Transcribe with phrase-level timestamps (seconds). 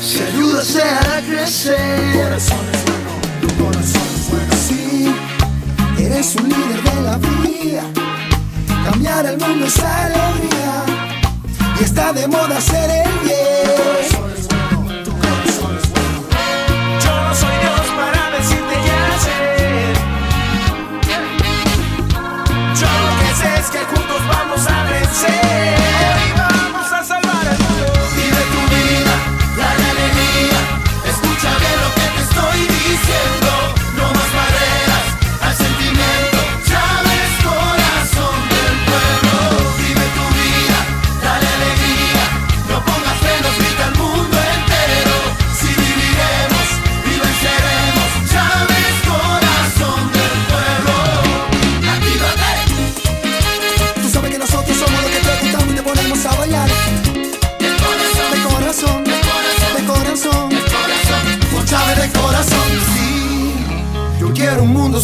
[0.00, 2.12] Si ayudas a crecer.
[2.12, 3.10] Tu corazón es bueno,
[3.40, 4.54] tu corazón es bueno.
[4.68, 5.14] Sí,
[5.98, 7.82] eres un líder de la vida.
[8.84, 10.84] Cambiar el mundo es alegría.
[11.80, 13.58] Y está de moda ser el bien.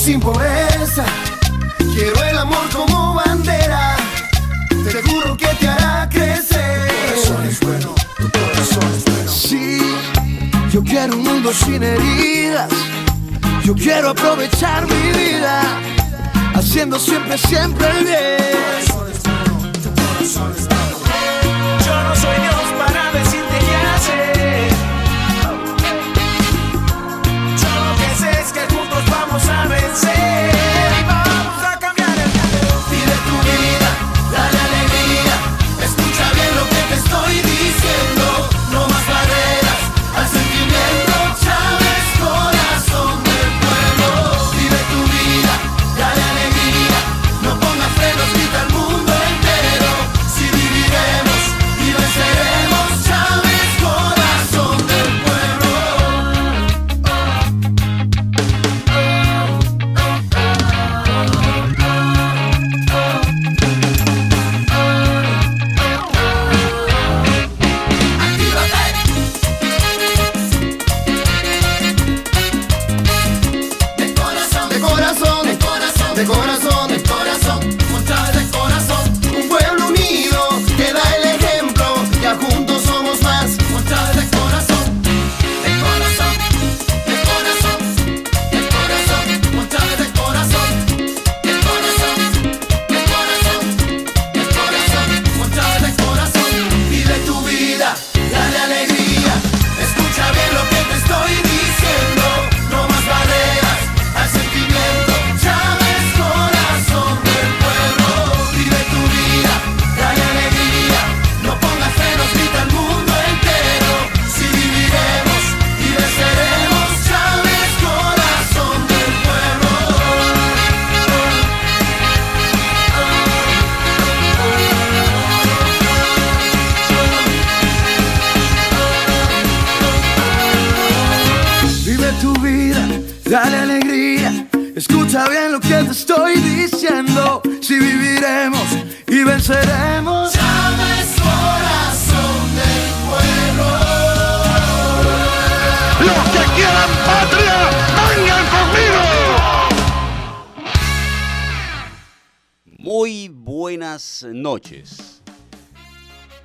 [0.05, 1.03] Sin pobreza.
[1.79, 3.97] Quiero el amor como bandera.
[4.69, 6.91] Te juro que te hará crecer.
[6.91, 9.31] Tu corazón es bueno, tu corazón es bueno.
[9.31, 9.81] Sí,
[10.71, 12.69] yo quiero un mundo sin heridas.
[13.65, 15.63] Yo quiero aprovechar mi vida.
[16.55, 18.45] Haciendo siempre, siempre el bien.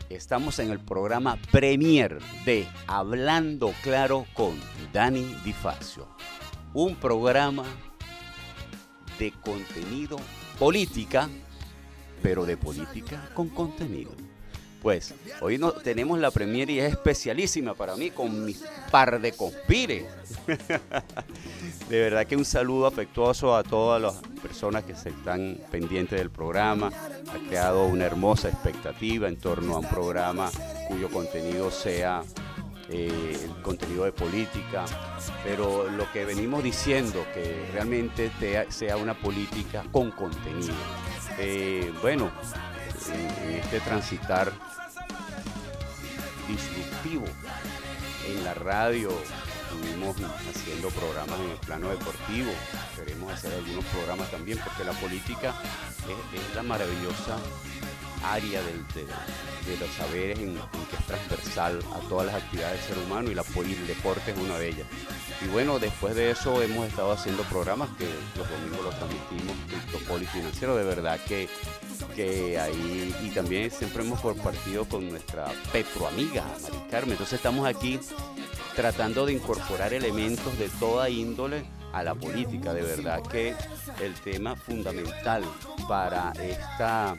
[0.10, 4.60] Estamos en el programa Premier de Hablando Claro con
[4.92, 6.08] Dani Difacio.
[6.74, 7.64] Un programa
[9.18, 10.18] de contenido
[10.58, 11.30] política,
[12.22, 14.12] pero de política con contenido.
[14.82, 18.56] Pues hoy no, tenemos la premier y es especialísima para mí con mi
[18.90, 20.06] par de conspires.
[21.90, 26.30] de verdad que un saludo afectuoso a todas las personas que se están pendientes del
[26.30, 26.88] programa.
[26.88, 30.50] Ha creado una hermosa expectativa en torno a un programa
[30.88, 32.24] cuyo contenido sea
[32.90, 34.86] eh, el contenido de política,
[35.44, 38.32] pero lo que venimos diciendo, que realmente
[38.70, 40.74] sea una política con contenido.
[41.38, 42.32] Eh, bueno,
[43.14, 44.52] en, este transitar
[46.50, 47.26] disruptivo
[48.28, 49.10] en la radio.
[49.70, 50.16] Estuvimos
[50.50, 52.52] haciendo programas en el plano deportivo,
[52.96, 55.54] queremos hacer algunos programas también porque la política
[56.34, 57.38] es, la maravillosa
[58.24, 59.06] área de,
[59.80, 63.44] los saberes en, que es transversal a todas las actividades del ser humano y, la,
[63.44, 64.88] el deporte es una de ellas.
[65.46, 70.26] Y bueno, después de eso hemos estado haciendo programas que los domingos los transmitimos, Criptopoli
[70.26, 71.48] Financiero, de verdad que,
[72.16, 77.12] que ahí, y también siempre hemos compartido con nuestra Petro amiga, Mari Carmen.
[77.12, 78.00] Entonces estamos aquí
[78.76, 81.64] tratando de incorporar elementos de toda índole
[81.94, 82.74] a la política.
[82.74, 83.56] De verdad que
[84.02, 85.44] el tema fundamental
[85.88, 87.18] para esta,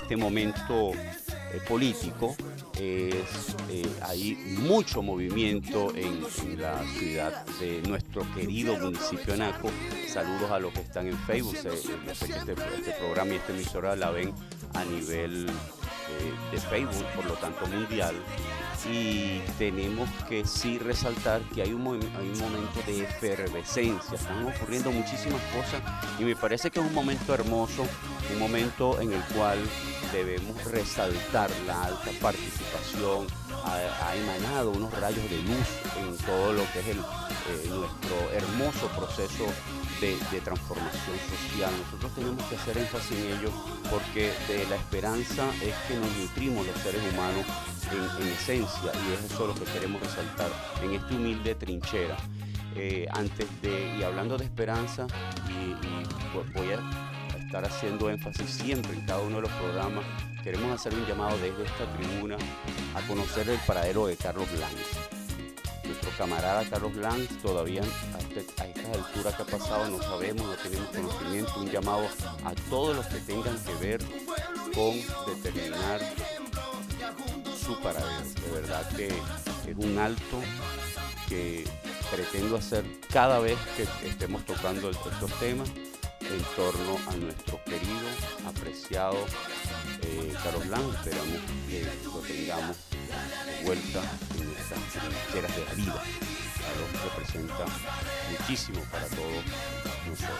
[0.00, 0.92] este momento
[1.52, 2.36] eh, político
[2.74, 6.22] es, eh, hay mucho movimiento en,
[6.58, 9.70] la ciudad de nuestro querido municipio Naco.
[10.08, 11.54] Saludos a los que están en Facebook.
[11.54, 14.32] Que este, este, programa y esta emisora la ven
[14.74, 18.14] a nivel eh, de Facebook, por lo tanto mundial
[18.92, 24.90] y tenemos que sí resaltar que hay un, hay un momento de efervescencia, están ocurriendo
[24.92, 25.82] muchísimas cosas
[26.18, 27.86] y me parece que es un momento hermoso,
[28.32, 29.58] un momento en el cual
[30.12, 33.26] debemos resaltar la alta participación,
[33.64, 35.66] ha, emanado unos rayos de luz
[35.98, 39.46] en todo lo que es el, eh, nuestro hermoso proceso
[40.00, 41.70] de, transformación social.
[41.84, 43.50] Nosotros tenemos que hacer énfasis en ello
[43.90, 47.46] porque de la esperanza es que nos nutrimos los seres humanos
[48.20, 50.50] en, esencia y es eso lo que queremos resaltar
[50.82, 52.16] en esta humilde trinchera.
[52.74, 55.06] Eh, antes de, y hablando de esperanza,
[56.54, 57.15] voy a
[57.46, 60.04] estar haciendo énfasis siempre en cada uno de los programas,
[60.42, 62.36] queremos hacer un llamado desde esta tribuna
[62.94, 65.16] a conocer el paradero de Carlos Blanc
[65.84, 70.88] nuestro camarada Carlos Lanz todavía a, esta altura que ha pasado no sabemos, no tenemos
[70.88, 72.08] conocimiento, un llamado
[72.44, 74.00] a todos los que tengan que ver
[74.74, 74.94] con
[75.32, 76.00] determinar
[77.64, 78.24] su paradero.
[78.44, 80.40] De verdad que es un alto
[81.28, 81.64] que
[82.10, 85.70] pretendo hacer cada vez que estemos tocando estos temas
[86.30, 88.08] en torno a nuestro querido,
[88.46, 89.16] apreciado
[90.02, 90.94] eh, Carlos Lanz.
[91.06, 94.02] Esperamos que lo tengamos de vuelta
[94.38, 96.02] en estas trincheras de la vida.
[96.60, 97.64] Carlos representa
[98.30, 99.44] muchísimo para todos
[100.08, 100.38] nosotros.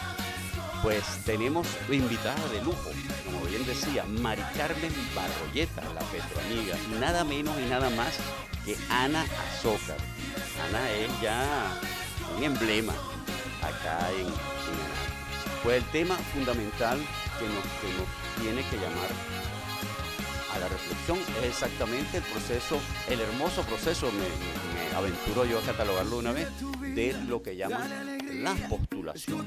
[0.83, 2.89] Pues tenemos invitada de lujo,
[3.25, 8.15] como bien decía, Mari Carmen Barroyeta, la petroamiga, y nada menos y nada más
[8.63, 9.25] que Ana
[9.55, 9.97] Azócar.
[10.67, 11.79] Ana es ya
[12.35, 12.93] un emblema
[13.61, 15.06] acá en, en
[15.63, 16.99] Pues el tema fundamental
[17.39, 19.09] que nos, que nos tiene que llamar
[20.53, 26.17] a la reflexión es exactamente el proceso, el hermoso proceso, me, aventuro yo a catalogarlo
[26.17, 26.47] una vez,
[26.95, 29.45] de lo que llaman la postulación.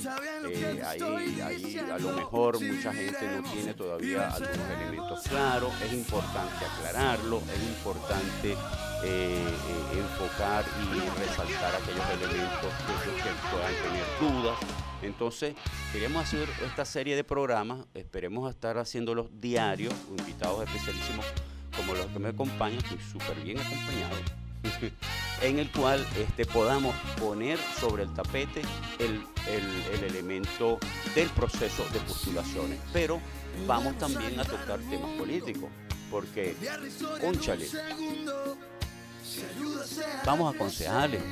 [0.48, 5.92] Eh, ahí, ahí a lo mejor mucha gente no tiene todavía algunos elementos claros, es
[5.92, 8.56] importante aclararlo, es importante eh,
[9.04, 12.72] eh, enfocar y resaltar aquellos elementos
[13.22, 15.54] que puedan tener dudas entonces,
[15.92, 21.24] queremos hacer esta serie de programas, esperemos estar haciéndolos diarios, invitados especialísimos
[21.76, 24.16] como los que me acompañan, estoy súper bien acompañado,
[25.42, 28.62] en el cual este, podamos poner sobre el tapete
[28.98, 29.24] el,
[30.04, 30.78] elemento
[31.14, 32.78] del proceso de postulaciones.
[32.92, 33.20] Pero
[33.66, 35.70] vamos también a tocar temas políticos,
[36.10, 36.56] porque,
[37.20, 37.66] conchale,
[40.24, 41.22] vamos a concejales,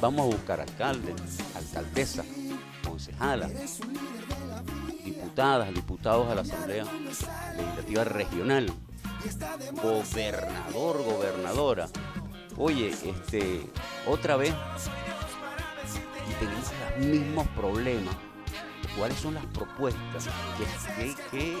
[0.00, 1.14] vamos a buscar alcaldes,
[1.54, 2.26] alcaldesas,
[2.82, 3.50] concejalas,
[5.04, 6.84] diputadas, diputados a la Asamblea
[7.56, 8.72] Legislativa Regional,
[9.82, 11.88] gobernador, gobernadora.
[12.56, 13.66] Oye, este,
[14.06, 14.54] otra vez,
[16.28, 18.14] y tenemos los mismos problemas.
[18.96, 20.28] ¿Cuáles son las propuestas?
[21.30, 21.56] ¿Qué,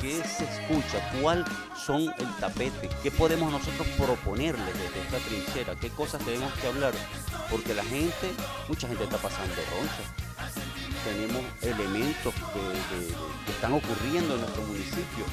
[0.00, 1.10] se escucha?
[1.20, 1.44] ¿Cuál
[1.76, 2.90] son el tapete?
[3.02, 5.74] ¿Qué podemos nosotros proponerles desde esta trinchera?
[5.76, 6.92] ¿Qué cosas tenemos que hablar?
[7.50, 8.32] Porque la gente,
[8.68, 10.24] mucha gente está pasando roncha
[11.04, 15.24] tenemos elementos que, están ocurriendo en nuestro municipio.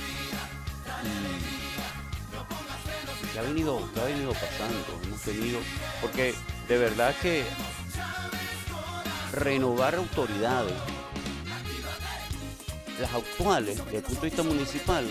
[3.24, 5.60] Y que ha venido, ha venido pasando, hemos tenido,
[6.02, 6.36] porque
[6.68, 7.46] de verdad que
[9.34, 10.74] renovar autoridades,
[13.02, 15.06] las actuales, desde el punto de vista municipal,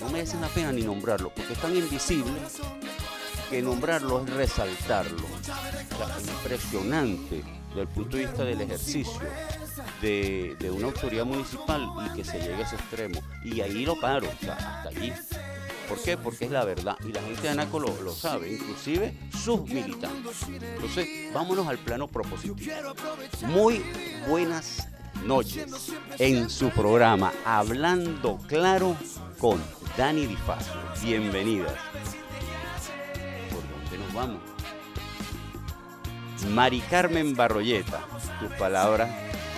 [0.00, 2.32] no merecen la pena ni nombrarlo, porque es tan invisible
[3.48, 5.26] que nombrarlo es resaltarlo.
[6.18, 9.20] es impresionante desde el punto de vista del ejercicio
[10.00, 13.20] de, una autoridad municipal y que se llegue a ese extremo.
[13.44, 15.12] Y ahí lo paro, hasta allí.
[15.88, 16.16] ¿Por qué?
[16.16, 16.96] Porque es la verdad.
[17.06, 20.36] Y la gente de Anaco lo, lo, sabe, inclusive sus militantes.
[20.48, 22.56] Entonces, vámonos al plano propositivo.
[23.46, 23.84] Muy
[24.26, 24.88] buenas
[25.24, 28.96] noches en su programa Hablando Claro
[29.38, 29.60] con
[29.96, 30.74] Dani Difacio.
[31.02, 31.72] Bienvenidas.
[33.50, 34.40] ¿Por dónde nos vamos?
[36.50, 38.00] Mari Carmen Barroyeta,
[38.38, 39.10] tus palabras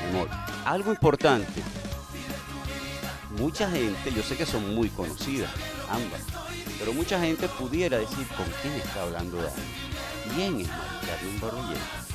[0.09, 0.29] amor.
[0.65, 1.63] Algo importante,
[3.39, 5.51] mucha gente, yo sé que son muy conocidas,
[5.91, 6.23] ambas,
[6.79, 10.35] pero mucha gente pudiera decir con quién está hablando Dani.
[10.35, 12.06] ¿Quién es Mari Carmen Barroyeta?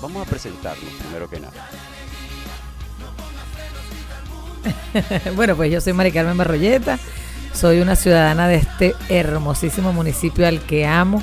[0.00, 1.70] Vamos a presentarnos primero que nada.
[5.36, 6.98] bueno, pues yo soy Mari Carmen Barroyeta,
[7.52, 11.22] soy una ciudadana de este hermosísimo municipio al que amo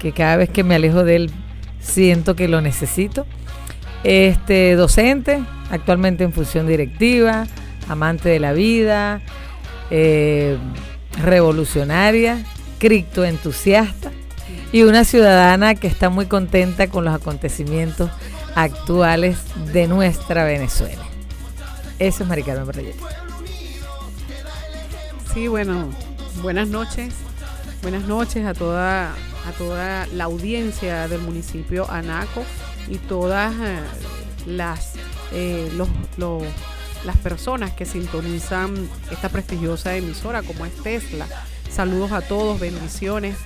[0.00, 1.30] que cada vez que me alejo de él
[1.80, 3.26] siento que lo necesito.
[4.02, 7.46] Este docente, actualmente en función directiva,
[7.88, 9.22] amante de la vida,
[9.90, 10.58] eh,
[11.22, 12.44] revolucionaria,
[12.78, 14.10] criptoentusiasta
[14.74, 18.10] y una ciudadana que está muy contenta con los acontecimientos
[18.56, 19.38] actuales
[19.72, 21.04] de nuestra Venezuela.
[22.00, 22.98] Eso es Maricarmen Barrayete.
[25.32, 25.90] Sí, bueno,
[26.42, 27.14] buenas noches.
[27.82, 32.42] Buenas noches a toda, a toda la audiencia del municipio Anaco
[32.88, 33.78] y todas eh,
[34.44, 34.94] las,
[35.30, 35.88] eh, los,
[37.04, 41.28] las personas que sintonizan esta prestigiosa emisora como es Tesla.
[41.70, 43.36] Saludos a todos, bendiciones.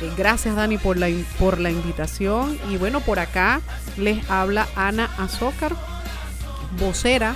[0.00, 2.58] Eh, gracias Dani por la, por la invitación.
[2.70, 3.60] Y bueno, por acá
[3.96, 5.74] les habla Ana Azócar,
[6.78, 7.34] vocera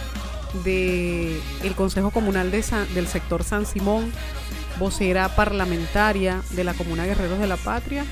[0.65, 2.65] del el Consejo Comunal de
[2.95, 4.13] del sector San Simón,
[4.79, 8.05] vocera parlamentaria de la Comuna Guerreros de la Patria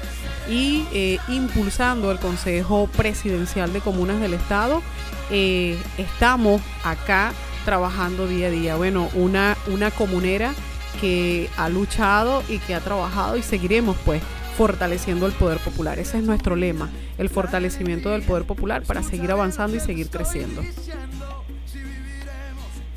[0.49, 4.83] y eh, impulsando el Consejo Presidencial de Comunas del Estado.
[5.31, 7.33] Eh, estamos acá
[7.65, 8.77] trabajando día a día.
[8.77, 10.55] Bueno, una, una comunera
[11.01, 14.23] que ha luchado y que ha trabajado y seguiremos pues
[14.59, 16.01] fortaleciendo el poder popular.
[16.01, 20.65] Ese es nuestro lema, el fortalecimiento del poder popular para seguir avanzando y seguir creciendo.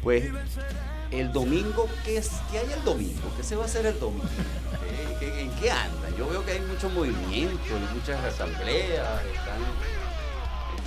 [0.01, 0.25] Pues
[1.12, 3.32] el domingo, ¿qué, es, ¿qué hay el domingo?
[3.38, 4.25] ¿Qué se va a hacer el domingo?
[5.22, 6.10] ¿En qué anda?
[6.18, 9.62] Yo veo que hay mucho movimiento, hay muchas asambleas, están,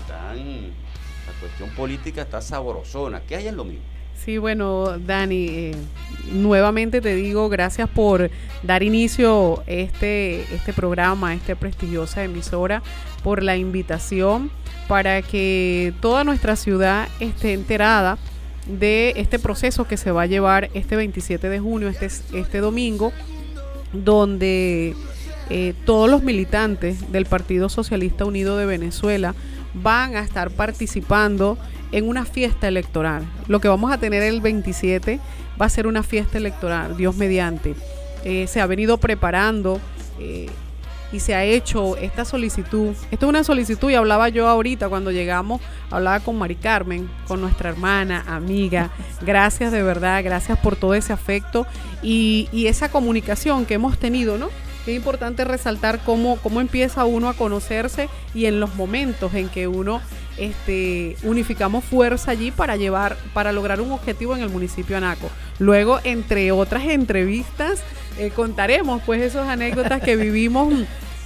[0.00, 3.20] están, la cuestión política está sabrosona.
[3.20, 3.93] ¿Qué hay el domingo?
[4.16, 5.74] Sí, bueno, Dani, eh,
[6.32, 8.30] nuevamente te digo gracias por
[8.62, 12.82] dar inicio este, este programa, esta prestigiosa emisora,
[13.22, 14.50] por la invitación
[14.88, 18.18] para que toda nuestra ciudad esté enterada
[18.66, 23.12] de este proceso que se va a llevar este 27 de junio, este, este domingo,
[23.92, 24.94] donde
[25.50, 29.34] eh, todos los militantes del Partido Socialista Unido de Venezuela
[29.74, 31.58] van a estar participando
[31.94, 33.24] en una fiesta electoral.
[33.46, 35.20] Lo que vamos a tener el 27
[35.60, 37.76] va a ser una fiesta electoral, Dios mediante.
[38.24, 39.80] Eh, se ha venido preparando
[40.18, 40.48] eh,
[41.12, 42.96] y se ha hecho esta solicitud.
[43.12, 47.40] Esto es una solicitud y hablaba yo ahorita cuando llegamos, hablaba con Mari Carmen, con
[47.40, 48.90] nuestra hermana, amiga.
[49.20, 51.64] Gracias de verdad, gracias por todo ese afecto
[52.02, 54.48] y, esa comunicación que hemos tenido, ¿no?
[54.86, 59.66] Es importante resaltar cómo, cómo empieza uno a conocerse y en los momentos en que
[59.66, 60.00] uno
[60.36, 65.30] este, unificamos fuerza allí para llevar, para lograr un objetivo en el municipio Anaco.
[65.58, 67.82] Luego, entre otras entrevistas,
[68.18, 70.72] eh, contaremos pues esas anécdotas que vivimos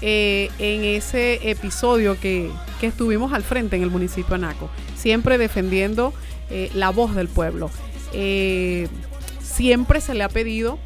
[0.03, 2.51] eh, en ese episodio que,
[2.81, 6.13] estuvimos al frente en el municipio Anaco, siempre defendiendo
[6.49, 7.71] eh, la voz del pueblo.
[9.43, 10.79] siempre se le ha pedido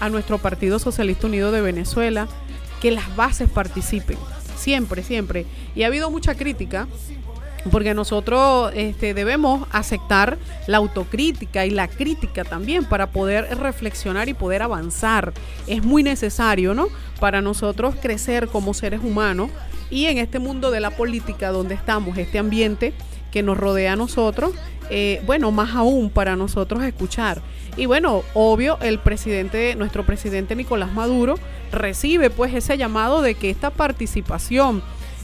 [0.00, 2.26] a nuestro Partido Socialista Unido de Venezuela
[2.80, 4.18] que las bases participen,
[4.56, 5.46] siempre, siempre.
[5.74, 6.88] Y ha habido mucha crítica
[7.70, 14.34] porque nosotros este, debemos aceptar la autocrítica y la crítica también para poder reflexionar y
[14.34, 15.32] poder avanzar.
[15.66, 16.88] Es muy necesario, ¿no?
[17.18, 19.50] Para nosotros crecer como seres humanos
[19.90, 22.94] y en este mundo de la política donde estamos, este ambiente
[23.30, 24.52] que nos rodea a nosotros,
[24.90, 27.42] eh, bueno, más aún para nosotros escuchar.
[27.76, 31.36] Y bueno, obvio, el presidente, nuestro presidente Nicolás Maduro,
[31.72, 34.82] recibe pues ese llamado de que esta participación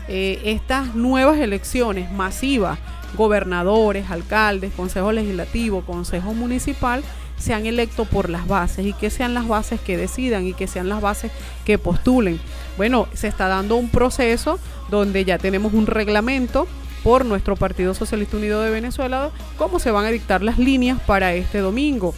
[0.09, 2.79] eh, estas nuevas elecciones masivas,
[3.17, 7.03] gobernadores, alcaldes, consejo legislativo, consejo municipal,
[7.37, 10.89] sean electos por las bases y que sean las bases que decidan y que sean
[10.89, 11.33] las bases
[11.65, 12.39] que postulen.
[12.77, 14.61] Bueno, se está dando un proceso
[14.91, 16.69] donde ya tenemos un reglamento
[17.07, 21.35] por nuestro Partido Socialista Unido de Venezuela, cómo se van a dictar las líneas para
[21.35, 22.17] este domingo.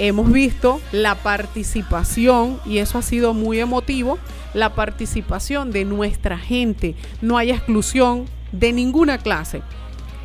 [0.00, 4.18] Hemos visto la participación, y eso ha sido muy emotivo,
[4.52, 6.96] la participación de nuestra gente.
[7.22, 9.62] No hay exclusión de ninguna clase,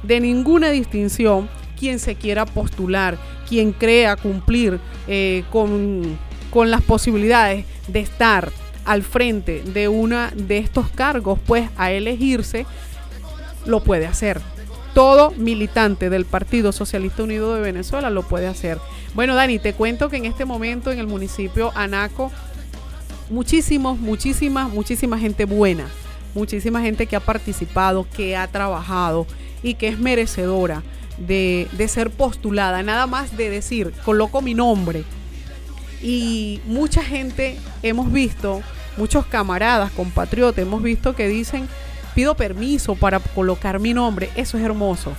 [0.01, 1.47] de ninguna distinción.
[1.77, 6.17] Quien se quiera postular, quien crea cumplir eh, con,
[6.49, 8.51] con las posibilidades de estar
[8.83, 12.65] al frente de una de estos cargos, pues a elegirse,
[13.65, 14.41] lo puede hacer.
[14.93, 18.79] Todo militante del Partido Socialista Unido de Venezuela lo puede hacer.
[19.13, 22.31] Bueno, Dani, te cuento que en este momento en el municipio Anaco
[23.29, 25.87] muchísimos, muchísimas, muchísima gente buena,
[26.33, 29.27] muchísima gente que ha participado, que ha trabajado
[29.63, 30.83] y que es merecedora
[31.17, 35.03] de, ser postulada, nada más de decir, coloco mi nombre.
[36.01, 38.61] Y mucha gente hemos visto,
[38.97, 41.67] muchos camaradas, compatriotas, hemos visto que dicen,
[42.15, 44.29] pido permiso para colocar mi nombre.
[44.35, 45.13] Eso es hermoso.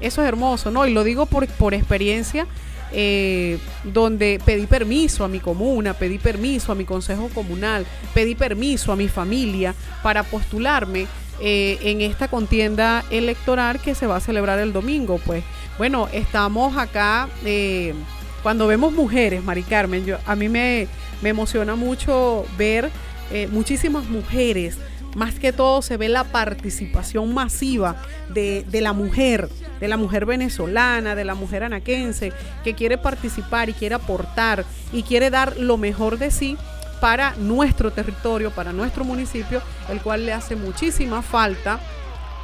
[0.00, 0.86] Eso es hermoso, ¿no?
[0.86, 2.46] Y lo digo por, por experiencia
[2.92, 7.84] eh, donde pedí permiso a mi comuna, pedí permiso a mi consejo comunal,
[8.14, 9.74] pedí permiso a mi familia
[10.04, 11.06] para postularme
[11.40, 15.18] eh, en esta contienda electoral que se va a celebrar el domingo.
[15.18, 15.42] Pues
[15.78, 17.92] bueno, estamos acá, eh,
[18.44, 20.86] cuando vemos mujeres, Mari Carmen, yo, a mí me,
[21.22, 22.90] me emociona mucho ver
[23.50, 24.78] muchísimas mujeres
[25.16, 27.96] más que todo se ve la participación masiva
[28.28, 29.48] de, la mujer,
[29.80, 35.02] de la mujer venezolana, de la mujer anaquense, que quiere participar y quiere aportar y
[35.02, 36.58] quiere dar lo mejor de sí
[37.00, 41.80] para nuestro territorio, para nuestro municipio, el cual le hace muchísima falta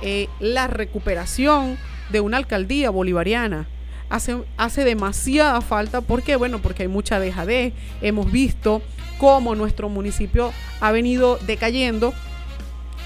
[0.01, 1.77] eh, la recuperación
[2.09, 3.67] de una alcaldía bolivariana.
[4.09, 6.37] Hace, hace demasiada falta, ¿por qué?
[6.37, 8.81] Bueno, porque hay mucha dejadez, hemos visto
[9.19, 12.15] cómo nuestro municipio ha venido decayendo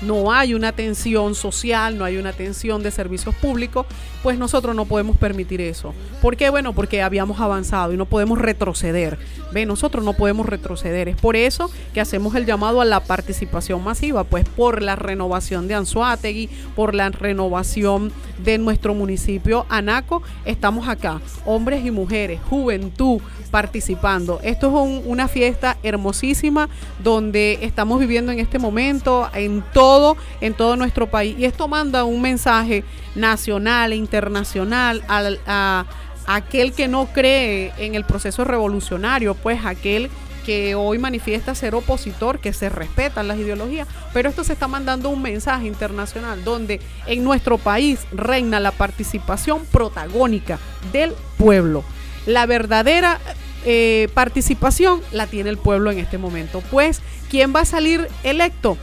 [0.02, 3.86] no hay una atención social, no hay una atención de servicios públicos,
[4.22, 5.94] pues nosotros no podemos permitir eso.
[6.20, 6.50] ¿Por qué?
[6.50, 9.18] Bueno, porque habíamos avanzado y no podemos retroceder.
[9.52, 11.08] Ve, nosotros no podemos retroceder.
[11.08, 15.68] Es por eso que hacemos el llamado a la participación masiva, pues por la renovación
[15.68, 18.12] de Anzuategui, por la renovación
[18.44, 24.40] de nuestro municipio Anaco, estamos acá, hombres y mujeres, juventud, participando.
[24.42, 26.68] Esto es una fiesta hermosísima
[27.02, 31.36] donde estamos viviendo en este momento en todo, en todo nuestro país.
[31.38, 32.84] Y esto manda un mensaje
[33.14, 35.84] nacional e internacional a,
[36.26, 40.10] aquel que no cree en el proceso revolucionario, pues aquel
[40.44, 45.08] que hoy manifiesta ser opositor, que se respetan las ideologías, pero esto se está mandando
[45.08, 50.58] un mensaje internacional donde en nuestro país reina la participación protagónica
[50.92, 51.84] del pueblo.
[52.26, 53.18] La verdadera
[53.64, 56.62] eh, participación la tiene el pueblo en este momento.
[56.71, 58.76] Pues, ¿quién va a salir electo?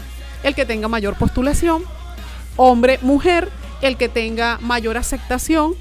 [0.44, 1.84] El que tenga mayor postulación,
[2.58, 3.50] hombre, mujer,
[3.82, 5.76] el que tenga mayor aceptación,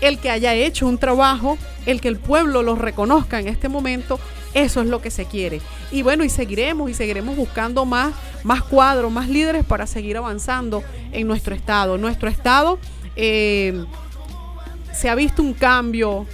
[0.00, 1.56] el que haya hecho un trabajo,
[1.86, 4.18] el que el pueblo lo reconozca en este momento,
[4.52, 5.60] eso es lo que se quiere.
[5.90, 10.82] Y bueno, y seguiremos y seguiremos buscando más, más cuadros, más líderes para seguir avanzando
[11.12, 11.98] en nuestro estado.
[11.98, 12.78] Nuestro estado
[13.16, 13.84] eh,
[14.92, 16.26] se ha visto un cambio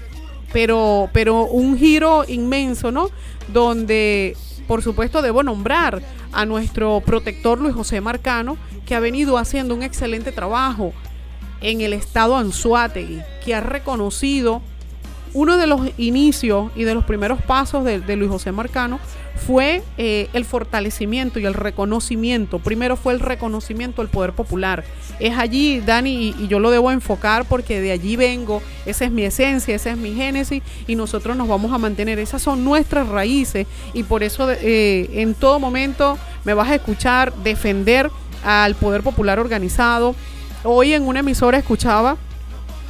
[0.52, 3.10] pero, pero un giro inmenso, ¿no?
[3.52, 4.36] Donde,
[4.66, 9.82] por supuesto, debo nombrar a nuestro protector Luis José Marcano, que ha venido haciendo un
[9.82, 10.92] excelente trabajo
[11.60, 14.62] en el estado Anzuategui, que ha reconocido
[15.32, 18.98] uno de los inicios y de los primeros pasos de, Luis José Marcano
[19.46, 22.58] fue eh, el fortalecimiento y el reconocimiento.
[22.58, 24.84] Primero fue el reconocimiento del poder popular.
[25.18, 29.22] Es allí, Dani, y, yo lo debo enfocar porque de allí vengo, esa es mi
[29.22, 32.18] esencia, esa es mi génesis y nosotros nos vamos a mantener.
[32.18, 37.32] Esas son nuestras raíces y por eso eh, en todo momento me vas a escuchar
[37.36, 38.10] defender
[38.44, 40.14] al poder popular organizado.
[40.64, 42.16] Hoy en una emisora escuchaba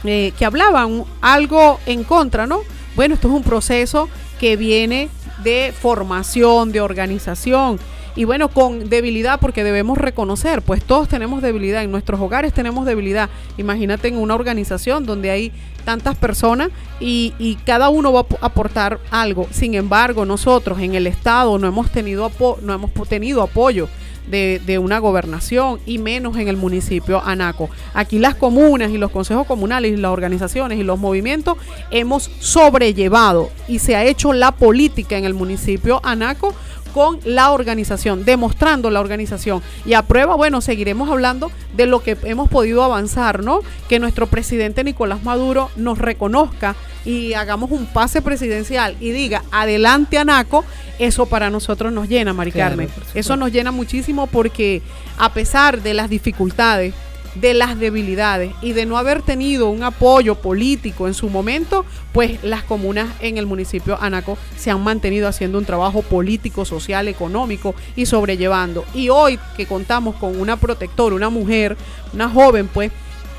[0.05, 2.61] eh, que hablaban algo en contra, ¿no?
[2.97, 4.09] Bueno, esto es un proceso
[4.39, 5.09] que viene
[5.43, 7.79] de formación, de organización.
[8.17, 12.85] Y bueno, con debilidad, porque debemos reconocer, pues todos tenemos debilidad, en nuestros hogares tenemos
[12.85, 13.31] debilidad.
[13.57, 15.53] Imagínate en una organización donde hay
[15.85, 19.47] tantas personas y, cada uno va a aportar algo.
[19.53, 22.31] Sin embargo, nosotros en el Estado no hemos tenido,
[22.63, 23.89] no hemos tenido apoyo
[24.31, 27.69] de, una gobernación y menos en el municipio Anaco.
[27.93, 31.59] Aquí las comunas y los consejos comunales y las organizaciones y los movimientos
[31.91, 36.55] hemos sobrellevado y se ha hecho la política en el municipio Anaco
[36.93, 39.63] con la organización, demostrando la organización.
[39.85, 43.61] Y a prueba, bueno, seguiremos hablando de lo que hemos podido avanzar, ¿no?
[43.89, 50.19] Que nuestro presidente Nicolás Maduro nos reconozca y hagamos un pase presidencial y diga, adelante
[50.19, 50.65] Anaco,
[50.99, 52.89] eso para nosotros nos llena, Mari Carmen.
[53.15, 54.83] eso nos llena muchísimo porque
[55.19, 56.95] a pesar de las dificultades,
[57.35, 62.43] de las debilidades y de no haber tenido un apoyo político en su momento, pues
[62.43, 67.75] las comunas en el municipio Anaco se han mantenido haciendo un trabajo político, social, económico
[67.97, 68.85] y sobrellevando.
[68.95, 71.77] Y hoy que contamos con una protectora, una mujer,
[72.13, 72.91] una joven, pues,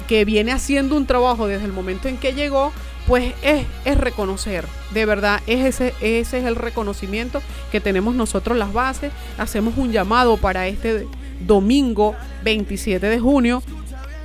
[0.08, 2.72] que viene haciendo un trabajo desde el momento en que llegó,
[3.08, 8.58] pues es, es, reconocer, de verdad, es ese, ese es el reconocimiento que tenemos nosotros
[8.58, 9.12] las bases.
[9.38, 11.08] Hacemos un llamado para este
[11.46, 13.64] domingo 27 de junio,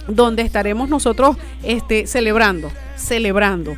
[0.09, 3.75] donde estaremos nosotros este, celebrando, celebrando.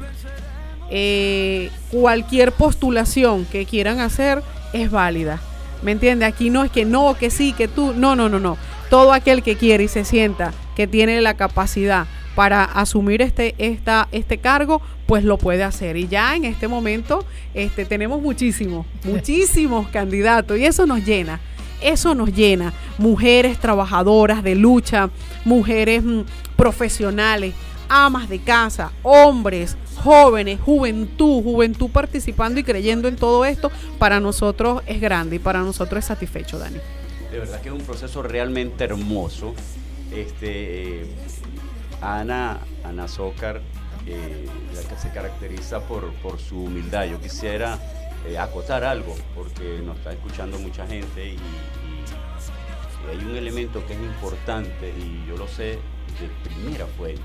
[0.91, 5.41] Eh, cualquier postulación que quieran hacer es válida.
[5.83, 6.25] ¿Me entiende?
[6.25, 7.93] Aquí no es que no, que sí, que tú.
[7.95, 8.57] No, no, no, no.
[8.91, 14.09] Todo aquel que quiere y se sienta que tiene la capacidad para asumir este, esta,
[14.13, 15.97] este cargo, pues lo puede hacer.
[15.97, 21.41] Y ya en este momento este, tenemos muchísimos, muchísimos candidatos y eso nos llena.
[21.81, 22.73] Eso nos llena.
[22.99, 25.11] Mujeres trabajadoras de lucha,
[25.45, 26.23] mujeres mm,
[26.57, 27.55] profesionales,
[27.89, 34.83] amas de casa, hombres, jóvenes, juventud, juventud participando y creyendo en todo esto, para nosotros
[34.87, 36.79] es grande y para nosotros es satisfecho, Dani.
[37.31, 39.55] De verdad que es un proceso realmente hermoso.
[40.13, 41.07] Este, eh,
[42.01, 43.61] Ana, Ana Zócar,
[44.07, 47.07] eh, la que se caracteriza por, por su humildad.
[47.07, 47.79] Yo quisiera
[48.27, 51.37] eh, acotar algo, porque nos está escuchando mucha gente y, y-
[53.07, 55.79] y hay un elemento que es importante y yo lo sé
[56.21, 57.23] de primera fuente.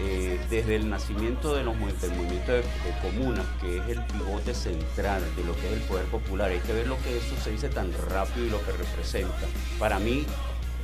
[0.00, 4.54] Eh, desde el nacimiento de los, del movimiento de, de comunas, que es el pivote
[4.54, 7.50] central de lo que es el poder popular, hay que ver lo que eso se
[7.50, 9.34] dice tan rápido y lo que representa.
[9.80, 10.24] Para mí,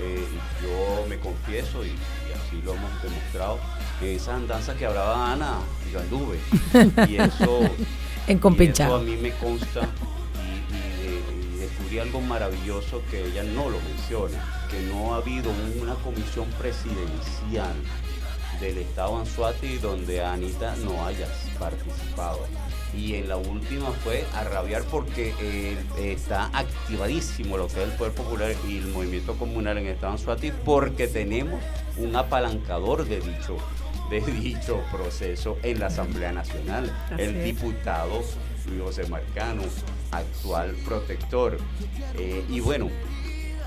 [0.00, 0.24] eh,
[0.60, 3.60] yo me confieso y, y así lo hemos demostrado,
[4.00, 5.58] que esa andanza que hablaba Ana,
[5.92, 6.38] yo anduve.
[7.08, 7.60] Y eso,
[8.26, 9.86] En eso a mí me consta
[10.72, 16.46] y descubrí algo maravilloso que ella no lo menciona, que no ha habido una comisión
[16.58, 17.74] presidencial
[18.60, 22.40] del Estado Anzuati donde Anita no haya participado.
[22.96, 27.96] Y en la última fue a rabiar porque eh, está activadísimo lo que es el
[27.96, 31.60] Poder Popular y el movimiento comunal en el Estado Anzuati porque tenemos
[31.98, 33.58] un apalancador de dicho,
[34.10, 36.92] de dicho proceso en la Asamblea Nacional.
[37.10, 37.44] Así el es.
[37.44, 38.22] diputado
[38.66, 39.62] Luis José Marcano,
[40.10, 41.58] actual protector.
[42.18, 42.88] Eh, y bueno,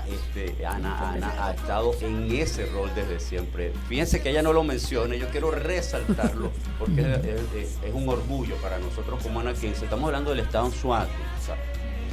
[0.08, 3.72] este, Ana, Ana ha estado en ese rol desde siempre.
[3.88, 8.08] Fíjense que ella no lo menciona, yo quiero resaltarlo porque es, es- es- es un
[8.08, 9.82] orgullo para nosotros como anaquenses.
[9.82, 11.56] Estamos hablando del estado o sea,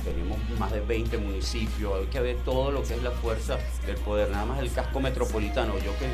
[0.03, 3.57] tenemos más de 20 municipios, hay que ver todo lo que es la fuerza
[3.87, 5.73] del poder, nada más el casco metropolitano.
[5.79, 6.05] Yo que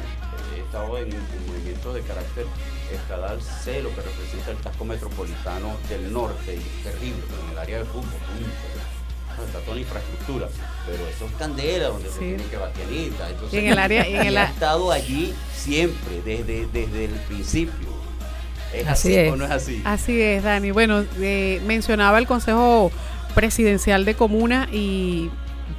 [0.55, 2.45] he estado en, en movimientos de carácter
[2.93, 7.49] estadal, sé lo que representa el casco metropolitano del norte, y es terrible, pero en
[7.51, 10.47] el área de fútbol, punto está toda la infraestructura,
[10.85, 13.29] pero eso es candela donde se tiene que bastianita.
[13.29, 17.89] Entonces, en el área- y en el ha estado allí siempre, desde, desde el principio.
[18.73, 19.31] ¿Es Así así, es.
[19.31, 19.81] o no es así?
[19.83, 20.71] Así es, Dani.
[20.71, 22.91] Bueno, eh, mencionaba el Consejo
[23.35, 25.29] Presidencial de Comuna y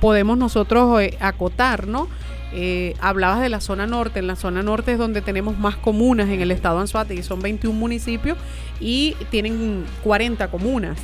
[0.00, 2.08] podemos nosotros eh, acotar, ¿no?
[2.54, 4.18] Eh, hablabas de la zona norte.
[4.18, 7.22] En la zona norte es donde tenemos más comunas en el estado de Anzoátegui.
[7.22, 8.36] Son 21 municipios
[8.80, 10.98] y tienen 40 comunas.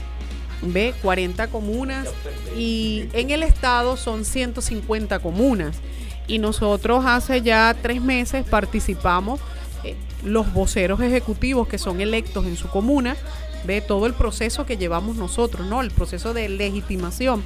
[0.60, 0.94] ¿Ve?
[1.02, 2.08] 40 comunas.
[2.56, 5.80] Y en el estado son 150 comunas.
[6.26, 9.40] Y nosotros hace ya tres meses participamos,
[9.82, 13.16] eh, los voceros ejecutivos que son electos en su comuna,
[13.64, 15.80] ve todo el proceso que llevamos nosotros, ¿no?
[15.80, 17.42] El proceso de legitimación.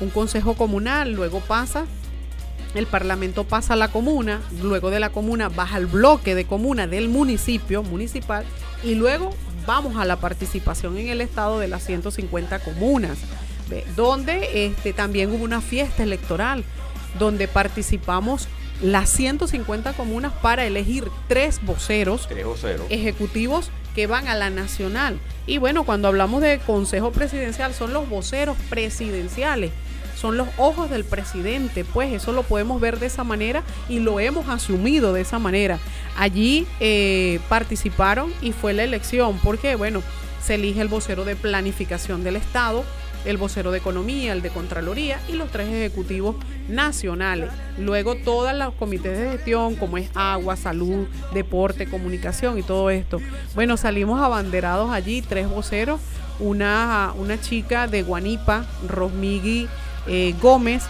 [0.00, 1.86] Un consejo comunal, luego pasa,
[2.74, 6.86] el parlamento pasa a la comuna, luego de la comuna baja al bloque de comuna
[6.86, 8.44] del municipio municipal
[8.82, 9.30] y luego
[9.66, 13.18] vamos a la participación en el estado de las 150 comunas,
[13.96, 16.64] donde este, también hubo una fiesta electoral,
[17.18, 18.48] donde participamos
[18.82, 22.86] las 150 comunas para elegir tres voceros 3 o 0.
[22.90, 25.18] ejecutivos que van a la nacional.
[25.46, 29.70] Y bueno, cuando hablamos de consejo presidencial, son los voceros presidenciales,
[30.14, 34.20] son los ojos del presidente, pues eso lo podemos ver de esa manera y lo
[34.20, 35.78] hemos asumido de esa manera.
[36.16, 40.02] Allí eh, participaron y fue la elección, porque bueno,
[40.42, 42.84] se elige el vocero de planificación del Estado,
[43.24, 46.36] el vocero de economía, el de Contraloría y los tres ejecutivos
[46.68, 47.50] nacionales.
[47.78, 53.20] Luego todos los comités de gestión, como es agua, salud, deporte, comunicación y todo esto.
[53.54, 56.00] Bueno, salimos abanderados allí, tres voceros,
[56.38, 59.68] una, una chica de Guanipa, Rosmigui
[60.06, 60.84] eh, Gómez,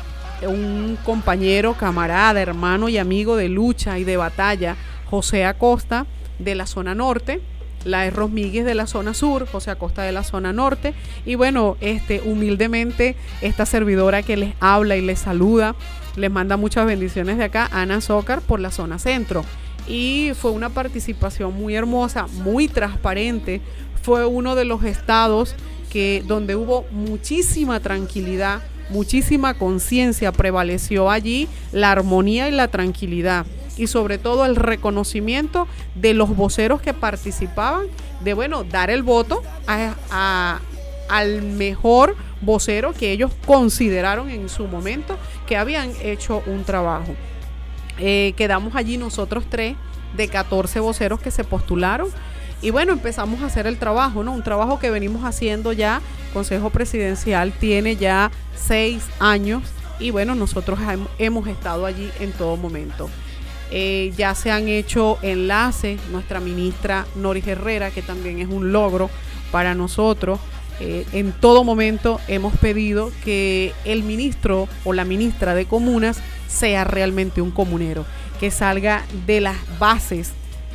[0.47, 4.77] un compañero, camarada, hermano y amigo de lucha y de batalla,
[5.09, 6.07] José Acosta,
[6.39, 7.41] de la zona norte,
[7.85, 10.95] la es Rosmigues de la zona sur, José Acosta de la zona norte.
[11.25, 15.75] Y bueno, este, humildemente, esta servidora que les habla y les saluda,
[16.17, 19.45] les manda muchas bendiciones de acá, Ana Zócar, por la zona centro.
[19.87, 23.61] Y fue una participación muy hermosa, muy transparente.
[24.03, 25.55] Fue uno de los estados
[25.91, 33.87] que, donde hubo muchísima tranquilidad, muchísima conciencia, prevaleció allí la armonía y la tranquilidad y
[33.87, 37.87] sobre todo el reconocimiento de los voceros que participaban,
[38.23, 40.61] de bueno, dar el voto a,
[41.09, 45.17] al mejor vocero que ellos consideraron en su momento
[45.47, 47.15] que habían hecho un trabajo.
[47.99, 49.77] Eh, quedamos allí nosotros tres
[50.17, 52.09] de 14 voceros que se postularon
[52.63, 54.33] y bueno, empezamos a hacer el trabajo, ¿no?
[54.33, 56.01] Un trabajo que venimos haciendo ya,
[56.33, 59.63] Consejo Presidencial tiene ya seis años
[60.01, 63.09] y bueno, nosotros hem- hemos estado allí en todo momento.
[63.71, 69.11] Eh, ya se han hecho enlaces, nuestra ministra Noris Herrera, que también es un logro
[69.51, 70.39] para nosotros.
[70.81, 76.85] Eh, en todo momento hemos pedido que el ministro o la ministra de comunas sea
[76.85, 78.05] realmente un comunero,
[78.41, 80.33] que salga de las bases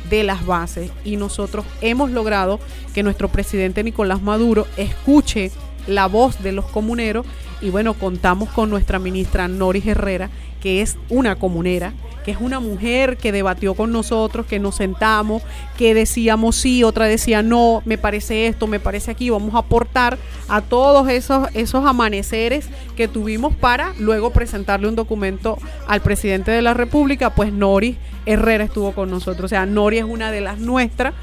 [0.08, 0.90] de las bases.
[1.04, 2.60] Y nosotros hemos logrado
[2.94, 5.50] que nuestro presidente Nicolás Maduro escuche
[5.90, 7.26] la voz de los comuneros
[7.60, 11.92] y bueno, contamos con nuestra ministra Noris Herrera, que es una comunera,
[12.24, 15.42] que es una mujer que debatió con nosotros, que nos sentamos,
[15.76, 20.18] que decíamos sí, otra decía no, me parece esto, me parece aquí, vamos a aportar
[20.48, 26.62] a todos esos, esos amaneceres que tuvimos para luego presentarle un documento al presidente de
[26.62, 30.58] la República, pues Noris Herrera estuvo con nosotros, o sea, Noris es una de las
[30.58, 31.14] nuestras.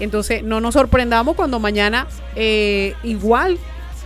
[0.00, 3.58] Entonces, no nos sorprendamos cuando mañana eh, igual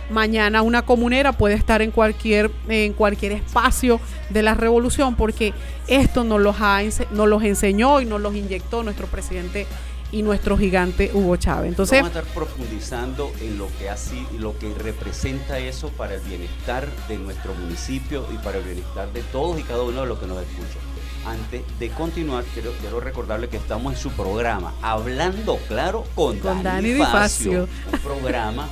[0.09, 5.53] mañana una comunera puede estar en cualquier, en cualquier espacio de la revolución, porque
[5.87, 9.67] esto nos los, ha, nos los enseñó y nos los inyectó nuestro presidente
[10.13, 11.69] y nuestro gigante Hugo Chávez.
[11.69, 16.21] Entonces, vamos a estar profundizando en lo que así lo que representa eso para el
[16.21, 20.19] bienestar de nuestro municipio y para el bienestar de todos y cada uno de los
[20.19, 20.81] que nos escuchan.
[21.25, 26.93] Antes de continuar, quiero, quiero recordarle que estamos en su programa Hablando Claro con, Dani,
[26.93, 28.69] Difacio, un programa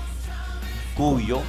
[0.96, 1.42] cuyo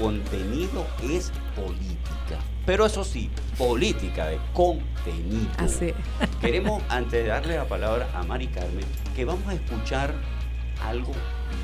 [0.00, 2.38] contenido es política.
[2.64, 5.50] Pero eso sí, política de contenido.
[5.58, 5.92] Así.
[6.40, 10.14] Queremos, antes de darle la palabra a Mari Carmen, que vamos a escuchar
[10.82, 11.12] algo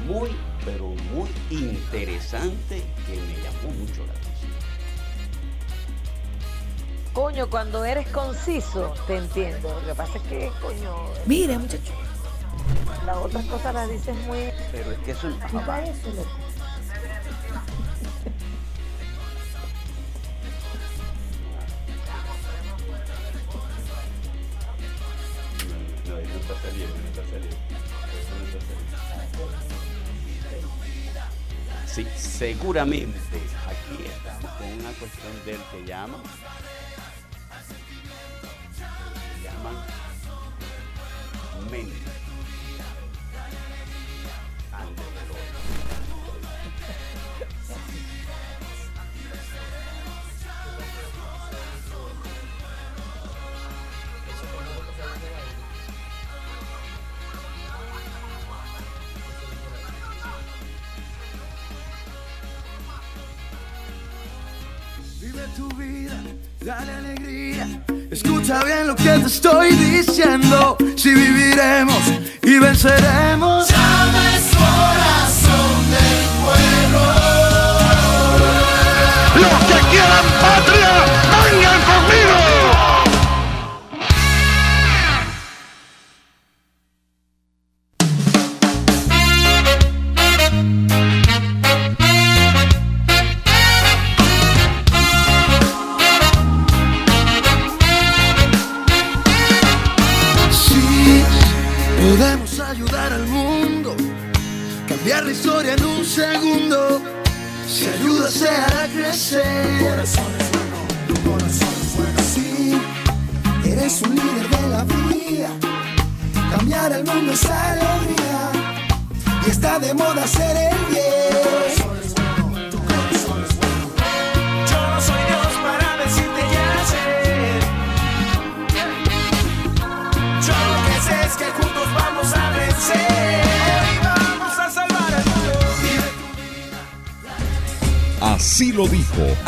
[0.07, 0.31] muy,
[0.65, 4.53] pero muy interesante que me llamó mucho la atención.
[7.13, 9.69] Coño, cuando eres conciso, te entiendo.
[9.81, 10.95] Lo que pasa es que, coño.
[11.27, 11.93] Mira, muchacho.
[13.07, 14.51] Las otras cosas las dices muy.
[14.71, 16.29] Pero es que eso ¿Qué parece, loco?
[31.87, 33.19] Sí, seguramente
[33.67, 36.23] aquí estamos con una cuestión del que llaman
[41.71, 42.18] mente.
[65.59, 66.15] Tu vida,
[66.61, 67.67] dale alegría.
[68.13, 70.77] Escucha bien lo que te estoy diciendo.
[70.97, 72.03] Si viviremos
[72.43, 73.69] y venceremos.
[73.69, 74.37] Llama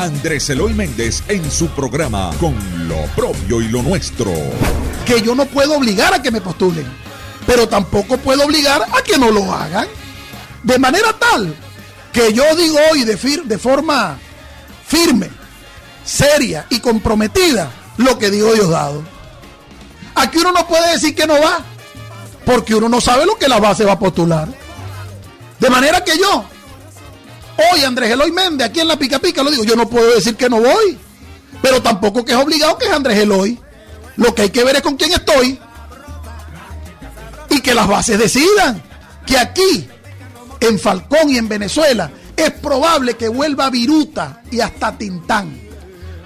[0.02, 2.54] Andrés Eloy Méndez en su programa Con
[2.88, 4.32] lo propio y lo nuestro.
[5.04, 6.86] que yo no puedo obligar a que me postulen,
[7.46, 9.86] pero tampoco puedo obligar a que no lo hagan.
[10.62, 11.54] De manera tal
[12.12, 14.18] que yo digo hoy de, fir- de forma
[14.86, 15.28] firme,
[16.04, 19.02] seria y comprometida lo que digo Diosdado.
[20.14, 21.60] Aquí uno no puede decir que no va,
[22.44, 24.48] porque uno no sabe lo que la base va a postular.
[25.58, 26.44] De manera que yo,
[27.56, 30.36] hoy Andrés Eloy Méndez, aquí en la Pica Pica, lo digo, yo no puedo decir
[30.36, 30.98] que no voy,
[31.62, 33.58] pero tampoco que es obligado que es Andrés Eloy.
[34.16, 35.58] Lo que hay que ver es con quién estoy.
[37.48, 38.82] Y que las bases decidan
[39.26, 39.88] que aquí,
[40.60, 45.60] en Falcón y en Venezuela, es probable que vuelva Viruta y hasta Tintán.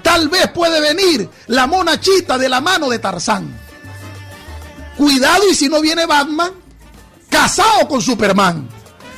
[0.02, 3.58] Tal vez puede venir la monachita de la mano de Tarzán.
[4.96, 6.52] Cuidado y si no viene Batman,
[7.28, 8.68] casado con Superman.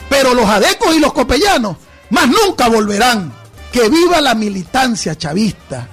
[0.09, 1.77] Pero los adecos y los copellanos
[2.11, 3.33] más nunca volverán.
[3.73, 5.89] Que viva la militancia chavista,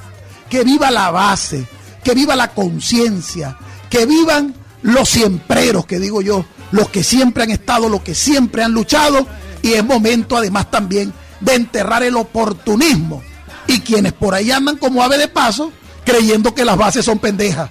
[0.49, 1.67] que viva la base,
[2.03, 3.57] que viva la conciencia,
[3.89, 8.63] que vivan los siempreros, que digo yo, los que siempre han estado, los que siempre
[8.63, 9.27] han luchado,
[9.61, 13.21] y es momento además también de enterrar el oportunismo
[13.67, 15.71] y quienes por ahí andan como ave de paso
[16.05, 17.69] creyendo que las bases son pendejas.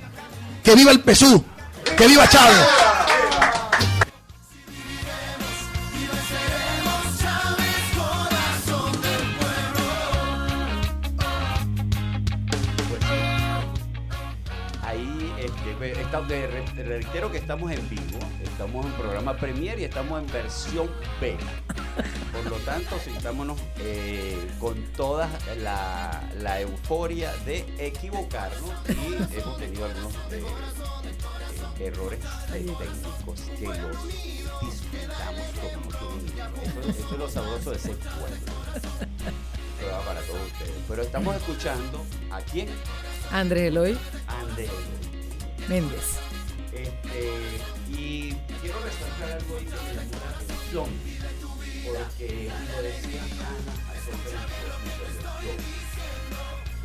[0.62, 1.44] Que viva el PSU,
[1.96, 2.66] que viva Chávez,
[16.12, 20.26] esta- de- re- reitero que estamos en vivo, estamos en programa Premier y estamos en
[20.30, 21.44] versión beta.
[22.32, 25.28] Por lo tanto, sintámonos eh, con toda
[25.62, 30.42] la, la euforia de equivocarnos y hemos tenido algunos eh,
[31.80, 32.18] eh, errores
[32.50, 34.04] técnicos que los
[34.60, 36.10] disfrutamos como mucho.
[36.62, 37.96] Eso, eso es lo sabroso de ser.
[39.78, 40.72] Programa para todos ustedes.
[40.88, 42.68] Pero estamos escuchando a quién?
[43.30, 44.70] Andrés Eloy Andrés.
[45.68, 46.18] Méndez.
[46.72, 47.20] Este,
[47.90, 50.88] y quiero resaltar algo ahí que la atención,
[51.84, 54.76] porque lo decía Ana acerca de la.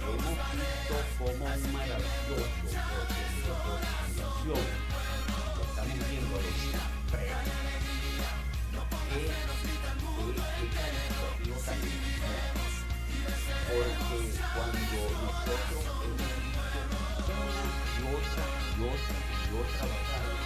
[0.08, 4.64] Hemos visto como un maravilloso proceso de organización
[5.56, 6.58] que estamos viendo a los
[7.12, 7.56] previos.
[9.08, 9.24] Qué, qué,
[9.64, 12.82] qué calificativo tan hermoso.
[13.68, 14.18] Porque
[14.54, 15.87] cuando nosotros
[18.78, 20.42] otra y otra y otra batalla,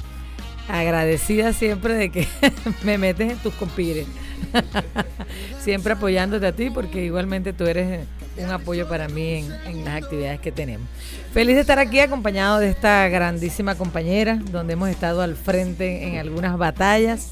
[0.69, 2.27] Agradecida siempre de que
[2.83, 4.07] me metes en tus compires.
[5.61, 8.07] siempre apoyándote a ti, porque igualmente tú eres
[8.39, 10.89] un apoyo para mí en, las actividades que tenemos.
[11.33, 16.19] Feliz de estar aquí acompañado de esta grandísima compañera, donde hemos estado al frente en
[16.19, 17.31] algunas batallas.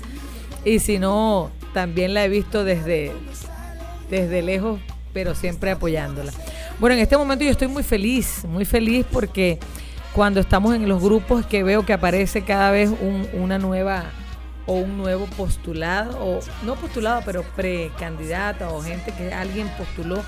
[0.64, 3.12] Y si no, también la he visto desde,
[4.10, 4.80] desde lejos,
[5.12, 6.32] pero siempre apoyándola.
[6.78, 9.58] Bueno, en este momento yo estoy muy feliz, muy feliz porque
[10.12, 14.04] cuando estamos en los grupos que veo que aparece cada vez un- una nueva
[14.66, 20.22] o un nuevo postulado, o no postulado, pero precandidata o gente que alguien postuló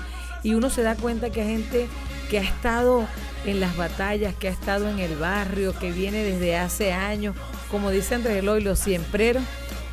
[0.45, 1.87] y uno se da cuenta que hay gente
[2.29, 3.07] que ha estado
[3.47, 7.35] en las batallas, que ha estado en el barrio, que viene desde hace años,
[7.71, 9.41] como dice Andrés Eloy, los siempreros,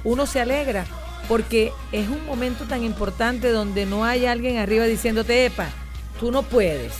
[0.04, 0.84] uno se alegra
[1.26, 5.70] porque es un momento tan importante donde no hay alguien arriba diciéndote, epa,
[6.20, 6.92] tú no puedes.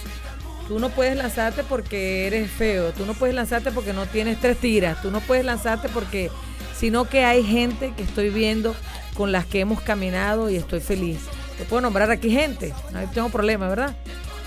[0.67, 4.57] Tú no puedes lanzarte porque eres feo, tú no puedes lanzarte porque no tienes tres
[4.57, 6.31] tiras, tú no puedes lanzarte porque,
[6.75, 8.75] sino que hay gente que estoy viendo
[9.13, 11.19] con las que hemos caminado y estoy feliz.
[11.59, 13.97] Te puedo nombrar aquí gente, no tengo problema, ¿verdad?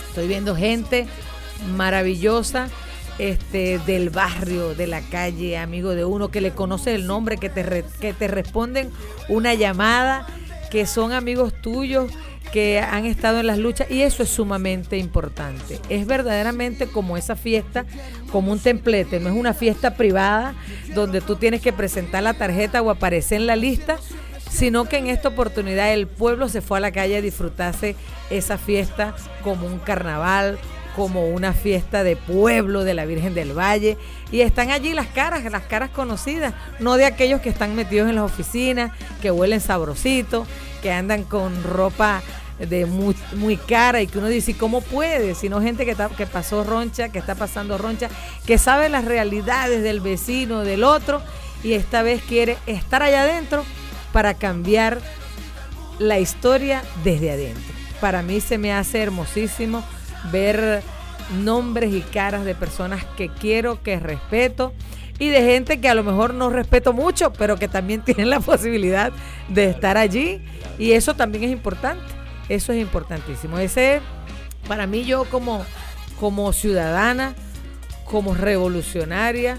[0.10, 1.08] Estoy viendo gente
[1.76, 2.70] maravillosa
[3.18, 7.50] este, del barrio, de la calle, amigo de uno, que le conoce el nombre, que
[7.50, 8.92] te, que te responden
[9.30, 10.28] una llamada,
[10.70, 12.12] que son amigos tuyos,
[12.52, 15.80] que han estado en las luchas, y eso es sumamente importante.
[15.90, 17.86] Es verdaderamente como esa fiesta,
[18.32, 20.56] como un templete, no es una fiesta privada
[20.94, 23.98] donde tú tienes que presentar la tarjeta o aparecer en la lista,
[24.56, 27.96] sino que en esta oportunidad el pueblo se fue a la calle a disfrutarse
[28.30, 30.58] esa fiesta como un carnaval,
[30.96, 33.98] como una fiesta de pueblo de la Virgen del Valle.
[34.32, 38.16] Y están allí las caras, las caras conocidas, no de aquellos que están metidos en
[38.16, 38.92] las oficinas,
[39.22, 40.48] que huelen sabrosito,
[40.82, 42.22] que andan con ropa
[42.58, 45.36] de muy, cara y que uno dice, "¿Y ¿cómo puede?
[45.36, 48.08] Sino gente que, está- que pasó roncha, que está pasando roncha,
[48.46, 51.22] que sabe las realidades del vecino, del otro,
[51.64, 53.66] y esta vez quiere estar allá adentro
[54.16, 55.02] para cambiar
[56.00, 57.74] la historia desde adentro.
[58.00, 59.84] Para mí se me hace hermosísimo
[60.32, 60.82] ver
[61.44, 64.72] nombres y caras de personas que quiero, que respeto
[65.20, 68.40] y de gente que a lo mejor no respeto mucho, pero que también tienen la
[68.40, 69.12] posibilidad
[69.50, 70.42] de estar allí
[70.80, 72.06] y eso también es importante.
[72.48, 73.60] Eso es importantísimo.
[73.60, 74.00] Ese
[74.66, 75.66] para mí yo como
[76.22, 77.36] como ciudadana,
[78.06, 79.58] como revolucionaria,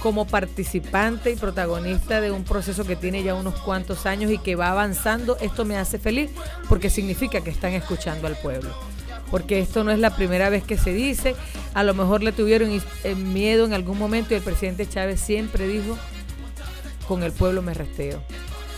[0.00, 4.56] como participante y protagonista de un proceso que tiene ya unos cuantos años y que
[4.56, 6.30] va avanzando, esto me hace feliz
[6.68, 8.70] porque significa que están escuchando al pueblo.
[9.30, 11.34] Porque esto no es la primera vez que se dice,
[11.74, 12.70] a lo mejor le tuvieron
[13.04, 15.98] eh, miedo en algún momento y el presidente Chávez siempre dijo,
[17.06, 18.22] con el pueblo me resteo,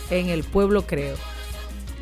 [0.09, 1.15] en el pueblo creo.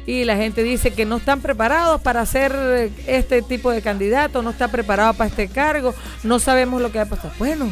[0.08, 4.42] Y la gente dice que no están preparados para hacer eh, este tipo de candidato,
[4.42, 5.94] no está preparado para este cargo,
[6.24, 7.32] no sabemos lo que va a pasar.
[7.38, 7.72] Bueno,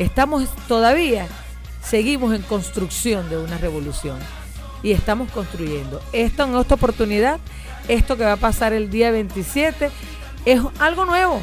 [0.00, 1.28] estamos todavía,
[1.82, 4.18] seguimos en construcción de una revolución
[4.82, 6.00] y estamos construyendo.
[6.12, 7.38] Esto en esta oportunidad,
[7.86, 9.90] esto que va a pasar el día 27,
[10.46, 11.42] es algo nuevo,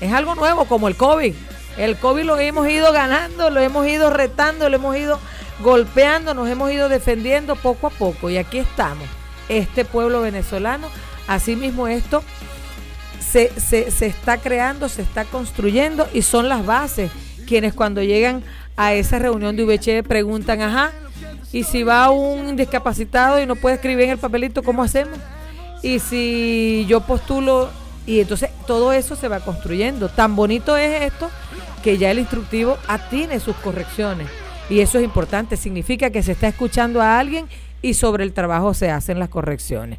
[0.00, 1.34] es algo nuevo como el COVID.
[1.76, 5.20] El COVID lo hemos ido ganando, lo hemos ido retando, lo hemos ido
[5.60, 9.06] golpeando, nos hemos ido defendiendo poco a poco y aquí estamos,
[9.50, 10.88] este pueblo venezolano.
[11.26, 12.22] Asimismo esto
[13.20, 17.10] se, se, se está creando, se está construyendo y son las bases
[17.44, 18.42] quienes cuando llegan
[18.76, 20.92] a esa reunión de VH preguntan, ajá,
[21.52, 25.18] y si va un discapacitado y no puede escribir en el papelito, ¿cómo hacemos?
[25.82, 27.70] Y si yo postulo,
[28.06, 30.08] y entonces todo eso se va construyendo.
[30.08, 31.30] Tan bonito es esto
[31.82, 32.78] que ya el instructivo
[33.10, 34.28] tiene sus correcciones.
[34.68, 37.46] Y eso es importante, significa que se está escuchando a alguien
[37.82, 39.98] y sobre el trabajo se hacen las correcciones.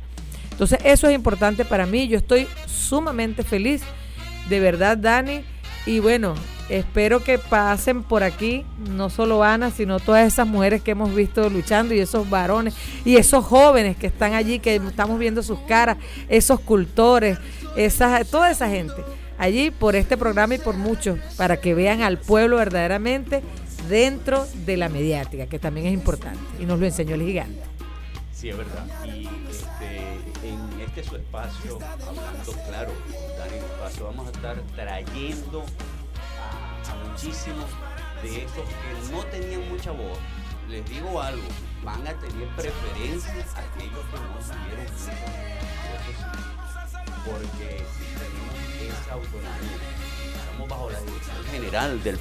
[0.52, 3.84] Entonces eso es importante para mí, yo estoy sumamente feliz,
[4.50, 5.44] de verdad Dani,
[5.86, 6.36] y bueno,
[6.70, 11.50] espero que pasen por aquí, no solo Ana, sino todas esas mujeres que hemos visto
[11.50, 15.98] luchando y esos varones y esos jóvenes que están allí, que estamos viendo sus caras,
[16.30, 17.38] esos cultores,
[18.32, 19.04] toda esa gente
[19.38, 23.42] allí por este programa y por muchos, para que vean al pueblo verdaderamente
[23.90, 27.62] dentro de la mediática, que también es importante, y nos lo enseñó el gigante.
[28.34, 28.86] Sí, es verdad.
[29.06, 32.92] Y este, en este su espacio, hablando claro,
[33.86, 35.64] Vamos a estar trayendo
[36.42, 37.70] a, a muchísimos
[38.24, 40.18] de esos que no tenían mucha voz.
[40.68, 41.48] Les digo algo,
[41.84, 45.38] van a tener preferencias aquellos que no tuvieron mucha voz.
[47.26, 47.86] Porque
[48.18, 50.05] tenemos esa autonomía.
[50.56, 52.18] Estamos bajo la dirección general del,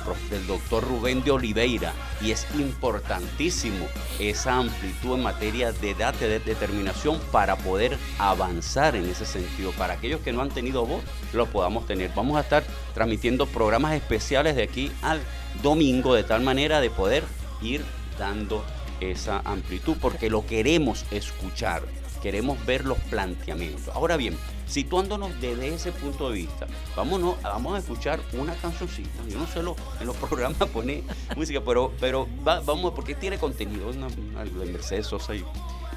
[0.49, 3.87] doctor Rubén de Oliveira y es importantísimo
[4.19, 9.71] esa amplitud en materia de edad de determinación para poder avanzar en ese sentido.
[9.79, 12.11] Para aquellos que no han tenido voz, lo podamos tener.
[12.17, 15.21] Vamos a estar transmitiendo programas especiales de aquí al
[15.63, 17.23] domingo de tal manera de poder
[17.63, 17.85] ir
[18.19, 18.65] dando
[18.99, 21.85] esa amplitud porque lo queremos escuchar,
[22.25, 23.95] queremos ver los planteamientos.
[23.95, 24.35] Ahora bien,
[24.67, 26.67] situándonos desde ese punto de vista,
[26.97, 29.11] vámonos, vamos a escuchar una cancioncita.
[29.29, 31.05] Yo no sé lo, en los programas pone
[31.37, 35.45] música, pero, pero va- vamos, porque tiene contenido, una, una de Mercedes Sosa y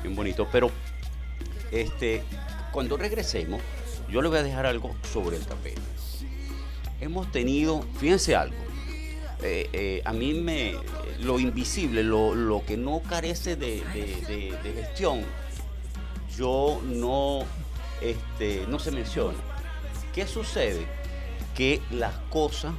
[0.04, 0.46] bien bonito.
[0.52, 0.70] Pero
[1.72, 2.22] este,
[2.74, 3.62] cuando regresemos,
[4.12, 5.80] yo le voy a dejar algo sobre el tapete.
[7.00, 8.58] Hemos tenido, fíjense algo,
[9.44, 10.74] eh, eh, a mí me
[11.22, 13.82] lo invisible, lo, lo que no carece de
[14.76, 15.24] gestión,
[16.38, 17.40] yo no,
[18.02, 19.38] este, no se menciona.
[20.14, 20.88] ¿Qué sucede?
[21.56, 22.74] Que las cosas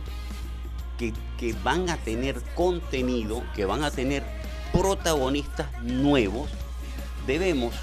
[0.99, 4.23] que, que van a tener contenido, que van a tener
[4.73, 6.51] protagonistas nuevos,
[7.27, 7.75] debemos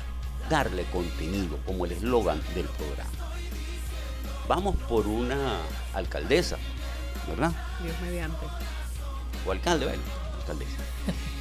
[0.49, 3.09] darle contenido, como el eslogan del programa.
[4.47, 5.57] Vamos por una
[5.93, 6.57] alcaldesa,
[7.27, 7.51] ¿verdad?
[7.81, 8.45] Dios mediante.
[9.45, 10.03] o alcalde, bueno,
[10.39, 10.77] alcaldesa.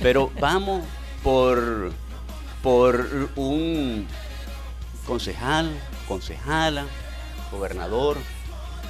[0.00, 0.84] Pero vamos
[1.22, 1.92] por,
[2.64, 3.06] por
[3.36, 4.06] un
[5.06, 5.70] concejal,
[6.08, 6.86] concejala,
[7.52, 8.16] gobernador,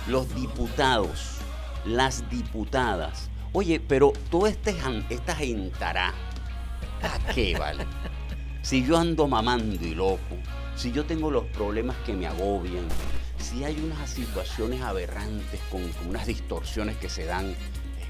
[0.06, 1.38] los diputados,
[1.84, 3.28] las diputadas.
[3.52, 4.76] Oye, pero todo este
[5.10, 6.14] esta gentará,
[7.02, 7.84] ¿a qué vale?
[8.62, 10.36] Si yo ando mamando y loco,
[10.76, 12.86] si yo tengo los problemas que me agobian,
[13.38, 17.56] si hay unas situaciones aberrantes con, con unas distorsiones que se dan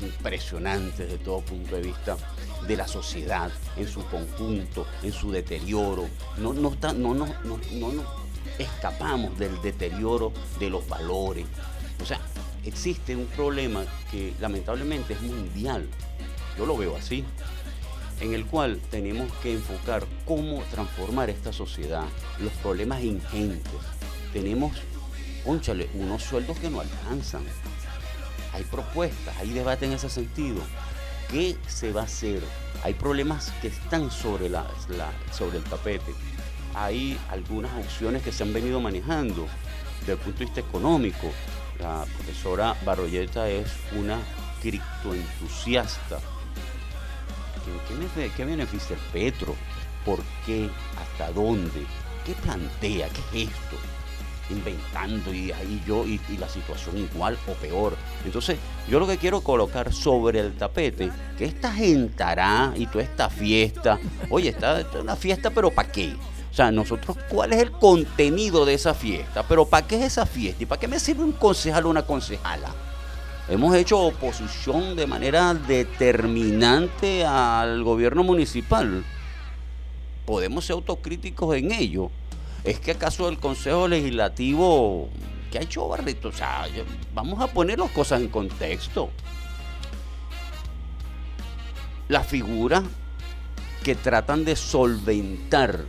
[0.03, 2.19] impresionantes desde todo punto de vista
[2.67, 6.09] de la sociedad en su conjunto, en su deterioro,
[6.39, 8.07] no, no, no, no, no, no nos
[8.59, 11.47] escapamos del deterioro de los valores.
[12.01, 12.21] O sea,
[12.65, 15.89] existe un problema que lamentablemente es mundial.
[16.59, 17.25] Yo lo veo así
[18.21, 22.05] en el cual tenemos que enfocar cómo transformar esta sociedad,
[22.39, 23.73] los problemas ingentes.
[24.33, 24.73] Tenemos,
[25.45, 27.43] conchale, unos sueldos que no alcanzan.
[28.53, 30.63] Hay propuestas, hay debate en ese sentido.
[31.31, 32.43] ¿Qué se va a hacer?
[32.83, 34.67] Hay problemas que están sobre, la,
[35.33, 36.15] sobre el tapete.
[36.75, 39.47] Hay algunas opciones que se han venido manejando
[40.01, 41.31] desde el punto de vista económico.
[41.81, 44.19] La profesora Barroyeta es una
[44.61, 46.19] criptoentusiasta.
[47.89, 49.55] ¿Qué, qué beneficia el Petro?
[50.05, 50.69] ¿Por qué?
[51.01, 51.87] ¿Hasta dónde?
[52.25, 53.09] ¿Qué plantea?
[53.09, 53.94] ¿Qué es esto?
[54.51, 57.97] Inventando y ahí yo y, la situación igual o peor.
[58.25, 63.31] Entonces, yo lo que quiero colocar sobre el tapete, que esta gentará y toda esta
[63.31, 66.15] fiesta, oye, está esta es una fiesta, pero ¿para qué?
[66.55, 69.43] O sea, nosotros, ¿cuál es el contenido de esa fiesta?
[69.49, 70.63] Pero ¿para qué es esa fiesta?
[70.63, 72.69] ¿Y para qué me sirve un concejal o una concejala?
[73.49, 79.05] Hemos hecho oposición de manera determinante al gobierno municipal.
[80.25, 82.11] Podemos ser autocríticos en ello.
[82.65, 85.11] ¿Es que acaso el Consejo Legislativo,
[85.53, 86.29] que ha hecho Barreto?
[86.29, 86.67] O sea,
[87.13, 89.11] vamos a poner las cosas en contexto.
[92.09, 92.83] Las figuras
[93.83, 95.85] que tratan de solventar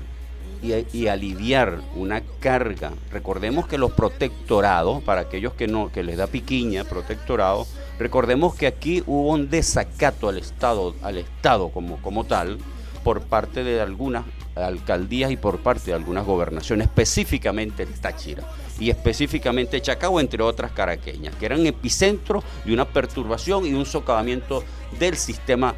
[0.62, 2.92] y, y aliviar una carga.
[3.10, 7.68] Recordemos que los protectorados, para aquellos que no que les da piquiña, protectorado,
[7.98, 12.60] recordemos que aquí hubo un desacato al Estado, al Estado como, como tal,
[13.06, 14.26] por parte de algunas
[14.56, 18.44] alcaldías y por parte de algunas gobernaciones, específicamente el Táchira
[18.80, 24.64] y específicamente Chacao, entre otras caraqueñas, que eran epicentro de una perturbación y un socavamiento
[24.98, 25.76] del sistema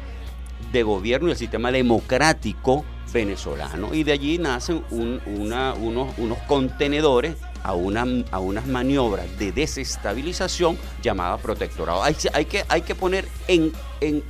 [0.72, 3.92] de gobierno y el sistema democrático venezolano.
[3.92, 12.02] Y de allí nacen unos, contenedores a unas maniobras de desestabilización llamada protectorado.
[12.02, 13.72] Hay, hay que, hay que poner en,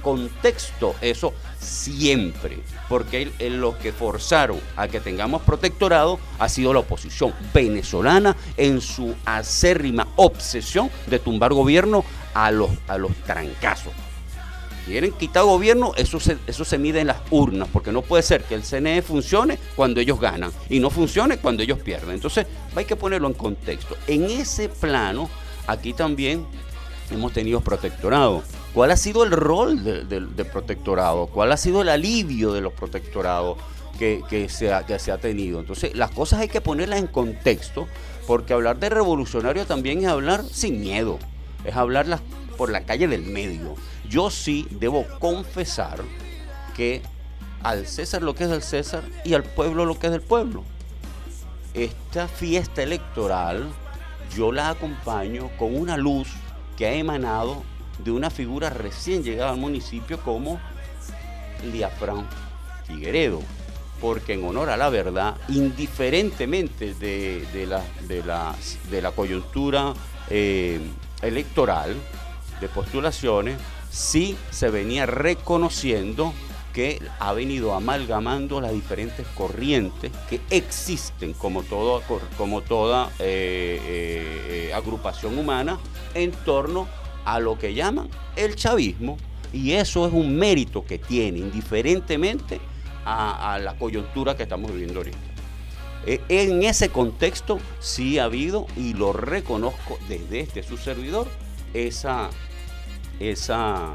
[0.03, 7.35] contexto eso siempre, porque los que forzaron a que tengamos protectorado ha sido la oposición
[7.53, 13.93] venezolana en su acérrima obsesión de tumbar gobierno a los, a los trancazos
[14.89, 18.55] quieren quitar gobierno, eso eso se mide en las urnas, porque no puede ser que
[18.55, 22.13] el CNE funcione cuando ellos ganan y no funcione cuando ellos pierden.
[22.15, 23.97] Entonces hay que ponerlo en contexto.
[24.07, 25.29] En ese plano,
[25.67, 26.47] aquí también
[27.11, 28.43] hemos tenido protectorado.
[28.79, 31.27] ¿Cuál ha sido el rol de- del protectorado?
[31.27, 33.59] ¿Cuál ha sido el alivio de los protectorados
[33.99, 35.59] que, se ha, que se ha tenido?
[35.59, 37.89] Entonces las cosas hay que ponerlas en contexto,
[38.29, 41.19] porque hablar de revolucionario también es hablar sin miedo,
[41.65, 42.21] es hablar
[42.57, 43.75] por la calle del medio.
[44.09, 45.99] Yo sí debo confesar
[46.77, 47.03] que
[47.65, 50.63] al César lo que es del César y al pueblo lo que es del pueblo.
[51.75, 53.67] Esta fiesta electoral
[54.37, 56.29] yo la acompaño con una luz
[56.77, 57.65] que ha emanado
[57.99, 60.61] de una figura recién llegada al municipio como
[61.73, 62.27] Liafran
[62.87, 63.41] Figueredo.
[64.01, 68.55] Porque en honor a la verdad, indiferentemente de, de la, de la-
[68.91, 69.93] de la coyuntura
[70.31, 70.79] eh,
[71.21, 71.97] electoral,
[72.61, 73.59] de postulaciones,
[73.91, 76.33] sí se venía reconociendo
[76.73, 81.65] que ha venido amalgamando las diferentes corrientes que existen como,
[82.37, 83.81] como toda eh,
[84.69, 85.79] eh, agrupación humana
[86.15, 86.87] en torno
[87.41, 89.17] lo que llaman el chavismo.
[89.53, 92.61] Y eso es un mérito que tiene, indiferentemente
[93.07, 95.19] a, a la coyuntura que estamos viviendo ahorita.
[96.07, 101.27] Eh, En ese contexto sí ha habido, y lo reconozco desde este su servidor,
[101.73, 102.29] esa,
[103.21, 103.95] esa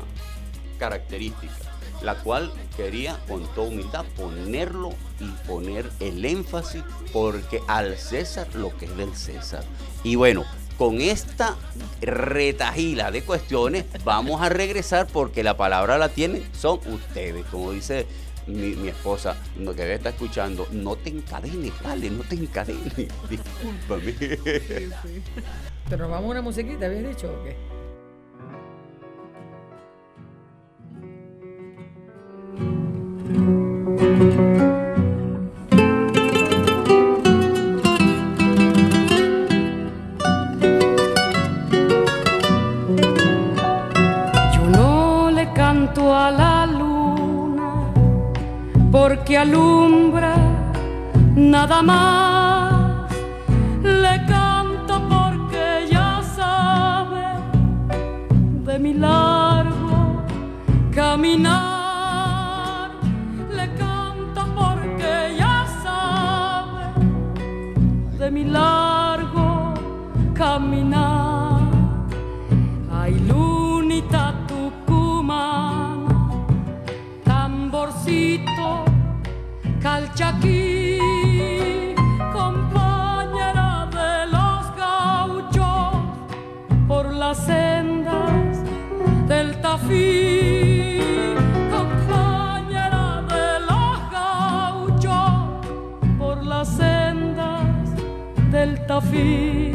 [0.80, 1.54] característica,
[2.02, 8.76] la cual quería con toda humildad ponerlo y poner el énfasis, porque al César lo
[8.78, 9.64] que es del César.
[10.04, 10.46] Y bueno,
[10.78, 11.56] con esta
[12.02, 18.06] retajila de cuestiones vamos a regresar porque la palabra la tienen son ustedes, como dice
[18.48, 22.96] mi, esposa, no, que estar escuchando, no te encadenes, vale, no te encadenes,
[23.30, 24.14] discúlpame.
[25.90, 27.56] Pero nos vamos a una musiquita, ¿habías dicho o qué?
[49.04, 50.34] Porque alumbra
[51.36, 53.12] nada más.
[53.84, 57.26] Le canto porque ya sabe
[58.68, 60.24] de mi largo
[60.96, 62.92] caminar.
[63.58, 66.86] Le canto porque ya sabe
[68.20, 68.83] de mi largo
[80.14, 81.00] calchaquí,
[82.32, 85.96] compañera de los gauchos,
[86.88, 88.60] por las sendas
[89.28, 91.00] del Tafí,
[91.72, 95.68] compañera de los gauchos,
[96.18, 97.90] por las sendas
[98.52, 99.73] del Tafí.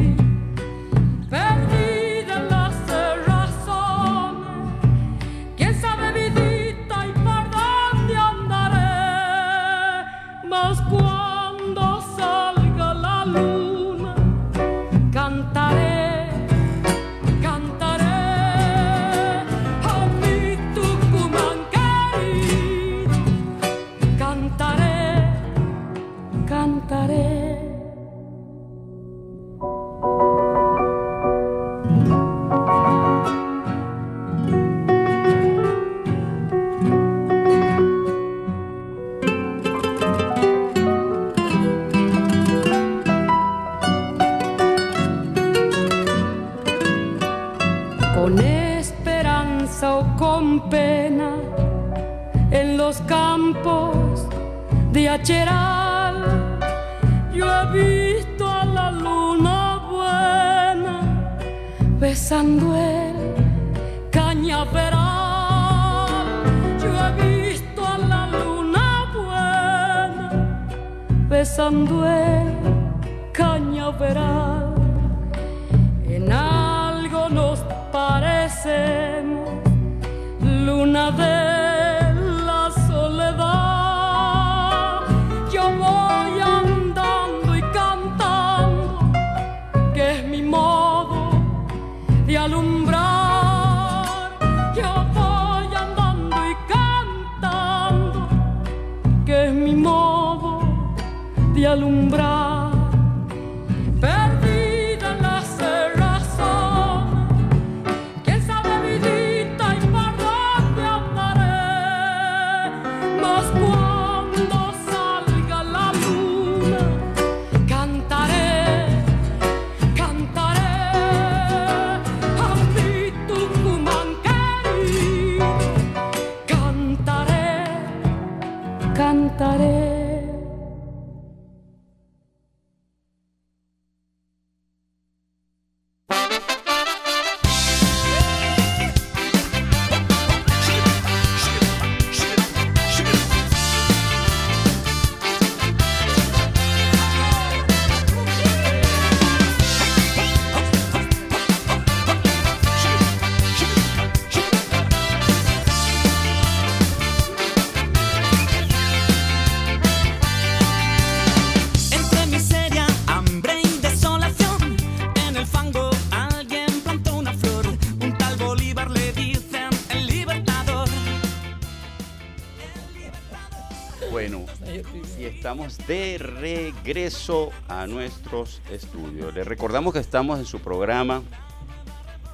[176.39, 179.33] Regreso a nuestros estudios.
[179.33, 181.21] Les recordamos que estamos en su programa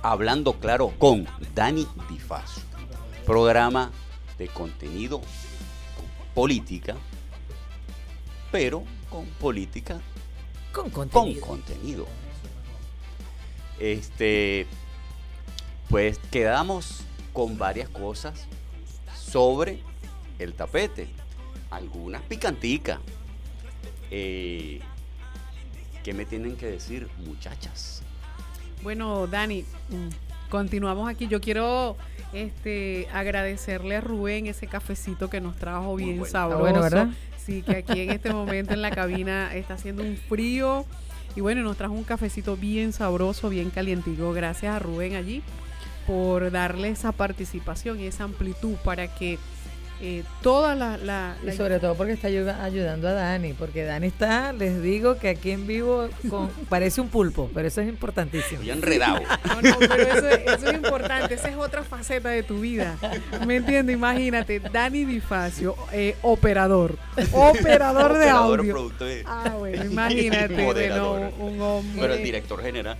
[0.03, 2.63] Hablando Claro con Dani Difacio.
[3.25, 3.91] Programa
[4.37, 6.95] de contenido con política,
[8.51, 9.99] pero con política
[10.71, 11.45] Con con contenido.
[11.47, 12.05] contenido.
[13.79, 14.67] Este,
[15.89, 17.01] pues quedamos
[17.33, 18.45] con varias cosas
[19.17, 19.81] sobre
[20.37, 21.07] el tapete.
[21.71, 22.99] Algunas picanticas.
[24.11, 24.79] Eh,
[26.03, 28.03] ¿Qué me tienen que decir, muchachas?
[28.83, 31.27] Bueno, Dani, mm, continuamos aquí.
[31.27, 31.97] Yo quiero
[32.33, 36.31] este, agradecerle a Rubén ese cafecito que nos trajo bien bueno.
[36.31, 36.61] sabroso.
[36.61, 37.09] bueno, ¿verdad?
[37.43, 40.85] Sí, que aquí en este momento en la cabina está haciendo un frío.
[41.35, 44.31] Y bueno, nos trajo un cafecito bien sabroso, bien calientico.
[44.31, 45.43] Gracias a Rubén allí
[46.07, 49.37] por darle esa participación y esa amplitud para que
[50.07, 54.07] eh, toda la, la- Y sobre todo porque está ayuda- ayudando a Dani, porque Dani
[54.07, 58.61] está, les digo que aquí en vivo con, parece un pulpo, pero eso es importantísimo.
[58.61, 59.19] Estoy enredado.
[59.45, 62.97] No, no, pero eso, es- eso es importante, esa es otra faceta de tu vida.
[63.47, 63.95] ¿Me entiendes?
[63.95, 66.97] Imagínate, Dani Bifacio, eh, operador,
[67.31, 68.91] operador de Operador, audio.
[69.25, 70.53] Ah, bueno, imagínate,
[71.39, 72.97] un hombre, Pero el director general.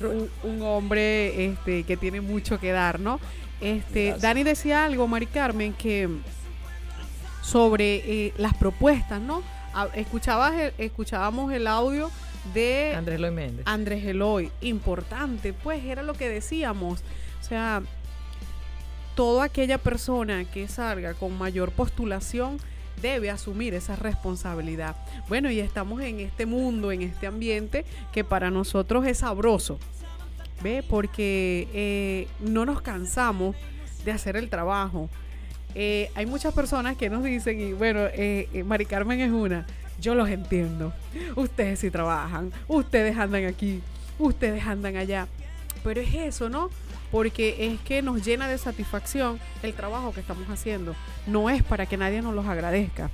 [0.00, 3.18] un, un hombre este, que tiene mucho que dar, ¿no?
[3.60, 4.20] Este, Gracias.
[4.22, 6.08] Dani decía algo, Mari Carmen, que
[7.42, 9.42] sobre eh, las propuestas, ¿no?
[9.94, 12.10] Escuchabas el- escuchábamos el audio
[12.54, 13.66] de Andrés Loy Méndez.
[13.66, 17.00] Andrés Eloy, importante, pues era lo que decíamos.
[17.40, 17.82] O sea,
[19.14, 22.58] toda aquella persona que salga con mayor postulación
[23.02, 24.96] debe asumir esa responsabilidad.
[25.28, 29.78] Bueno, y estamos en este mundo, en este ambiente que para nosotros es sabroso,
[30.62, 30.84] ¿ve?
[30.88, 33.56] Porque eh, no nos cansamos
[34.04, 35.08] de hacer el trabajo.
[35.74, 39.66] Eh, hay muchas personas que nos dicen, y bueno, eh, eh, Mari Carmen es una,
[40.00, 40.92] yo los entiendo.
[41.36, 43.80] Ustedes sí trabajan, ustedes andan aquí,
[44.18, 45.28] ustedes andan allá.
[45.84, 46.70] Pero es eso, ¿no?
[47.10, 50.94] Porque es que nos llena de satisfacción el trabajo que estamos haciendo.
[51.26, 53.10] No es para que nadie nos los agradezca.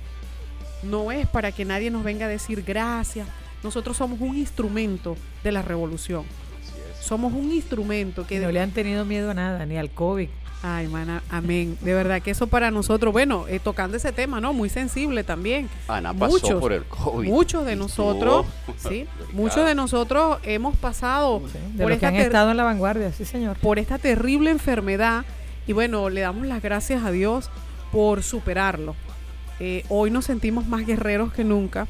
[0.83, 3.27] No es para que nadie nos venga a decir gracias.
[3.63, 6.25] Nosotros somos un instrumento de la revolución.
[7.05, 10.27] Somos un instrumento que no le han tenido miedo a nada, ni al COVID.
[10.63, 11.77] Ay, mana, amén.
[11.81, 14.53] De verdad que eso para nosotros, bueno, eh, tocando ese tema, ¿no?
[14.53, 15.69] Muy sensible también.
[15.87, 17.29] Ana pasó Muchos, por el COVID.
[17.29, 18.47] Muchos de nosotros,
[18.89, 22.57] sí, muchos de nosotros hemos pasado Sí, de por los que esta han estado en
[22.57, 23.57] la vanguardia, sí señor.
[23.57, 25.23] por esta terrible enfermedad
[25.67, 27.51] y bueno, le damos las gracias a Dios
[27.91, 28.95] por superarlo.
[29.59, 31.87] Eh, hoy nos sentimos más guerreros que nunca.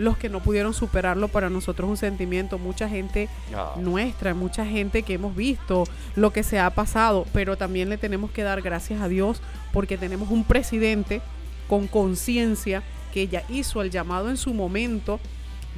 [0.00, 4.64] Los que no pudieron superarlo para nosotros es un sentimiento, mucha gente Ah, nuestra, mucha
[4.64, 5.84] gente que hemos visto
[6.16, 9.42] lo que se ha pasado, pero también le tenemos que dar gracias a Dios
[9.72, 11.20] porque tenemos un presidente
[11.68, 12.82] con conciencia
[13.12, 15.20] que ya hizo el llamado en su momento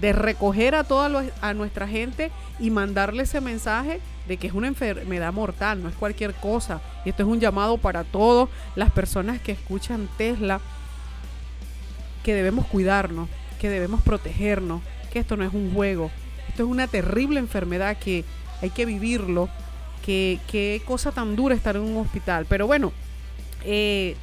[0.01, 4.53] de recoger a toda lo- a nuestra gente y mandarle ese mensaje de que es
[4.55, 6.81] una enfermedad mortal, no es cualquier cosa.
[7.05, 10.61] Y esto es un llamado para todas las personas que escuchan Tesla,
[12.23, 13.29] que debemos cuidarnos,
[13.63, 14.83] que debemos protegernos,
[15.13, 16.11] que esto no es un juego,
[16.49, 18.25] esto es una terrible enfermedad que
[18.61, 19.49] hay que vivirlo,
[20.05, 22.45] que qué cosa tan dura estar en un hospital.
[22.49, 22.93] Pero bueno,
[23.65, 24.17] eh,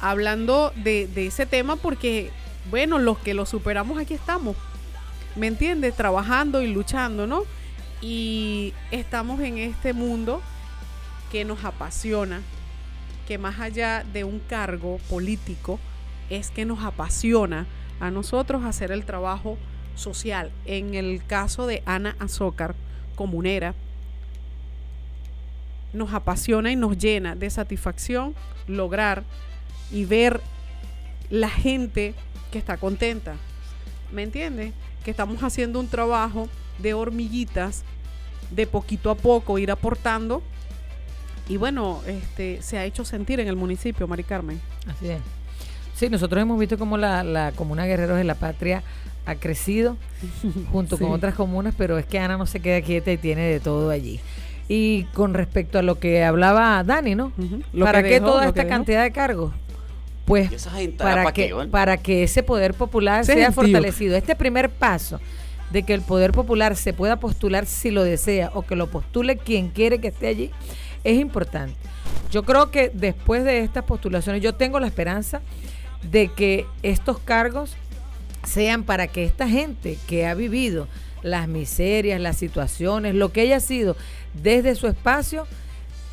[0.00, 2.32] hablando de, de ese tema, porque
[2.68, 4.56] bueno, los que lo superamos aquí estamos,
[5.36, 5.94] ¿me entiendes?
[5.94, 7.44] Trabajando y luchando, ¿no?
[8.02, 10.42] Y estamos en este mundo
[11.30, 12.42] que nos apasiona,
[13.28, 15.78] que más allá de un cargo político,
[16.28, 17.68] es que nos apasiona
[18.00, 19.58] a nosotros hacer el trabajo
[19.94, 20.50] social.
[20.64, 22.74] En el caso de Ana Azócar,
[23.14, 23.74] comunera,
[25.92, 28.34] nos apasiona y nos llena de satisfacción
[28.66, 29.24] lograr
[29.90, 30.40] y ver
[31.28, 32.14] la gente
[32.50, 33.36] que está contenta.
[34.12, 34.72] ¿Me entiendes?
[35.04, 36.48] Que estamos haciendo un trabajo
[36.78, 37.84] de hormiguitas,
[38.50, 40.42] de poquito a poco ir aportando.
[41.48, 44.60] Y bueno, este se ha hecho sentir en el municipio, Mari Carmen.
[44.86, 45.20] Así es.
[46.00, 48.82] Sí, nosotros hemos visto cómo la, la comuna Guerreros de la Patria
[49.26, 49.98] ha crecido
[50.72, 53.60] junto con otras comunas, pero es que Ana no se queda quieta y tiene de
[53.60, 54.18] todo allí.
[54.66, 57.32] Y con respecto a lo que hablaba Dani, ¿no?
[57.74, 59.52] Lo ¿Para que qué dejó, toda esta cantidad de cargos?
[60.24, 64.16] Pues ¿Y esa gente para que, para que ese poder popular sea fortalecido.
[64.16, 65.20] Este primer paso
[65.70, 69.36] de que el poder popular se pueda postular si lo desea o que lo postule
[69.36, 70.50] quien quiere que esté allí
[71.04, 71.76] es importante.
[72.30, 75.42] Yo creo que después de estas postulaciones, yo tengo la esperanza
[76.02, 77.76] de que estos cargos
[78.44, 80.88] sean para que esta gente que ha vivido
[81.22, 83.96] las miserias, las situaciones, lo que haya sido
[84.34, 85.46] desde su espacio,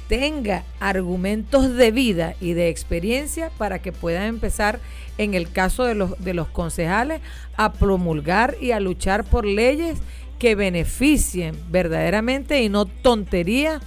[0.07, 4.79] tenga argumentos de vida y de experiencia para que pueda empezar,
[5.17, 7.21] en el caso de los, de los concejales,
[7.55, 9.99] a promulgar y a luchar por leyes
[10.39, 13.81] que beneficien verdaderamente y no tonterías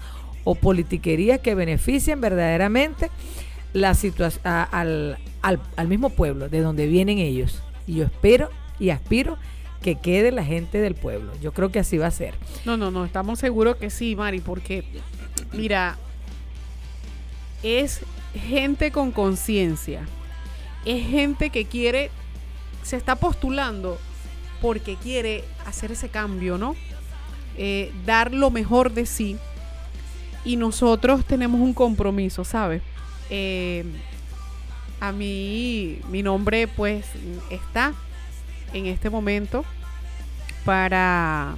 [0.45, 3.11] o politiquerías que beneficien verdaderamente
[3.73, 7.63] la situación al, al, al mismo pueblo de donde vienen ellos.
[7.87, 9.39] Y yo espero y aspiro
[9.83, 11.33] que quede la gente del pueblo.
[11.41, 12.35] Yo creo que así va a ser.
[12.65, 14.85] No, no, no, estamos seguros que sí, Mari, porque
[15.53, 15.97] mira,
[17.63, 18.01] es
[18.35, 20.03] gente con conciencia,
[20.85, 22.11] es gente que quiere,
[22.83, 23.99] se está postulando
[24.61, 26.77] porque quiere hacer ese cambio, ¿no?
[27.57, 29.37] Eh, dar lo mejor de sí.
[30.45, 32.83] Y nosotros tenemos un compromiso, ¿sabes?
[33.31, 33.85] Eh,
[35.01, 37.07] a mí, mi nombre pues
[37.51, 37.95] está
[38.75, 39.65] en este momento
[40.65, 41.55] para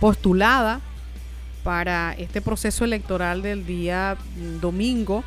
[0.00, 0.80] postulada
[1.62, 5.24] para este proceso electoral del día mm, domingo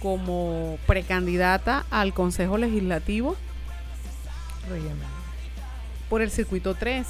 [0.00, 3.36] como precandidata al Consejo Legislativo
[6.08, 7.06] por el circuito 3.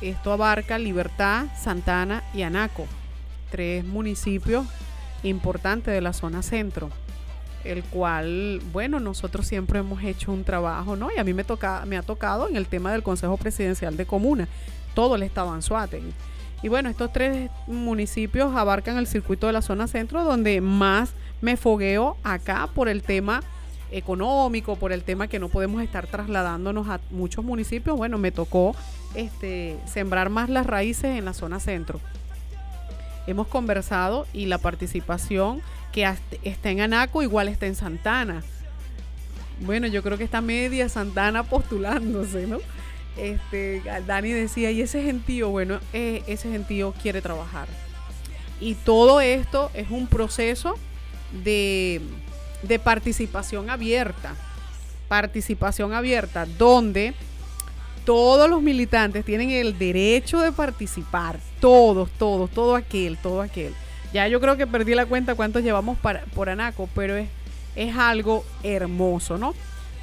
[0.00, 2.86] Esto abarca Libertad, Santana y Anaco,
[3.50, 4.66] tres municipios
[5.22, 6.90] importantes de la zona centro,
[7.64, 11.08] el cual, bueno, nosotros siempre hemos hecho un trabajo, ¿no?
[11.14, 14.06] Y a mí me, toca, me ha tocado en el tema del Consejo Presidencial de
[14.06, 14.48] Comuna,
[14.94, 16.12] todo el estado Anzuategui.
[16.62, 21.56] Y bueno, estos tres municipios abarcan el circuito de la zona centro, donde más me
[21.56, 23.42] fogueo acá por el tema
[23.90, 27.96] económico, por el tema que no podemos estar trasladándonos a muchos municipios.
[27.96, 28.74] Bueno, me tocó
[29.14, 32.00] este, sembrar más las raíces en la zona centro.
[33.30, 35.62] Hemos conversado y la participación
[35.92, 36.12] que
[36.42, 38.42] está en Anaco igual está en Santana.
[39.60, 42.58] Bueno, yo creo que está media Santana postulándose, ¿no?
[43.16, 47.68] Este, Dani decía, y ese gentío, bueno, eh, ese gentío quiere trabajar.
[48.60, 50.74] Y todo esto es un proceso
[51.44, 52.00] de,
[52.64, 54.34] de participación abierta.
[55.06, 57.14] Participación abierta, donde
[58.10, 61.38] todos los militantes tienen el derecho de participar.
[61.60, 63.72] Todos, todos, todo aquel, todo aquel.
[64.12, 67.28] Ya yo creo que perdí la cuenta cuántos llevamos para, por Anaco, pero es,
[67.76, 69.54] es algo hermoso, ¿no?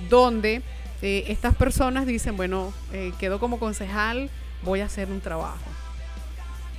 [0.10, 0.62] Donde
[1.02, 4.30] eh, estas personas dicen, bueno, eh, quedo como concejal,
[4.64, 5.70] voy a hacer un trabajo.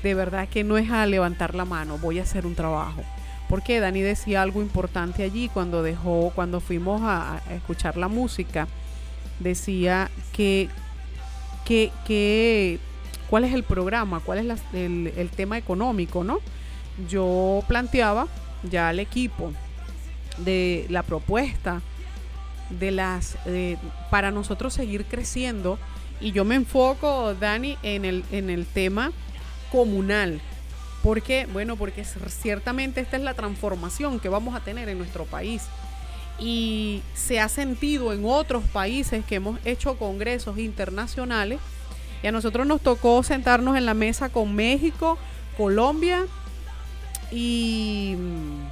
[0.02, 3.02] De verdad que no es a levantar la mano, voy a hacer un trabajo.
[3.50, 8.66] Porque Dani decía algo importante allí cuando dejó, cuando fuimos a, a escuchar la música,
[9.40, 10.70] decía que,
[11.68, 12.78] que, que
[13.28, 16.38] cuál es el programa, cuál es la- el, el tema económico, ¿no?
[17.08, 18.26] Yo planteaba
[18.64, 19.52] ya al equipo
[20.38, 21.82] de la propuesta
[22.70, 23.76] de las eh,
[24.10, 25.78] para nosotros seguir creciendo
[26.20, 29.12] y yo me enfoco Dani en el en el tema
[29.70, 30.40] comunal.
[31.02, 35.62] Porque bueno porque ciertamente esta es la transformación que vamos a tener en nuestro país
[36.38, 41.58] y se ha sentido en otros países que hemos hecho congresos internacionales
[42.22, 45.18] Y a nosotros nos tocó sentarnos en la mesa con México,
[45.56, 46.26] Colombia
[47.30, 48.66] y mm,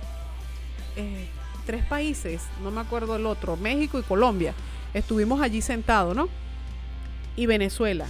[0.96, 1.28] eh,
[1.66, 4.54] tres países, no me acuerdo el otro, México y Colombia.
[4.94, 6.28] Estuvimos allí sentados, ¿no?
[7.36, 8.06] Y Venezuela.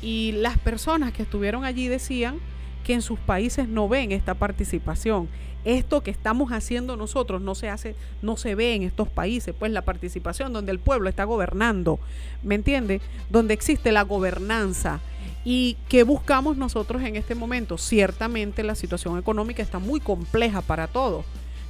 [0.00, 2.40] Y las personas que estuvieron allí decían
[2.84, 5.28] que en sus países no ven esta participación.
[5.64, 9.70] Esto que estamos haciendo nosotros no se hace, no se ve en estos países, pues
[9.72, 12.00] la participación donde el pueblo está gobernando,
[12.42, 13.02] ¿me entiende?
[13.28, 15.00] Donde existe la gobernanza.
[15.44, 17.78] ¿Y qué buscamos nosotros en este momento?
[17.78, 21.24] Ciertamente la situación económica está muy compleja para todos.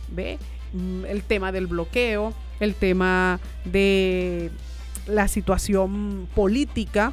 [0.09, 0.39] ¿Ve?
[0.73, 4.51] Mm, El tema del bloqueo, el tema de
[5.07, 7.13] la situación política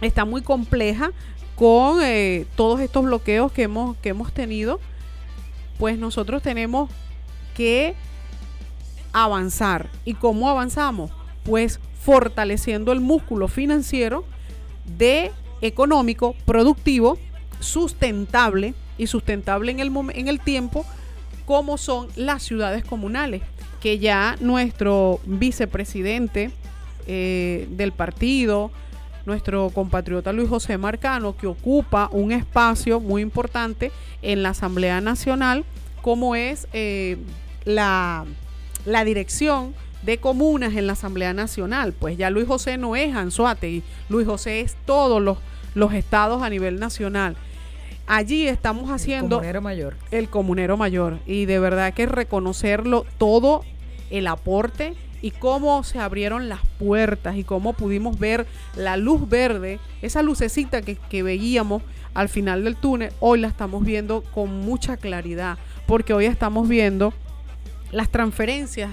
[0.00, 1.12] está muy compleja
[1.56, 4.78] con eh, todos estos bloqueos que hemos, que hemos tenido.
[5.78, 6.90] Pues nosotros tenemos
[7.56, 7.94] que
[9.12, 9.88] avanzar.
[10.04, 11.10] ¿Y cómo avanzamos?
[11.44, 14.24] Pues fortaleciendo el músculo financiero
[14.96, 17.18] de económico, productivo,
[17.60, 20.84] sustentable y sustentable en el, en el tiempo,
[21.46, 23.42] como son las ciudades comunales,
[23.80, 26.50] que ya nuestro vicepresidente
[27.06, 28.70] eh, del partido,
[29.26, 35.64] nuestro compatriota Luis José Marcano, que ocupa un espacio muy importante en la Asamblea Nacional,
[36.00, 37.18] como es eh,
[37.64, 38.24] la,
[38.84, 41.92] la dirección de comunas en la Asamblea Nacional.
[41.92, 45.38] Pues ya Luis José no es Anzuategui, Luis José es todos los,
[45.74, 47.36] los estados a nivel nacional.
[48.06, 49.96] Allí estamos haciendo Comunero mayor.
[50.12, 53.64] el comunero mayor y de verdad que reconocerlo todo
[54.10, 54.94] el aporte
[55.26, 58.46] y cómo se abrieron las puertas y cómo pudimos ver
[58.76, 61.82] la luz verde, esa lucecita que, veíamos
[62.14, 67.12] al final del túnel, hoy la estamos viendo con mucha claridad, porque hoy estamos viendo
[67.90, 68.90] las transferencias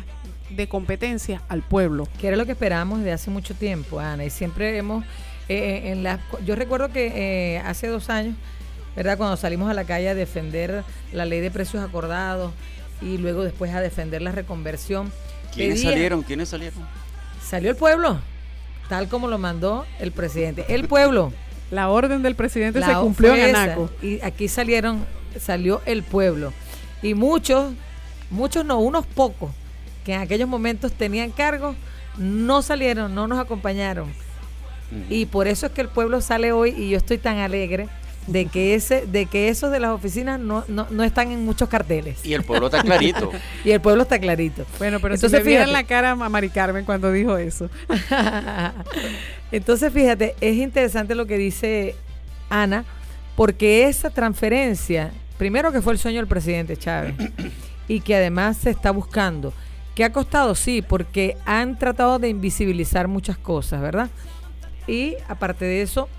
[0.50, 2.08] de competencias al pueblo.
[2.20, 5.06] que era lo que esperábamos desde hace mucho tiempo, Ana, y siempre hemos,
[5.50, 8.36] eh, en la, yo recuerdo que eh, hace dos años,
[8.96, 9.18] ¿verdad?
[9.18, 12.54] Cuando salimos a la calle a defender la ley de precios acordados
[13.04, 15.12] y luego después a defender la reconversión.
[15.54, 16.24] ¿Quiénes pedía- salieron?
[16.24, 16.80] ¿Quiénes salieron?
[17.44, 18.20] Salió el pueblo,
[18.90, 20.66] tal como lo mandó el presidente.
[20.70, 21.32] El pueblo.
[21.72, 23.56] La orden del presidente La se cumplió en.
[23.56, 23.90] Anaco.
[24.02, 25.06] Y aquí salieron,
[25.40, 26.54] salió el pueblo.
[27.02, 27.74] Y muchos,
[28.30, 29.52] muchos no, unos pocos,
[30.06, 31.76] que en aquellos momentos tenían cargos,
[32.18, 34.14] no salieron, no nos acompañaron.
[35.10, 37.88] Y por eso es que el pueblo sale hoy y yo estoy tan alegre
[38.28, 41.70] de que ese, de que esos de las oficinas no, no, no están en muchos
[41.70, 42.26] carteles.
[42.26, 43.32] Y el pueblo está clarito.
[43.66, 44.66] Y el pueblo está clarito.
[44.78, 47.70] Bueno, pero Entonces, si vieran la cara a Mari Carmen cuando dijo eso.
[49.52, 51.96] Entonces, fíjate, es interesante lo que dice
[52.50, 52.86] Ana,
[53.36, 57.16] porque esa transferencia, primero que fue el sueño del presidente Chávez,
[57.88, 59.54] y que además se está buscando,
[59.96, 64.10] que ha costado, sí, porque han tratado de invisibilizar muchas cosas, ¿verdad?
[64.88, 66.10] Y aparte de eso,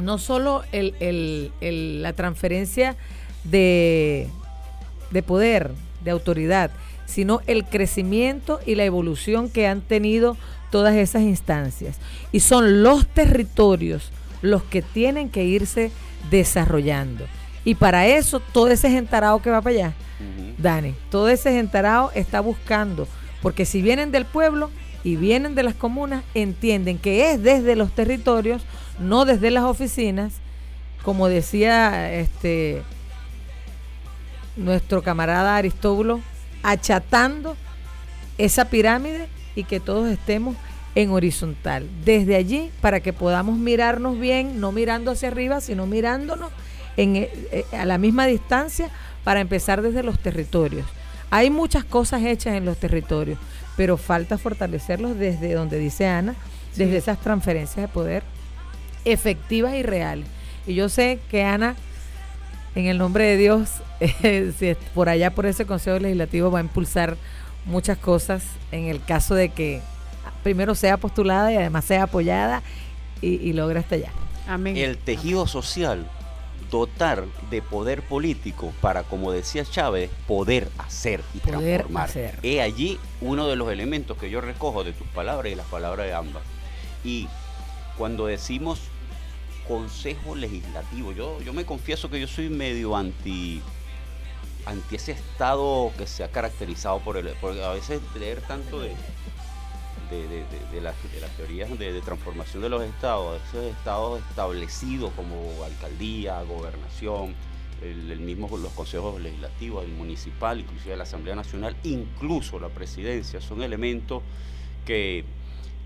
[0.00, 2.96] no solo el- el- el- la transferencia
[3.44, 4.28] de,
[5.10, 5.70] de poder,
[6.04, 6.70] de autoridad,
[7.06, 10.36] sino el crecimiento y la evolución que han tenido
[10.70, 11.96] todas esas instancias.
[12.32, 14.10] Y son los territorios
[14.42, 15.90] los que tienen que irse
[16.30, 17.26] desarrollando.
[17.64, 19.92] Y para eso, todo ese gentarao que va para allá,
[20.58, 23.08] Dani, todo ese gentarao está buscando,
[23.42, 24.70] porque si vienen del pueblo
[25.02, 28.62] y vienen de las comunas, entienden que es desde los territorios,
[29.00, 30.34] no desde las oficinas,
[31.02, 32.82] como decía este
[34.56, 36.20] nuestro camarada Aristóbulo,
[36.62, 37.56] achatando
[38.38, 40.54] esa pirámide y que todos estemos
[40.94, 41.88] en horizontal.
[42.04, 46.50] Desde allí, para que podamos mirarnos bien, no mirando hacia arriba, sino mirándonos
[46.96, 48.90] en, eh, eh, a la misma distancia
[49.24, 50.86] para empezar desde los territorios.
[51.30, 53.38] Hay muchas cosas hechas en los territorios,
[53.76, 56.34] pero falta fortalecerlos desde donde dice Ana,
[56.76, 58.24] desde esas transferencias de poder
[59.04, 60.26] efectivas y reales.
[60.66, 61.74] Y yo sé que Ana,
[62.74, 63.70] en el nombre de Dios,
[64.00, 67.16] eh, si es por allá por ese Consejo Legislativo va a impulsar
[67.66, 68.42] muchas cosas
[68.72, 69.80] en el caso de que
[70.42, 72.62] primero sea postulada y además sea apoyada
[73.20, 74.10] y, y logre hasta allá.
[74.48, 74.76] Amén.
[74.76, 76.06] El tejido social,
[76.70, 82.08] dotar de poder político para, como decía Chávez, poder hacer y Poder transformar.
[82.08, 82.38] hacer.
[82.42, 86.06] He allí uno de los elementos que yo recojo de tus palabras y las palabras
[86.06, 86.42] de ambas.
[87.04, 87.28] Y
[88.00, 88.80] cuando decimos
[89.68, 93.60] consejo legislativo, yo, yo me confieso que yo soy medio anti
[94.64, 98.92] anti ese estado que se ha caracterizado por el porque a veces leer tanto de
[100.10, 100.94] de, de- de- las,
[101.36, 107.34] teorías de, de transformación de los estados, esos estados establecidos como alcaldía, gobernación,
[107.82, 113.40] el, el mismo los consejos legislativos, el municipal, inclusive la Asamblea Nacional, incluso la presidencia,
[113.42, 114.22] son elementos
[114.86, 115.24] que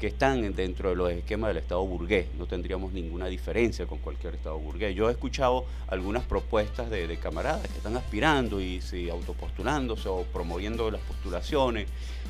[0.00, 2.26] que están dentro de los esquemas del Estado burgués.
[2.36, 4.94] No tendríamos ninguna diferencia con cualquier Estado burgués.
[4.94, 10.90] Yo he escuchado algunas propuestas de, camaradas que están aspirando y si autopostulándose o promoviendo
[10.90, 11.88] las postulaciones.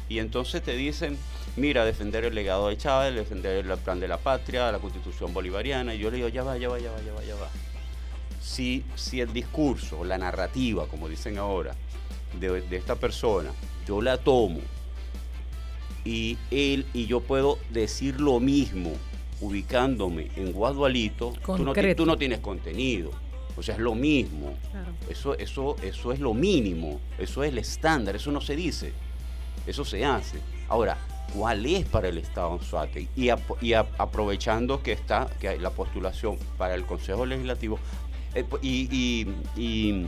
[0.08, 1.16] Y entonces te dicen,
[1.56, 5.94] mira, defender el legado de Chávez, defender el plan de la patria, la constitución bolivariana.
[5.94, 7.48] Y yo le digo, ya va, ya va, ya va, ya va, ya va.
[8.42, 11.74] Si, si el discurso, la narrativa, como dicen ahora,
[12.38, 13.52] de esta persona,
[13.86, 14.60] yo la tomo
[16.04, 18.92] y él y yo puedo decir lo mismo
[19.40, 23.10] ubicándome en Guadualito, tú no, tú no tienes contenido.
[23.56, 24.54] O sea, es lo mismo.
[24.70, 24.90] Claro.
[25.08, 28.92] Eso, eso, eso es lo mínimo, eso es el estándar, eso no se dice,
[29.66, 30.38] eso se hace.
[30.68, 30.96] Ahora,
[31.36, 33.08] ¿cuál es para el Estado Anzoátegui?
[33.16, 33.28] Y,
[33.64, 37.78] y ap- aprovechando que está que hay la postulación para el Consejo Legislativo,
[38.34, 39.28] eh, po- y, y-
[39.60, 40.06] y-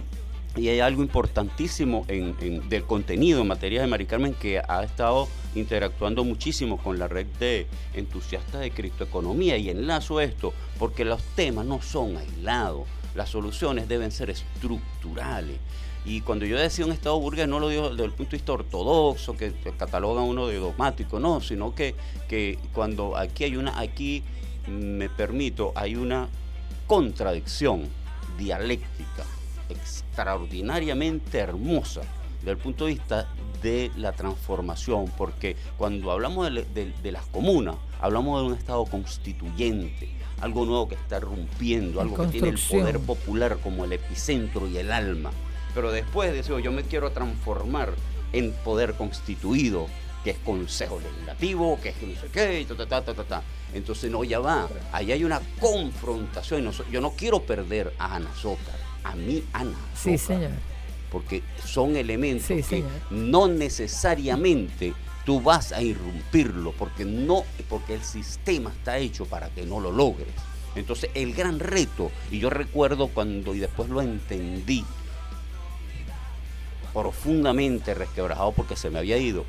[0.57, 5.29] y hay algo importantísimo en, del contenido en materia de Mari Carmen que ha estado
[5.55, 11.67] interactuando muchísimo con la red de entusiastas de criptoeconomía y enlazo esto porque los temas
[11.67, 15.59] no son aislados, las soluciones deben ser estructurales.
[16.05, 18.53] Y cuando yo decía un Estado burgués, no lo digo desde el punto de vista
[18.53, 21.97] ortodoxo, que, que cataloga uno de dogmático, no, sino que,
[22.29, 24.23] que cuando aquí hay una, aquí
[24.69, 26.29] me permito, hay una
[26.87, 27.89] contradicción
[28.39, 29.25] dialéctica
[30.17, 32.01] extraordinariamente hermosa
[32.39, 33.29] desde el punto de vista
[33.63, 38.85] de la transformación, porque cuando hablamos de, de- de las comunas, hablamos de un Estado
[38.87, 40.09] constituyente,
[40.41, 44.69] algo nuevo que está rompiendo, En algo que tiene el poder popular como el epicentro
[44.69, 45.31] y el alma.
[45.75, 47.93] Pero después de eso, yo me quiero transformar
[48.33, 49.87] en poder constituido,
[50.25, 53.43] que es consejo legislativo, que es no sé qué, y ta, ta, ta, ta, ta.
[53.75, 54.69] Entonces, no, ya va.
[54.93, 56.71] Ahí hay una confrontación.
[56.91, 58.77] Yo no quiero perder a Ana Zócar,
[59.09, 59.77] a mí, Ana.
[59.95, 60.51] Sí, señor.
[61.11, 62.91] Porque son elementos Sí, que señor.
[63.11, 64.93] no necesariamente
[65.25, 69.91] tú vas a irrumpirlo, porque no, porque el sistema está hecho para que no lo
[69.93, 70.29] logres.
[70.75, 74.85] Entonces, el gran reto, y yo recuerdo cuando, y después lo entendí,
[76.93, 79.45] profundamente resquebrajado porque se me había ido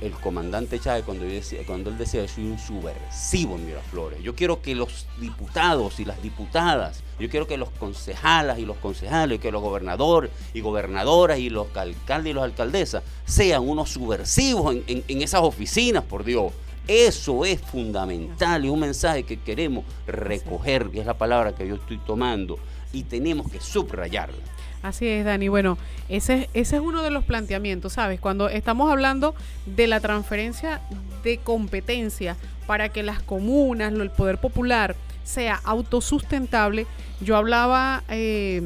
[0.00, 4.22] el comandante Chávez cuando, yo decía- cuando él decía yo soy un subversivo en Miraflores.
[4.22, 8.76] Yo quiero que los diputados y las diputadas, yo quiero que los concejalas y los
[8.76, 14.76] concejales, que los gobernadores y gobernadoras y los alcaldes y las alcaldesas sean unos subversivos
[14.86, 16.52] en, esas oficinas, por Dios.
[16.88, 21.74] Eso es fundamental y un mensaje que queremos recoger, que es la palabra que yo
[21.76, 22.58] estoy tomando,
[22.92, 24.36] y tenemos que subrayarla.
[24.82, 25.48] Así es, Dani.
[25.48, 28.20] Bueno, ese, es- ese es uno de los planteamientos, ¿sabes?
[28.20, 30.80] Cuando estamos hablando de la transferencia
[31.24, 32.36] de competencia
[32.68, 34.94] para que las comunas, el poder popular
[35.26, 36.86] sea autosustentable,
[37.20, 38.62] yo hablaba eh,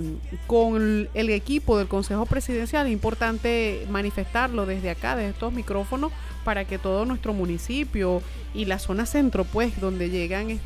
[0.47, 6.13] con el equipo del Consejo Presidencial, es importante manifestarlo desde acá, desde estos micrófonos,
[6.45, 8.23] para que todo nuestro municipio
[8.55, 10.61] y la zona centro, pues, donde llegan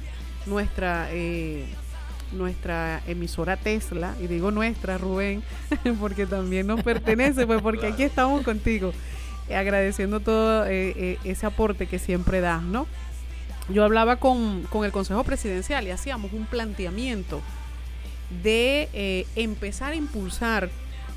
[0.47, 1.09] nuestra...
[1.13, 1.65] eh,
[2.33, 5.45] nuestra emisora Tesla, y digo nuestra, Rubén,
[6.01, 8.93] porque también nos pertenece, pues porque aquí estamos contigo,
[9.49, 12.87] eh, agradeciendo todo eh, eh, ese aporte que siempre das, ¿no?
[13.69, 17.41] Yo hablaba con, con el Consejo Presidencial y hacíamos un planteamiento
[18.43, 20.71] de eh, empezar a impulsar,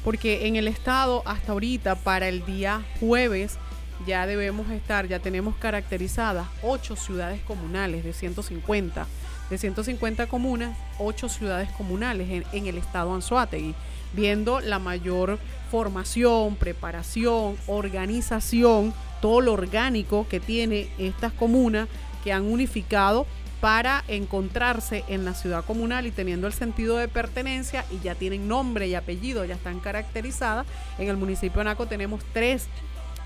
[0.04, 3.58] porque en el Estado hasta ahorita, para el día jueves,
[4.06, 9.08] ya debemos estar, ya tenemos caracterizadas ocho ciudades comunales de 150
[9.50, 13.76] de 150 comunas, 8 ciudades comunales en, en el estado Anzoátegui,
[14.14, 15.40] viendo la mayor
[15.72, 21.88] formación, preparación, organización, todo lo orgánico que tiene estas comunas
[22.28, 23.26] que han unificado
[23.62, 28.50] para encontrarse en la ciudad comunal y teniendo el sentido de pertenencia y ya tienen
[28.50, 30.68] nombre y apellido, ya están caracterizadas.
[31.00, 32.68] En el municipio de Naco tenemos tres,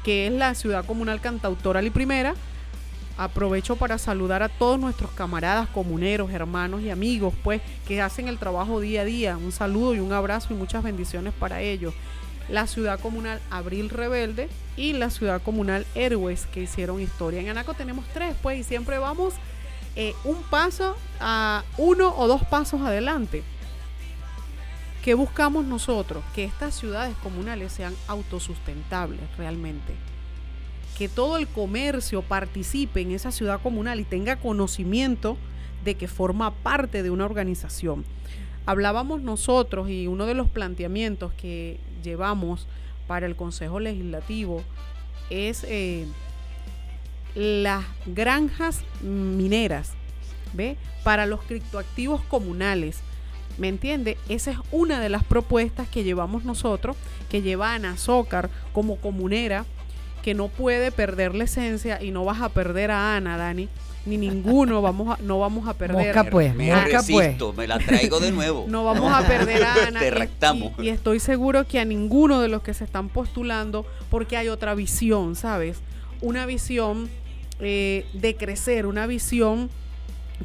[0.04, 2.36] que es la ciudad comunal Cantautora y Primera,
[3.18, 8.38] aprovecho para saludar a todos nuestros camaradas, comuneros, hermanos y amigos, pues, que hacen el
[8.38, 9.36] trabajo día a día.
[9.36, 11.96] Un saludo y un abrazo y muchas bendiciones para ellos.
[12.52, 17.42] La ciudad comunal Abril Rebelde y la ciudad comunal Héroes, que hicieron historia.
[17.42, 19.34] En Anaco tenemos tres, pues, y siempre vamos
[19.96, 23.44] eh, un paso a uno o dos pasos adelante.
[25.04, 26.24] ¿Qué buscamos nosotros?
[26.36, 29.96] Que estas ciudades comunales sean autosustentables realmente
[31.02, 35.36] que todo el comercio participe en esa ciudad comunal y tenga conocimiento
[35.84, 38.06] de que forma parte de una organización.
[38.68, 42.68] Hablábamos nosotros y uno de los planteamientos que llevamos
[43.08, 44.64] para el Consejo Legislativo
[45.30, 46.06] es eh,
[47.36, 49.94] las granjas mineras,
[50.54, 50.78] ¿ve?
[51.04, 53.00] Para los criptoactivos comunales.
[53.58, 54.18] ¿Me entiende?
[54.30, 56.96] Esa es una de las propuestas que llevamos nosotros,
[57.30, 59.66] que lleva Ana Zócar como comunera
[60.22, 63.70] que no puede perder la esencia y no vas a perder a Ana, Dani,
[64.06, 66.08] ni ninguno vamos a, no vamos a perder.
[66.16, 67.28] Mosca pues, Me mosca pues.
[67.28, 68.66] resisto, me la traigo de nuevo.
[68.68, 70.00] No vamos a perder a Ana.
[70.00, 70.72] Te y- rectamos.
[70.80, 74.48] Y, y estoy seguro que a ninguno de los que se están postulando, porque hay
[74.48, 75.78] otra visión, ¿sabes?
[76.22, 77.10] Una visión
[77.60, 79.70] eh, de crecer, una visión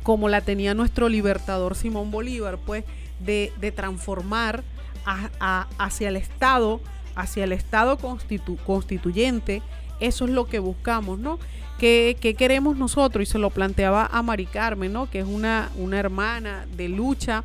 [0.02, 2.84] como la tenía nuestro libertador Simón Bolívar, pues,
[3.20, 4.62] de, de transformar
[5.06, 6.80] a- a- hacia el Estado,
[7.14, 9.62] hacia el Estado constitu- constituyente.
[10.00, 11.38] Eso es lo que buscamos, ¿no?
[11.78, 13.28] ¿Qué, qué queremos nosotros?
[13.28, 15.10] Y se lo planteaba a Mari Carmen, ¿no?
[15.10, 17.44] Que es una, una hermana de lucha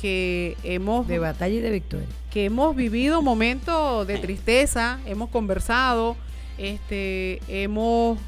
[0.00, 2.06] que hemos De batalla y de victoria.
[2.30, 6.16] que hemos vivido momentos de tristeza, hemos conversado,
[6.58, 8.18] este, hemos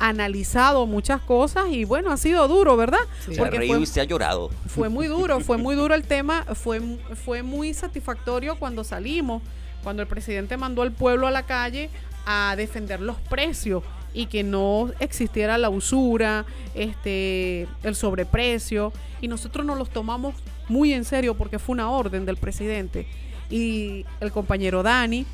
[0.00, 2.98] analizado muchas cosas y bueno, ha sido duro, ¿verdad?
[3.24, 3.34] Sí.
[3.34, 4.50] Se ha Porque reído fue, y se ha llorado.
[4.66, 6.80] fue muy duro, fue muy duro el tema, fue,
[7.24, 9.42] fue muy satisfactorio cuando salimos,
[9.82, 11.90] cuando el presidente mandó al pueblo a la calle
[12.26, 13.82] a defender los precios
[14.14, 20.34] y que no existiera la usura, este, el sobreprecio, y nosotros nos los tomamos
[20.68, 23.06] muy en serio porque fue una orden del presidente.
[23.50, 25.26] Y el compañero Dani,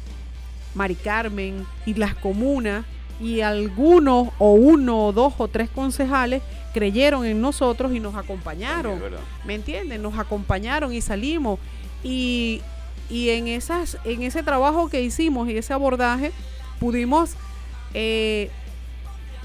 [0.75, 2.85] Mari Carmen y las comunas
[3.21, 9.01] y algunos o uno o dos o tres concejales creyeron en nosotros y nos acompañaron.
[9.45, 10.03] ¿Me entienden?
[10.03, 11.59] Nos acompañaron y salimos.
[12.03, 12.63] Y,
[13.11, 16.33] y en, esas, en ese trabajo que hicimos y ese abordaje,
[16.79, 17.35] pudimos
[17.93, 18.51] eh,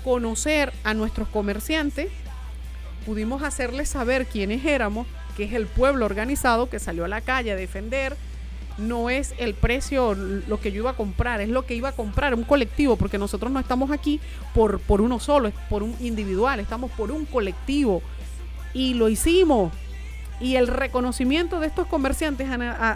[0.06, 2.10] conocer a nuestros comerciantes,
[3.08, 7.52] pudimos hacerles saber quiénes éramos, que es el pueblo organizado que salió a la calle
[7.52, 8.16] a defender.
[8.78, 11.94] No es el precio lo que yo iba a comprar, es lo que iba a
[11.94, 14.22] comprar un colectivo, porque nosotros no estamos aquí
[14.54, 18.04] por, por uno solo, es por un individual, estamos por un colectivo.
[18.76, 19.74] Y lo hicimos.
[20.40, 22.48] Y el reconocimiento de estos comerciantes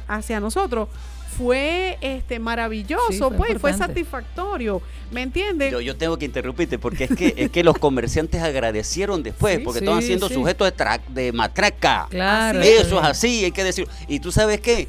[0.07, 0.89] hacia nosotros
[1.37, 4.81] fue este maravilloso, Sí, fue pues fue satisfactorio.
[5.11, 5.71] ¿Me entienden?
[5.71, 9.63] Yo, yo tengo que interrumpirte porque es que, es que los comerciantes agradecieron después, Sí,
[9.63, 10.33] porque sí, estaban siendo sí.
[10.33, 12.07] sujetos de, tra- de matraca.
[12.09, 12.59] Claro.
[12.61, 13.91] Eso es así, hay que decirlo.
[14.07, 14.87] Y tú sabes qué,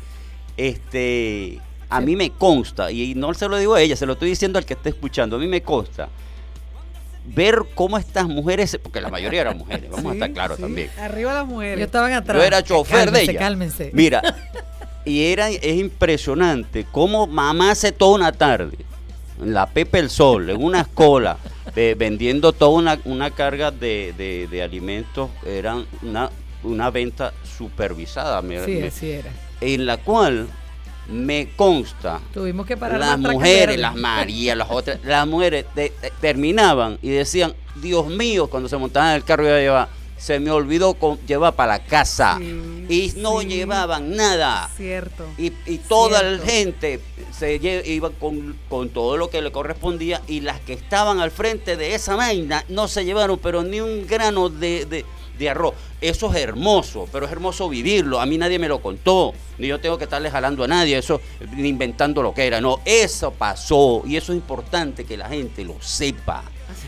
[0.57, 4.29] este, a mí me consta, y no se lo digo a ella, se lo estoy
[4.31, 6.09] diciendo al que esté escuchando, a mí me consta
[7.27, 10.91] ver cómo estas mujeres, porque la mayoría eran mujeres, vamos a estar claros Sí, también.
[10.99, 11.79] Arriba las mujeres.
[11.79, 12.37] Yo estaban atrás.
[12.39, 13.39] Yo era chofer de ella.
[13.39, 13.91] Cálmense.
[13.93, 14.23] Mira,
[15.05, 18.77] y era, es impresionante cómo mamá hace toda una tarde
[19.41, 21.39] en la Pepe el Sol, en una escuela,
[21.77, 26.31] eh, vendiendo toda una, una carga de, de- de alimentos, eran una,
[26.63, 29.31] una venta supervisada, me- Sí, me- así era.
[29.61, 30.47] en la cual
[31.09, 36.13] me consta Tuvimos que parar las mujeres, las Marías, las otras, las mujeres te- te-
[36.21, 39.89] terminaban y decían, Dios mío, cuando se montaban en el carro iba a llevar,
[40.21, 43.47] se me olvidó con- llevar para la casa Sí, y no sí.
[43.47, 44.69] llevaban nada.
[44.77, 45.25] Cierto.
[45.39, 47.01] Y, y toda la gente
[47.37, 47.55] se
[47.87, 51.95] iba con, con todo lo que le correspondía y las que estaban al frente de
[51.95, 55.05] esa vaina no se llevaron pero ni un grano de, de-
[55.39, 55.73] de arroz.
[56.03, 58.21] Eso es hermoso, pero es hermoso vivirlo.
[58.21, 61.19] A mí nadie me lo contó, ni yo tengo que estarle jalando a nadie, eso
[61.57, 62.61] ni inventando lo que era.
[62.61, 66.43] No, eso pasó y eso es importante que la gente lo sepa.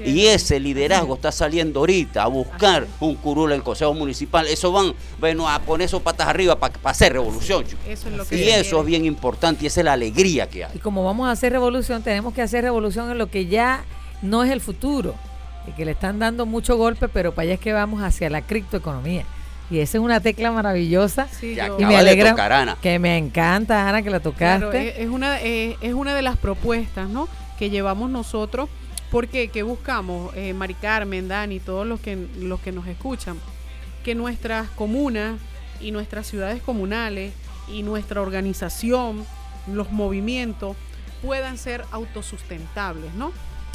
[0.05, 0.43] Y es.
[0.45, 4.47] ese liderazgo está saliendo ahorita a buscar un curul en el Consejo Municipal.
[4.47, 7.81] Eso van, bueno, a poner sus patas arriba para hacer revolución, chico.
[7.87, 8.79] Eso es lo que Y eso quiere.
[8.81, 10.79] es bien importante y esa es la alegría que Y hay.
[10.79, 13.85] como vamos a hacer revolución, tenemos que hacer revolución en lo que ya
[14.23, 15.15] no es el futuro.
[15.67, 18.43] Y que le están dando mucho golpe, pero para allá es que vamos hacia la
[18.43, 19.25] criptoeconomía.
[19.71, 21.29] Y esa es una tecla maravillosa.
[21.29, 22.77] Sí, Y acaba me de alegra tocar, Ana.
[22.83, 24.59] que me encanta, Ana, que la tocaste.
[24.69, 27.29] Claro, es, es una, eh, es una de las propuestas ¿no?
[27.59, 28.69] que llevamos nosotros.
[29.13, 33.39] Porque que buscamos, eh, Mari Carmen, Dani, todos los que, los que nos escuchan,
[34.03, 35.39] que nuestras comunas
[35.83, 37.35] y nuestras ciudades comunales
[37.69, 39.27] y nuestra organización,
[39.67, 40.79] los movimientos,
[41.21, 43.33] puedan ser autosustentables, ¿no?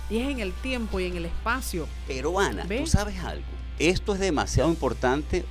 [0.10, 1.88] Y es en el tiempo y en el espacio.
[2.08, 3.46] Pero Ana, tú sabes algo.
[3.78, 5.46] Esto es demasiado importante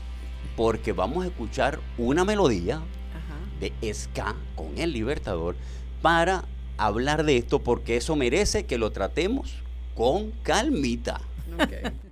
[0.57, 3.39] porque vamos a escuchar una melodía Ajá.
[3.61, 5.55] de ska con el Libertador
[6.03, 6.45] para
[6.77, 9.63] hablar de esto porque eso merece que lo tratemos
[9.97, 11.21] con calmita.
[11.59, 12.06] Ok.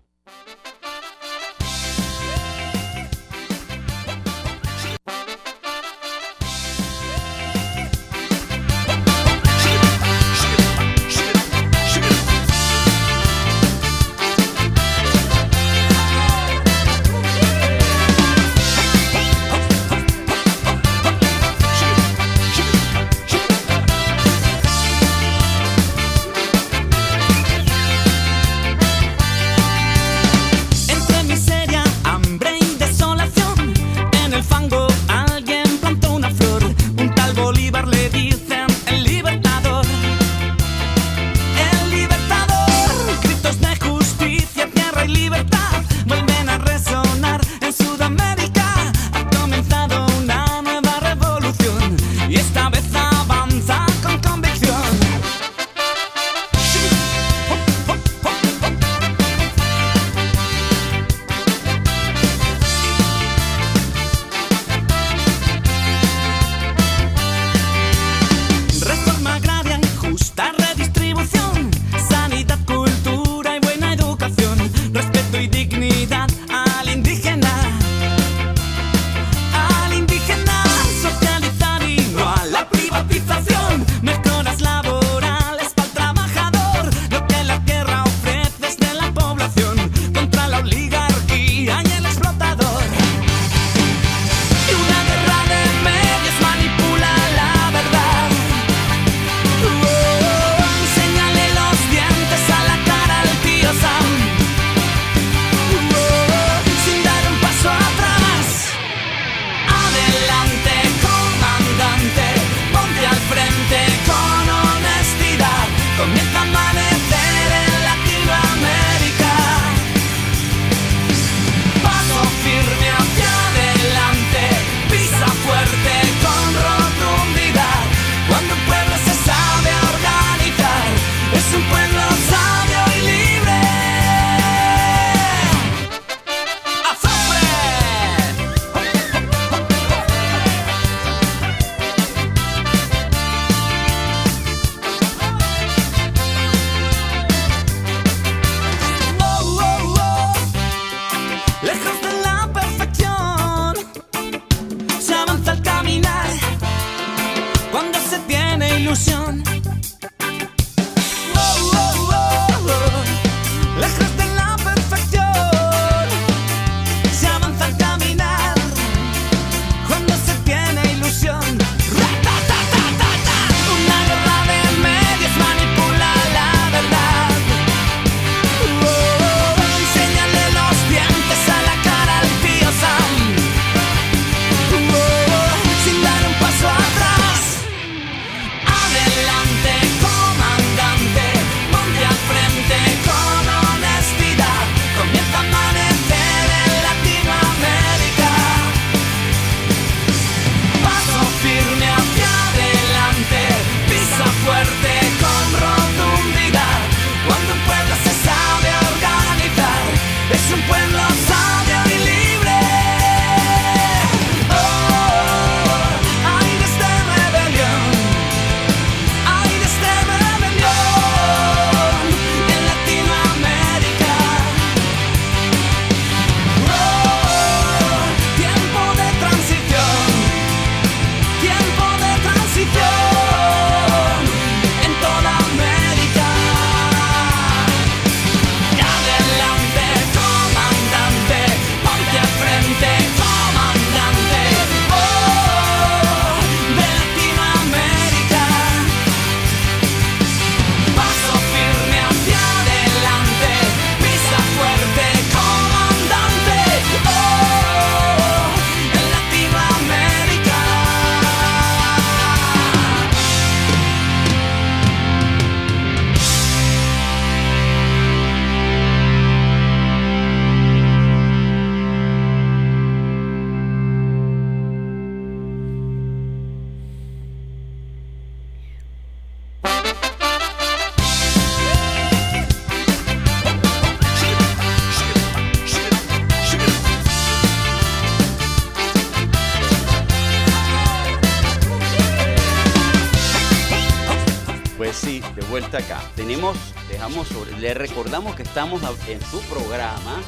[297.74, 300.22] Recordamos que estamos en su programa,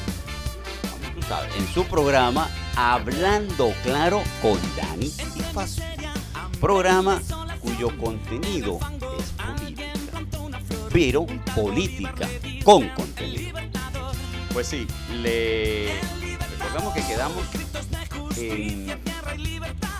[1.57, 5.11] en su programa Hablando Claro con Dani.
[6.59, 7.21] Programa
[7.61, 8.79] cuyo contenido
[9.17, 9.91] es política,
[10.91, 11.25] pero
[11.55, 12.27] política
[12.63, 13.59] con contenido.
[14.53, 14.87] Pues sí,
[15.21, 15.99] le
[16.59, 17.43] recordamos que quedamos
[18.37, 18.99] en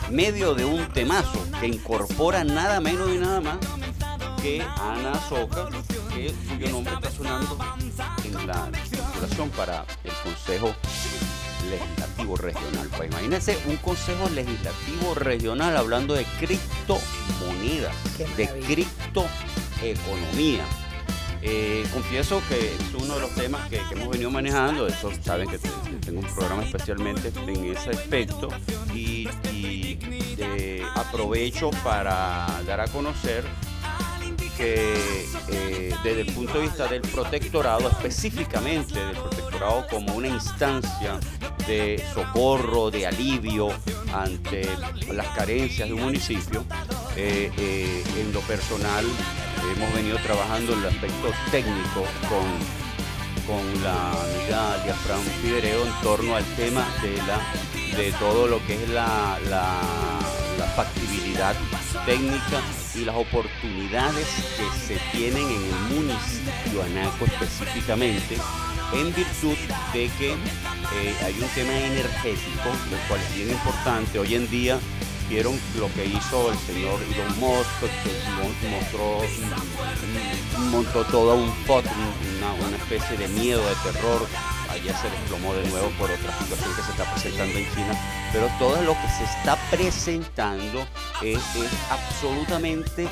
[0.10, 3.58] medio de un temazo que incorpora nada menos y nada más
[4.42, 5.70] que Ana Soca,
[6.18, 7.58] que cuyo nombre está sonando
[8.24, 10.74] en la circulación para el Consejo
[11.70, 12.88] Legislativo Regional.
[12.96, 17.94] Pues imagínense un Consejo Legislativo Regional hablando de criptomonedas,
[18.38, 20.64] de criptoeconomía.
[21.44, 25.12] Eh, confieso que es uno de los temas que, que hemos venido manejando, de hecho
[25.24, 28.50] saben que te- que tengo un programa especialmente en ese aspecto
[28.92, 30.00] y, y,
[30.40, 33.46] eh, aprovecho para dar a conocer
[34.58, 41.20] que eh, desde el punto de vista del protectorado, específicamente del protectorado como una instancia
[41.68, 43.70] de socorro, de alivio
[44.14, 44.68] ante
[45.14, 46.66] las carencias de un municipio,
[47.16, 49.06] eh, eh, en lo personal
[49.76, 52.88] hemos venido trabajando en el aspecto técnico con
[53.48, 57.40] con la amiga Diafran Figuereo en torno al tema de la
[57.98, 59.38] de todo lo que es la
[60.76, 61.56] factibilidad
[62.06, 62.62] técnica
[62.98, 68.38] y las oportunidades que se tienen en el municipio Anaco específicamente
[68.94, 69.56] en virtud
[69.94, 74.20] de que eh, hay un tema energético, lo cual es bien importante.
[74.20, 74.80] Hoy en día
[75.30, 79.20] vieron lo que hizo el señor Elon Musk, que mostró,
[80.58, 81.86] mm, montó todo un pot,
[82.66, 84.28] una especie de miedo, de terror.
[84.80, 88.30] Ayer se desplomó de nuevo por otra situación que se está presentando en China.
[88.32, 90.86] Pero todo lo que se está presentando
[91.24, 91.40] es,
[91.90, 93.08] absolutamente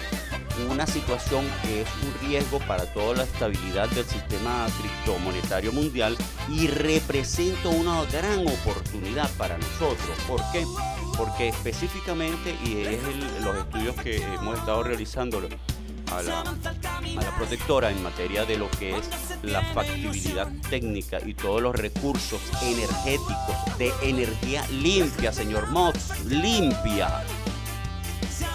[0.69, 6.15] una situación que es un riesgo para toda la estabilidad del sistema criptomonetario mundial
[6.49, 10.17] y representa una gran oportunidad para nosotros.
[10.27, 10.63] ¿Por qué?
[11.17, 13.01] Porque específicamente, y es
[13.43, 15.41] los estudios que hemos estado realizando
[16.11, 19.09] a la, a la protectora en materia de lo que es
[19.43, 27.23] la factibilidad técnica y todos los recursos energéticos de energía limpia, señor Mox, limpia.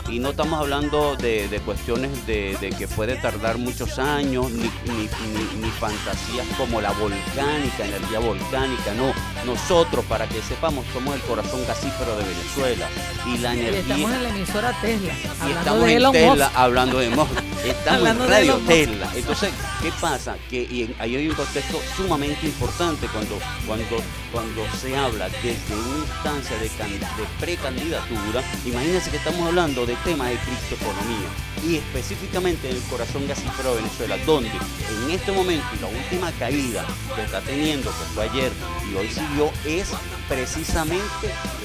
[0.09, 4.63] Y no estamos hablando de, de cuestiones de, de que puede tardar muchos años, ni,
[4.93, 9.13] ni- ni- ni fantasías como la volcánica, energía volcánica, no.
[9.45, 12.89] Nosotros, para que sepamos, somos el corazón gasífero de Venezuela.
[13.27, 13.81] Y la Y energía...
[13.81, 15.13] estamos en la emisora Tesla,
[15.47, 16.57] Y estamos de en Tesla Musk.
[16.59, 17.31] hablando de Musk.
[17.61, 18.57] Estamos Hablando en Radio.
[18.67, 19.11] Tesla.
[19.15, 19.51] Entonces,
[19.83, 20.35] ¿qué pasa?
[20.49, 23.97] Que y ahí hay un contexto sumamente importante cuando, cuando,
[24.33, 28.43] cuando se habla desde una instancia de, de precandidatura.
[28.65, 31.29] Imagínense que estamos hablando de temas de criptoeconomía
[31.67, 36.85] y específicamente en el corazón gasífero de Venezuela, donde en este momento la última caída
[37.15, 38.53] que está teniendo, que fue ayer
[38.91, 39.89] y hoy siguió, es
[40.29, 41.05] precisamente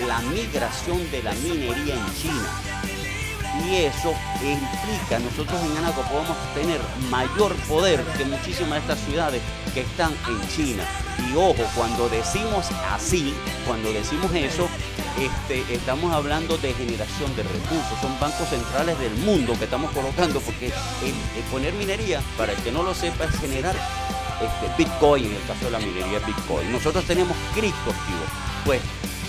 [0.08, 2.76] la migración de la minería en China.
[3.64, 6.80] Y eso implica, nosotros en Anaco podemos tener
[7.10, 9.42] mayor poder que muchísimas de estas ciudades
[9.74, 10.84] que están en China.
[11.20, 13.34] Y ojo, cuando decimos así,
[13.66, 14.68] cuando decimos eso,
[15.20, 18.00] este, estamos hablando de generación de recursos.
[18.02, 22.72] Son bancos centrales del mundo que estamos colocando, porque el, poner minería, para el que
[22.72, 23.76] no lo sepa, es generar
[24.42, 26.72] este, Bitcoin, en el caso de la minería Bitcoin.
[26.72, 28.30] Nosotros tenemos criptoactivos.
[28.66, 28.82] Pues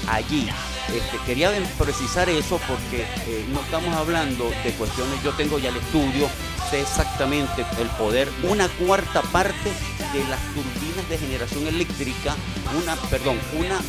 [0.08, 0.48] allí
[0.94, 5.76] este, quería precisar eso porque eh, no estamos hablando de cuestiones, yo tengo ya el
[5.76, 6.28] estudio,
[6.70, 9.72] sé exactamente el poder, una cuarta parte
[10.12, 12.34] de las turbinas de generación eléctrica,
[12.82, 13.80] una, perdón, una,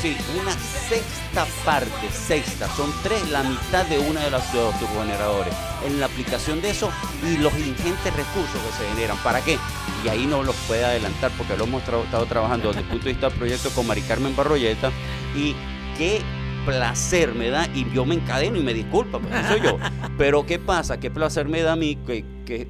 [0.00, 4.78] sí, una sexta parte, sexta, son tres, la mitad de una de las de los
[4.78, 5.54] turbogeneradores,
[5.86, 6.90] en la aplicación de eso
[7.26, 9.16] y los ingentes recursos que se generan.
[9.18, 9.58] ¿Para qué?
[10.04, 13.04] Y ahí no los puede adelantar porque lo hemos tra- estado trabajando desde el punto
[13.06, 14.90] de vista del proyecto con Mari Carmen Barroyeta
[15.36, 15.54] y
[15.98, 16.22] qué
[16.66, 19.78] placer me da y yo me encadeno y me disculpa, porque no soy yo.
[20.18, 20.98] Pero ¿qué pasa?
[21.00, 22.68] ¿Qué placer me da a mí que, que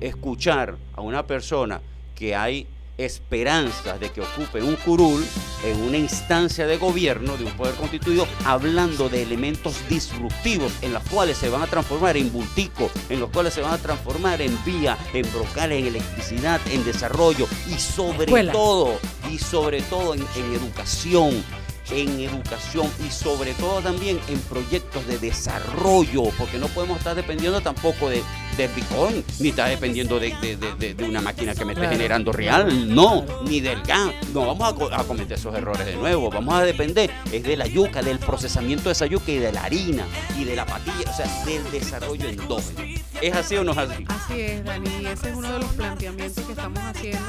[0.00, 1.80] escuchar a una persona
[2.20, 2.66] que hay
[2.98, 5.26] esperanzas de que ocupe un curul
[5.64, 11.02] en una instancia de gobierno de un poder constituido hablando de elementos disruptivos en los
[11.04, 14.56] cuales se van a transformar en bultico, en los cuales se van a transformar en
[14.66, 18.52] vía, en brocales, en electricidad, en desarrollo y sobre Escuela.
[18.52, 18.98] todo,
[19.30, 21.42] y sobre todo en, en educación
[21.90, 27.60] en educación y sobre todo también en proyectos de desarrollo, porque no podemos estar dependiendo
[27.60, 28.22] tampoco de,
[28.56, 31.80] del Bitcoin, ni estar dependiendo de, de- de- de- de una máquina que me esté
[31.82, 31.96] Claro.
[31.96, 34.10] generando real, no, ni del gas.
[34.32, 37.56] No vamos a, co- a cometer esos errores de nuevo, vamos a depender es de
[37.56, 40.04] la yuca, del procesamiento de esa yuca y de la harina
[40.38, 42.80] y de la patilla, o sea, del desarrollo endógeno.
[43.20, 44.04] ¿Es así o no es así?
[44.08, 47.20] Así es, Dani, y ese es uno de los planteamientos que estamos haciendo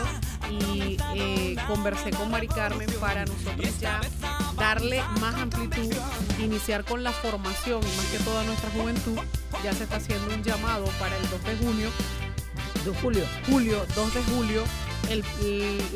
[0.50, 4.00] y eh, conversé con Mari Carmen para nosotros ya
[4.58, 5.92] darle más amplitud,
[6.40, 9.18] iniciar con la formación y más que toda nuestra juventud.
[9.64, 11.90] Ya se está haciendo un llamado para el 2 de junio,
[12.86, 13.24] De Julio.
[13.48, 14.64] julio, 2 de julio,
[15.10, 15.24] el,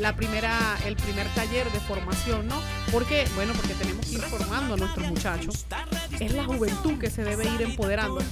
[0.00, 2.60] la primera, el primer taller de formación, ¿no?
[2.92, 5.66] Porque, bueno, porque tenemos que ir formando a nuestros muchachos.
[6.18, 8.22] Es la juventud que se debe ir empoderando.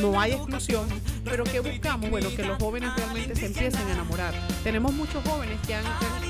[0.00, 0.86] No hay exclusión,
[1.24, 2.10] pero ¿qué buscamos?
[2.10, 4.34] Bueno, que los jóvenes realmente se empiecen a enamorar.
[4.62, 5.84] Tenemos muchos jóvenes que han,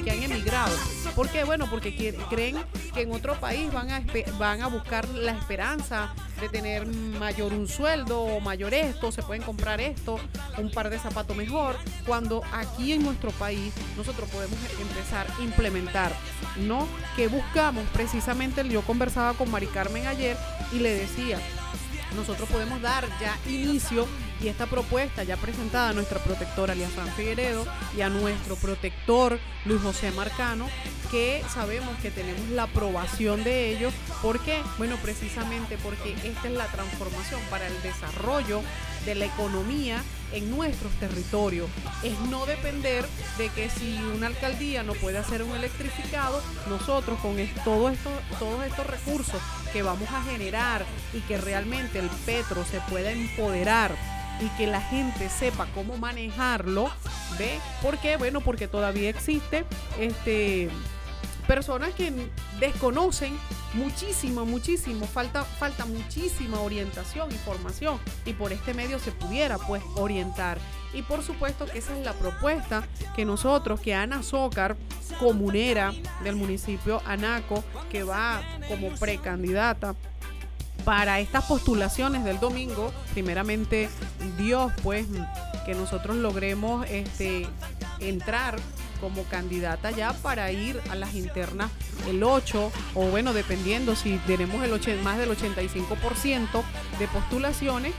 [0.05, 0.77] que han emigrado.
[1.15, 1.45] ¿Por qué?
[1.45, 2.57] Bueno, porque creen
[2.93, 4.03] que en otro país van a,
[4.39, 9.43] van a buscar la esperanza de tener mayor un sueldo o mayor esto, se pueden
[9.43, 10.19] comprar esto,
[10.59, 11.77] un par de zapatos mejor,
[12.07, 13.64] cuando aquí en nuestro país
[13.97, 16.12] nosotros podemos empezar a implementar,
[16.57, 16.86] ¿no?
[17.16, 20.36] Que buscamos precisamente, yo conversaba con Mari Carmen ayer
[20.73, 21.39] y le decía,
[22.15, 24.07] nosotros podemos dar ya inicio
[24.41, 27.66] y esta propuesta ya presentada a nuestra protectora Fran Figueredo
[27.97, 30.69] y a nuestro protector Luis José Marcano,
[31.11, 33.95] que sabemos que tenemos la aprobación de ellos.
[34.23, 34.61] ¿Por qué?
[34.78, 38.62] Bueno, precisamente porque esta es la transformación para el desarrollo
[39.05, 40.03] de la economía
[40.33, 41.69] en nuestros territorios.
[42.03, 43.07] Es no depender
[43.39, 49.41] de que si una alcaldía no puede hacer un electrificado, nosotros con todos estos recursos
[49.73, 53.97] que vamos a generar y que realmente el petro se pueda empoderar
[54.41, 56.91] y que la gente sepa cómo manejarlo,
[57.39, 57.59] ¿ve?
[57.83, 58.17] ¿Por qué?
[58.17, 59.65] Bueno, porque todavía existe
[59.99, 60.69] este
[61.47, 62.12] personas que
[62.59, 63.39] desconocen
[63.75, 69.83] muchísimo, muchísimo, falta, falta muchísima orientación y formación y por este medio se pudiera pues
[69.97, 70.59] orientar.
[70.93, 74.77] Y por supuesto que esa es la propuesta que nosotros, que Ana Zócar,
[75.19, 75.93] comunera
[76.23, 79.95] del municipio Anaco, que va como precandidata
[80.85, 83.89] para estas postulaciones del domingo, primeramente
[84.39, 85.07] Dios, pues
[85.65, 87.49] que nosotros logremos este
[88.01, 88.57] entrar
[89.01, 91.71] como candidata ya para ir a las internas
[92.09, 96.62] el 8 o bueno, dependiendo si tenemos el 80, más del 85%
[96.99, 97.93] de postulaciones,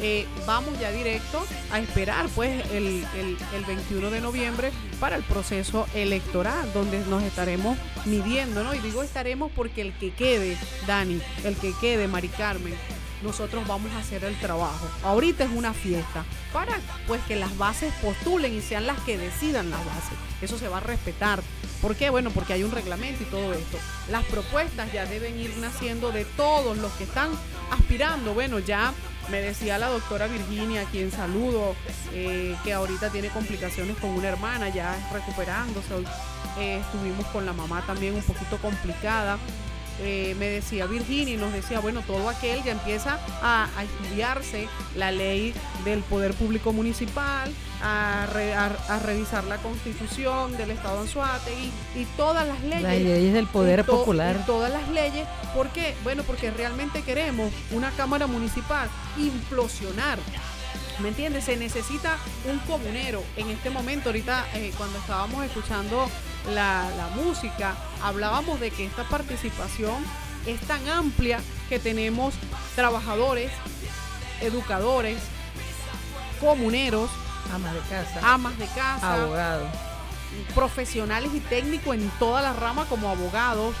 [0.00, 4.70] eh, vamos ya directo a esperar pues el, el- el 21 de noviembre
[5.00, 8.74] para el proceso electoral, donde nos estaremos midiendo, ¿no?
[8.74, 10.56] Y digo estaremos porque el que quede,
[10.86, 12.74] Dani, el que quede, Mari Carmen,
[13.22, 14.88] nosotros vamos a hacer el trabajo.
[15.02, 19.70] Ahorita es una fiesta para pues que las bases postulen y sean las que decidan
[19.70, 20.18] las bases.
[20.40, 21.42] Eso se va a respetar.
[21.82, 22.10] ¿Por qué?
[22.10, 23.78] Bueno, porque hay un reglamento y todo esto.
[24.10, 27.30] Las propuestas ya deben ir naciendo de todos los que están
[27.70, 28.34] aspirando.
[28.34, 28.92] Bueno, ya
[29.30, 31.76] me decía la doctora Virginia, quien saludo,
[32.12, 35.94] eh, que ahorita tiene complicaciones con una hermana, ya recuperándose.
[36.58, 39.38] Eh, estuvimos con la mamá también un poquito complicada.
[40.00, 44.68] Eh, me decía Virginia y nos decía, bueno, todo aquel ya empieza a, a estudiarse
[44.94, 45.52] la ley
[45.84, 47.52] del poder público municipal,
[47.82, 52.82] a, re- a- a revisar la constitución del estado de Anzuategui y todas las leyes.
[52.82, 54.36] Las leyes del poder Y to- popular.
[54.40, 55.26] y todas las leyes.
[55.54, 55.96] ¿Por qué?
[56.04, 60.18] Bueno, porque realmente queremos una Cámara Municipal implosionar.
[61.00, 61.44] ¿Me entiendes?
[61.44, 62.16] Se necesita
[62.50, 63.22] un comunero.
[63.36, 66.08] En este momento, ahorita, eh, cuando estábamos escuchando
[66.46, 70.02] la, la música, hablábamos de que esta participación
[70.46, 72.34] es tan amplia que tenemos
[72.74, 73.50] trabajadores,
[74.40, 75.18] educadores,
[76.40, 77.10] comuneros,
[77.52, 78.20] Amas de casa.
[78.34, 79.66] amas de casa, Abogado.
[80.54, 83.74] profesionales y técnicos en todas las ramas como abogados.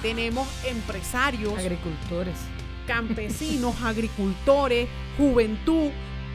[0.00, 2.36] Tenemos empresarios, Agricultores.
[2.86, 5.90] campesinos, agricultores, juventud,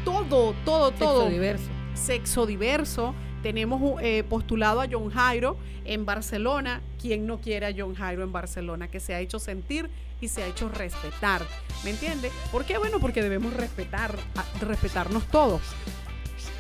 [0.06, 1.22] todo, todo, todo.
[1.24, 1.66] Sexo diverso.
[1.96, 3.16] Sexo diverso.
[3.52, 5.56] Tenemos eh, postulado a John Jairo
[5.86, 6.82] en Barcelona.
[7.02, 8.90] ¿Quién no quiere a John Jairo en Barcelona?
[8.90, 11.44] Que se ha hecho sentir y se ha hecho respetar.
[11.86, 12.30] ¿Me entiende?
[12.52, 12.78] ¿Por qué?
[12.78, 14.18] Bueno, porque debemos respetar,
[14.60, 15.62] respetarnos todos.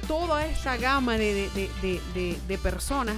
[0.07, 3.17] Toda esta gama de- de- de- de personas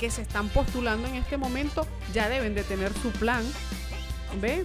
[0.00, 3.44] que se están postulando en este momento ya deben de tener su plan
[4.40, 4.64] ¿Ve?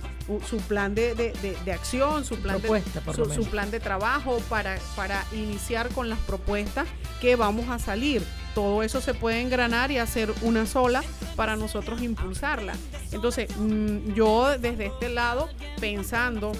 [0.49, 3.79] Su plan de, de- de- de acción, su plan, propuesta, de, su, su plan de
[3.79, 6.87] trabajo para, para iniciar con las propuestas
[7.21, 8.23] que vamos a salir.
[8.55, 11.03] Todo eso se puede engranar y hacer una sola
[11.35, 12.73] para nosotros impulsarla.
[13.11, 15.47] Entonces, mm, yo desde este lado,
[15.79, 16.51] pensando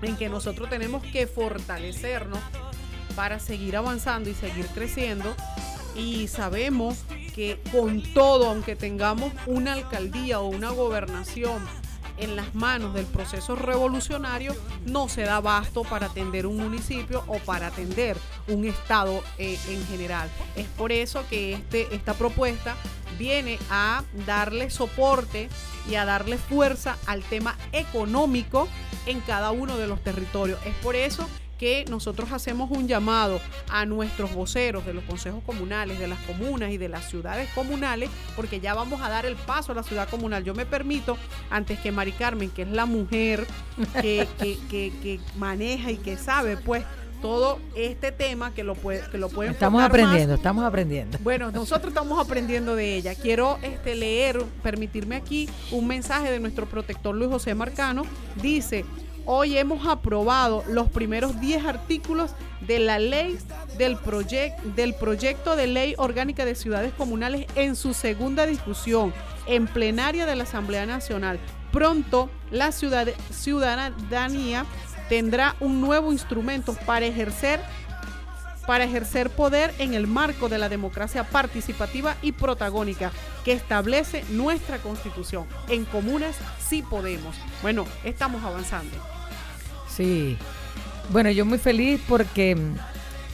[0.00, 2.38] en que nosotros tenemos que fortalecernos
[3.16, 5.34] para seguir avanzando y seguir creciendo,
[5.96, 6.98] y sabemos
[7.34, 11.62] que con todo, aunque tengamos una alcaldía o una gobernación
[12.18, 14.54] en las manos del proceso revolucionario,
[14.86, 18.16] no se da abasto para atender un municipio o para atender
[18.48, 20.28] un estado eh, en general.
[20.56, 22.76] Es por eso que este, esta propuesta
[23.18, 25.48] viene a darle soporte
[25.88, 28.68] y a darle fuerza al tema económico
[29.06, 30.60] en cada uno de los territorios.
[30.66, 31.28] Es por eso
[31.58, 36.70] que nosotros hacemos un llamado a nuestros voceros de los consejos comunales, de las comunas
[36.70, 40.08] y de las ciudades comunales, porque ya vamos a dar el paso a la ciudad
[40.08, 40.44] comunal.
[40.44, 41.18] Yo me permito,
[41.50, 43.46] antes que Mari Carmen, que es la mujer
[44.00, 46.84] que, que, que- que maneja y que sabe, pues,
[47.20, 51.18] todo este tema que lo puede, que lo puede Estamos más aprendiendo, estamos aprendiendo.
[51.24, 53.16] bueno, nosotros estamos aprendiendo de ella.
[53.16, 58.04] Quiero este, leer, permitirme aquí un mensaje de nuestro protector Luis José Marcano.
[58.40, 58.84] Dice,
[59.30, 62.30] hoy hemos aprobado los primeros 10 artículos
[62.62, 63.38] de la ley
[63.76, 69.12] del, proyec- del proyecto de ley orgánica de ciudades comunales en su segunda discusión
[69.46, 71.38] en plenaria de la Asamblea Nacional.
[71.72, 74.64] Pronto la ciudad- ciudadanía
[75.10, 77.60] tendrá un nuevo instrumento para ejercer
[78.66, 84.76] para ejercer poder en el marco de la democracia participativa y protagónica que establece nuestra
[84.78, 85.46] constitución.
[85.68, 87.34] En comunas sí podemos.
[87.62, 88.94] Bueno, estamos avanzando.
[89.98, 90.36] Sí.
[91.10, 92.74] Bueno, yo muy feliz porque mm,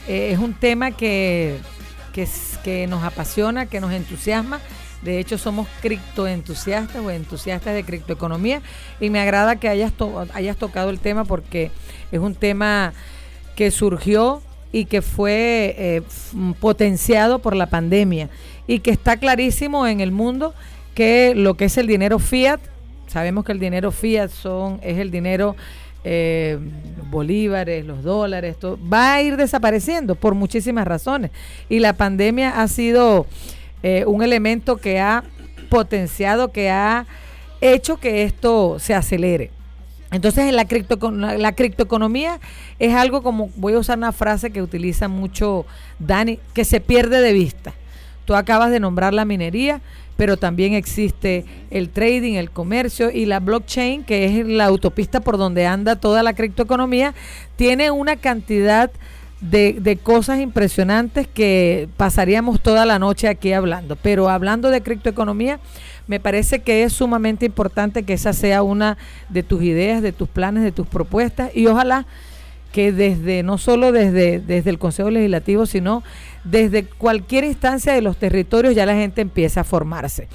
[0.07, 1.59] eh, es un tema que,
[2.11, 2.27] que,
[2.63, 4.59] que nos apasiona, que nos entusiasma.
[5.03, 8.61] De hecho, somos criptoentusiastas o entusiastas de criptoeconomía
[8.99, 11.69] y me agrada que hayas, to- hayas tocado el tema porque
[12.11, 12.93] es un tema
[13.55, 18.29] que surgió y que fue eh, f- potenciado por la pandemia
[18.65, 20.55] y que está clarísimo en el mundo
[20.95, 22.59] que lo que es el dinero fiat,
[23.07, 25.55] sabemos que el dinero fiat son, es el dinero
[26.05, 26.59] eh,
[27.09, 31.31] bolívares, los dólares, va a ir desapareciendo por muchísimas razones.
[31.67, 33.25] Y la pandemia ha sido
[33.83, 35.23] eh, un elemento que ha
[35.69, 37.07] potenciado, que ha
[37.59, 39.51] hecho que esto se acelere.
[40.11, 42.39] Entonces, en la, cripto, la criptoeconomía
[42.77, 45.65] es algo como, voy a usar una frase que utiliza mucho
[45.97, 47.73] Dani, que se pierde de vista.
[48.25, 49.81] Tú acabas de nombrar la minería,
[50.17, 55.37] pero también existe el trading, el comercio y la blockchain, que es la autopista por
[55.37, 57.13] donde anda toda la criptoeconomía,
[57.55, 58.91] tiene una cantidad
[59.41, 63.95] de, de cosas impresionantes que pasaríamos toda la noche aquí hablando.
[63.97, 65.59] Pero hablando de criptoeconomía,
[66.07, 68.97] me parece que es sumamente importante que esa sea una
[69.29, 72.05] de tus ideas, de tus planes, de tus propuestas y ojalá
[72.75, 76.03] que desde, no solo desde, desde el Consejo Legislativo, sino
[76.43, 80.27] desde cualquier instancia de los territorios ya la gente empieza a formarse.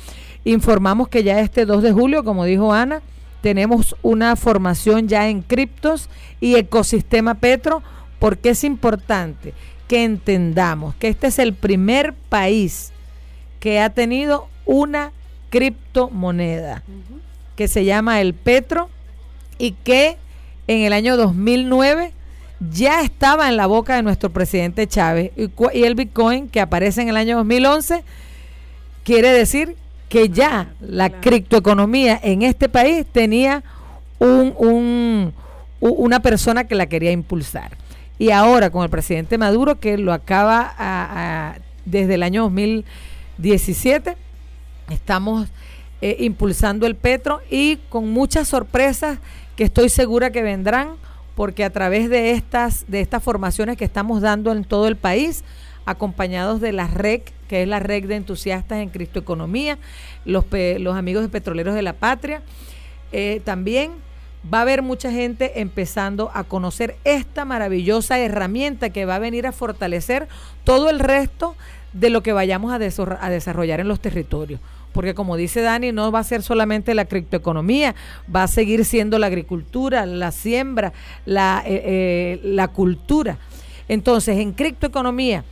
[0.44, 3.02] Informamos que ya este 2 de julio, como dijo Ana,
[3.42, 6.08] tenemos una formación ya en criptos
[6.40, 7.82] y ecosistema Petro,
[8.18, 9.52] porque es importante
[9.86, 12.90] que entendamos que este es el primer país
[13.58, 15.12] que ha tenido una
[15.50, 16.84] criptomoneda
[17.54, 18.88] que se llama el Petro
[19.58, 20.16] y que
[20.68, 22.14] en el año 2009
[22.68, 25.50] ya estaba en la boca de nuestro presidente Chávez y,
[25.82, 28.04] el Bitcoin que aparece en el año 2011
[29.04, 29.76] quiere decir
[30.10, 33.62] que ya la criptoeconomía en este país tenía
[34.18, 35.32] un,
[35.80, 37.76] una persona que la quería impulsar.
[38.18, 44.16] Y ahora con el presidente Maduro que lo acaba a- a- desde el año 2017,
[44.90, 45.48] estamos
[46.02, 49.18] eh, impulsando el Petro y con muchas sorpresas
[49.56, 50.90] que estoy segura que vendrán
[51.40, 55.42] porque a través de estas de estas formaciones que estamos dando en todo el país
[55.86, 59.78] acompañados de la REC, que es la REC de entusiastas en criptoeconomía,
[60.26, 62.42] los, los amigos de Petroleros de la Patria,
[63.12, 63.92] eh, también
[64.52, 69.46] va a haber mucha gente empezando a conocer esta maravillosa herramienta que va a venir
[69.46, 70.28] a fortalecer
[70.64, 71.56] todo el resto
[71.94, 74.60] de lo que vayamos a desarrollar en los territorios.
[74.92, 77.94] Porque como dice Dani, no va a ser solamente la criptoeconomía,
[78.34, 80.92] va a seguir siendo la agricultura, la siembra,
[81.26, 83.38] la, eh, eh, la cultura.
[83.88, 85.44] Entonces, en criptoeconomía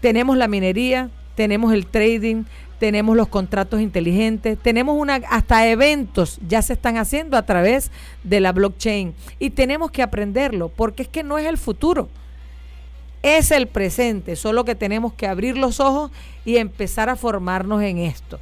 [0.00, 2.44] tenemos la minería, tenemos el trading,
[2.78, 7.90] tenemos los contratos inteligentes, tenemos una hasta eventos ya se están haciendo a través
[8.22, 12.08] de la blockchain y tenemos que aprenderlo porque es que no es el futuro.
[13.22, 16.10] Es el presente, solo que tenemos que abrir los ojos
[16.44, 18.38] y empezar a formarnos en esto.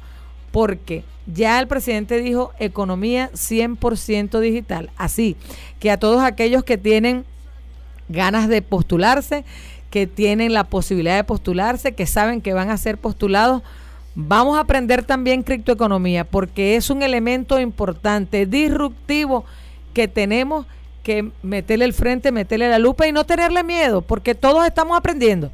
[0.53, 4.91] Porque ya el presidente dijo economía 100% digital.
[4.95, 5.35] Así
[5.79, 7.25] que a todos aquellos que tienen
[8.07, 9.43] ganas de postularse,
[9.89, 13.63] que tienen la posibilidad de postularse, que saben que van a ser postulados,
[14.15, 19.43] vamos a aprender también criptoeconomía porque es un elemento importante, disruptivo
[19.93, 20.67] que tenemos
[21.03, 25.51] que meterle el frente, meterle la lupa y no tenerle miedo, porque todos estamos aprendiendo.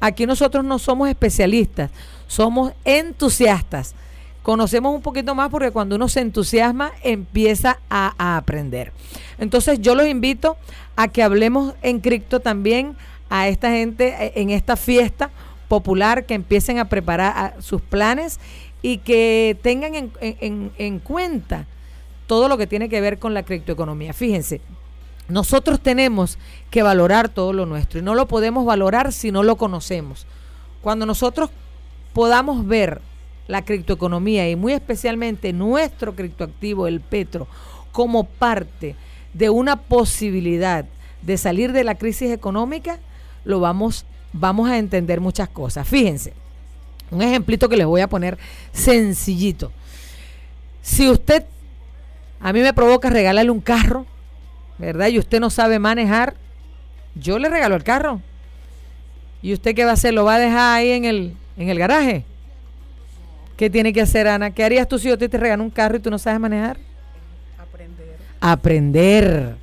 [0.00, 1.90] Aquí nosotros no somos especialistas,
[2.26, 3.94] somos entusiastas.
[4.42, 8.92] Conocemos un poquito más porque cuando uno se entusiasma empieza a, aprender.
[9.38, 10.56] Entonces yo los invito
[10.96, 12.96] a que hablemos en cripto también
[13.28, 15.30] a esta gente eh, en esta fiesta
[15.68, 18.40] popular, que empiecen a preparar sus planes
[18.82, 21.66] y que tengan en, en- en cuenta
[22.26, 24.12] todo lo que tiene que ver con la criptoeconomía.
[24.12, 24.60] Fíjense,
[25.28, 26.38] nosotros tenemos
[26.70, 30.26] que valorar todo lo nuestro y no lo podemos valorar si no lo conocemos.
[30.82, 31.50] Cuando nosotros
[32.14, 33.00] podamos ver
[33.50, 37.48] la criptoeconomía y muy especialmente nuestro criptoactivo, el petro,
[37.90, 38.94] como parte
[39.34, 40.84] de una posibilidad
[41.22, 43.00] de salir de la crisis económica,
[43.44, 45.86] lo vamos, vamos a entender muchas cosas.
[45.88, 46.32] Fíjense,
[47.10, 48.38] un ejemplito que les voy a poner
[48.72, 49.72] sencillito.
[50.80, 51.44] Si usted
[52.38, 54.06] a mí me provoca regalarle un carro,
[54.78, 55.08] ¿verdad?
[55.08, 56.34] Y usted no sabe manejar,
[57.16, 58.20] yo le regalo el carro.
[59.42, 60.14] ¿Y usted qué va a hacer?
[60.14, 62.24] ¿Lo va a dejar ahí en el, en el garaje?
[63.60, 64.52] ¿Qué tiene que hacer, Ana?
[64.52, 66.78] ¿Qué harías tú si yo te, te regalo un carro y tú no sabes manejar?
[67.58, 68.16] Aprender.
[68.40, 69.56] Aprender.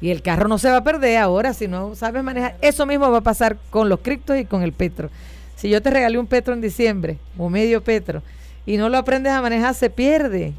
[0.00, 2.56] Y el carro no se va a perder ahora si no sabes manejar.
[2.60, 5.08] Eso mismo va a pasar con los criptos y con el petro.
[5.54, 8.24] Si yo te regalé un petro en diciembre, o medio petro,
[8.66, 10.52] y no lo aprendes a manejar, se pierde.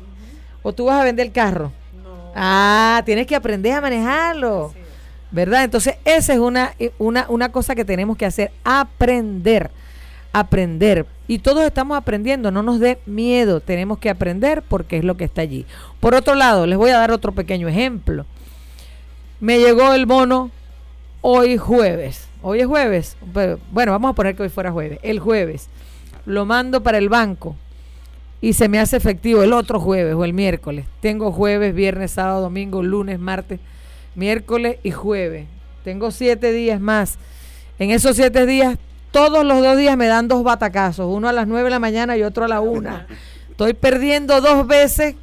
[0.64, 1.74] O tú vas a vender el carro.
[2.34, 4.74] Ah, tienes que aprender a manejarlo.
[5.32, 5.66] ¿Verdad?
[5.66, 9.70] Entonces, esa es una, eh, una, una cosa que tenemos que hacer, aprender,
[10.32, 11.06] aprender.
[11.28, 15.24] Y todos estamos aprendiendo, no nos dé miedo, tenemos que aprender porque es lo que
[15.24, 15.66] está allí.
[16.00, 18.26] Por otro lado, les voy a dar otro pequeño ejemplo.
[19.40, 20.52] Me llegó el bono
[21.22, 22.28] hoy jueves.
[22.42, 23.18] Hoy es jueves.
[23.72, 25.00] bueno, vamos a poner que hoy fuera jueves.
[25.02, 25.70] El jueves.
[26.26, 27.56] Lo mando para el banco
[28.42, 30.86] y se me hace efectivo el otro jueves o el miércoles.
[31.00, 33.60] Tengo jueves, viernes, sábado, domingo, lunes, martes,
[34.14, 35.48] miércoles y jueves.
[35.84, 37.18] Tengo siete días más.
[37.80, 38.78] En esos siete días,
[39.16, 42.18] todos los dos días me dan dos batacazos, uno a las nueve de la mañana
[42.18, 43.08] y otro a la una.
[43.50, 45.16] Estoy perdiendo dos veces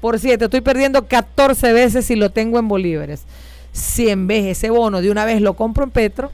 [0.00, 3.24] por siete, estoy perdiendo 14 veces si lo tengo en bolívares.
[3.72, 6.30] Si en vez ese bono de una vez lo compro en Petro,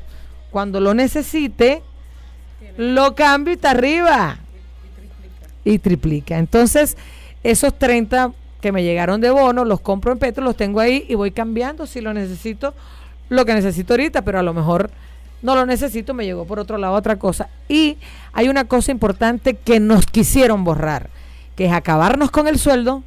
[0.51, 1.83] cuando lo necesite,
[2.77, 4.37] lo cambio y está arriba
[5.65, 6.37] y triplica.
[6.37, 6.99] Entonces,
[7.43, 11.15] esos 30 que me llegaron de bono, los compro en Petro, los tengo ahí y
[11.15, 12.75] voy cambiando si lo necesito,
[13.31, 14.91] lo que necesito ahorita, pero a lo mejor
[15.47, 17.48] no lo necesito, me llegó por otro lado otra cosa.
[17.68, 17.98] Y
[18.32, 21.09] hay una cosa importante que nos quisieron borrar,
[21.55, 23.05] que es acabarnos con el sueldo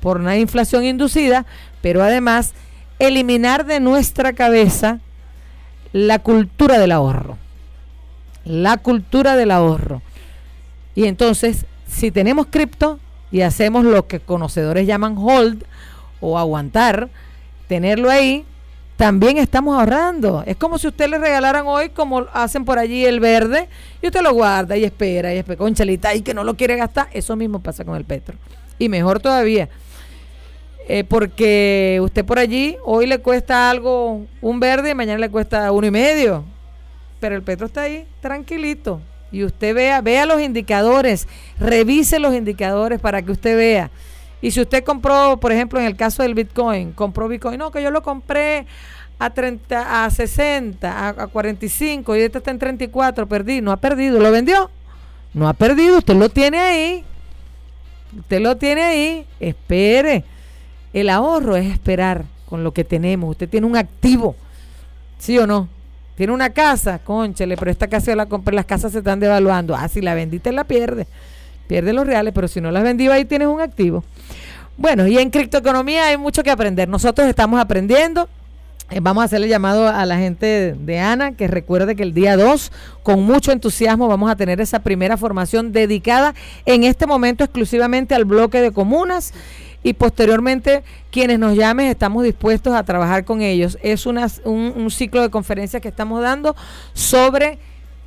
[0.00, 1.44] por una inflación inducida,
[1.82, 2.54] pero además
[2.98, 5.00] eliminar de nuestra cabeza
[5.92, 7.36] la cultura del ahorro.
[8.46, 10.00] La cultura del ahorro.
[10.94, 12.98] Y entonces, si tenemos cripto
[13.30, 15.62] y hacemos lo que conocedores llaman hold
[16.22, 17.10] o aguantar,
[17.68, 18.46] tenerlo ahí,
[18.96, 20.42] también estamos ahorrando.
[20.46, 23.68] Es como si usted le regalaran hoy, como hacen por allí el verde,
[24.00, 27.08] y usted lo guarda y espera, y espera, conchalita, y que no lo quiere gastar.
[27.12, 28.36] Eso mismo pasa con el petro.
[28.78, 29.68] Y mejor todavía,
[30.88, 35.70] eh, porque usted por allí hoy le cuesta algo un verde y mañana le cuesta
[35.72, 36.44] uno y medio.
[37.20, 39.00] Pero el petro está ahí tranquilito.
[39.32, 41.26] Y usted vea, vea los indicadores,
[41.58, 43.90] revise los indicadores para que usted vea.
[44.42, 47.82] Y si usted compró, por ejemplo, en el caso del Bitcoin, compró Bitcoin, no, que
[47.82, 48.66] yo lo compré
[49.18, 53.78] a 30, a 60, a, a 45 y este está en 34, perdí, no ha
[53.78, 54.70] perdido, ¿lo vendió?
[55.32, 57.04] No ha perdido, usted lo tiene ahí.
[58.18, 60.24] Usted lo tiene ahí, espere.
[60.92, 63.30] El ahorro es esperar con lo que tenemos.
[63.30, 64.36] Usted tiene un activo,
[65.18, 65.68] ¿sí o no?
[66.16, 69.74] Tiene una casa, conchele, pero esta casa yo la compré, las casas se están devaluando.
[69.74, 71.06] Ah, si la vendiste la pierde.
[71.68, 74.04] Pierde los reales, pero si no las vendió ahí tienes un activo.
[74.76, 76.88] Bueno, y en criptoeconomía hay mucho que aprender.
[76.88, 78.28] Nosotros estamos aprendiendo.
[78.90, 82.36] Eh, Vamos a hacerle llamado a la gente de, Ana, que recuerde que el día
[82.36, 82.70] 2,
[83.02, 86.34] con mucho entusiasmo, vamos a tener esa primera formación dedicada
[86.66, 89.32] en este momento exclusivamente al bloque de comunas
[89.82, 93.78] y posteriormente quienes nos llamen estamos dispuestos a trabajar con ellos.
[93.82, 96.54] Es una- un, un ciclo de conferencias que estamos dando
[96.92, 97.58] sobre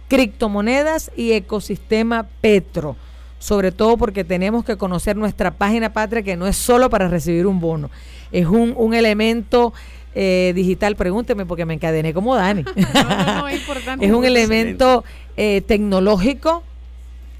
[0.08, 2.96] criptomonedas y ecosistema Petro.
[3.40, 7.48] Sobre todo porque tenemos que conocer nuestra página patria, que no es solo para recibir
[7.48, 7.90] un bono,
[8.32, 9.74] es un, un elemento
[10.14, 10.96] eh, digital.
[10.96, 12.64] Pregúnteme porque me encadené como Dani.
[12.64, 14.06] No, no, no, es importante.
[14.06, 15.04] es un elemento
[15.38, 16.64] eh, tecnológico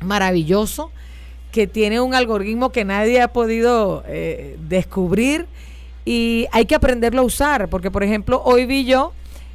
[0.02, 0.92] maravilloso
[1.52, 5.48] que tiene un algoritmo que nadie ha podido eh, descubrir
[6.06, 9.14] y hay que aprenderlo a usar, porque por ejemplo, hoy vi yo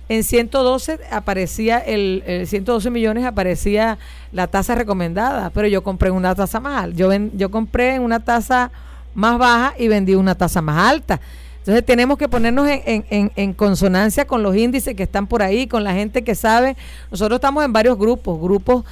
[0.09, 3.99] en 112 aparecía el, el 112 millones aparecía
[4.33, 6.97] la tasa recomendada, pero yo compré una tasa más alta.
[6.97, 8.71] Yo ven- yo compré una tasa
[9.15, 11.21] más baja y vendí una tasa más alta.
[11.59, 15.95] Entonces tenemos que ponernos en consonancia con los índices que están por ahí, con la
[15.95, 16.77] gente que sabe.
[17.11, 18.85] Nosotros estamos en varios grupos, grupos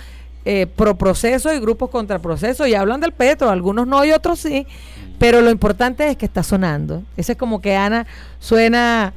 [0.47, 4.41] eh, pro proceso y grupos contra proceso y hablan del petro, algunos no y otros
[4.41, 4.67] sí,
[5.19, 7.03] pero lo importante es que está sonando.
[7.17, 8.07] Ese es como que Ana
[8.41, 9.13] suena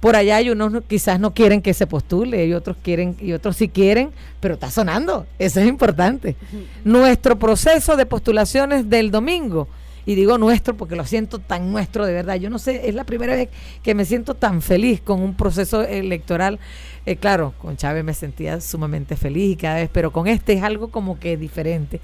[0.00, 3.32] por allá y unos no- quizás no quieren que se postule y otros quieren y
[3.32, 4.10] otros sí quieren,
[4.40, 5.26] pero está sonando.
[5.38, 6.36] Eso es importante.
[6.84, 9.68] Nuestro proceso de postulaciones del domingo
[10.04, 12.36] y digo nuestro porque lo siento tan nuestro de verdad.
[12.36, 13.48] Yo no sé, es la primera vez
[13.82, 16.60] que me siento tan feliz con un proceso electoral.
[17.06, 20.62] Eh, claro, con Chávez me sentía sumamente feliz y cada vez, pero con este es
[20.62, 22.00] algo como que diferente.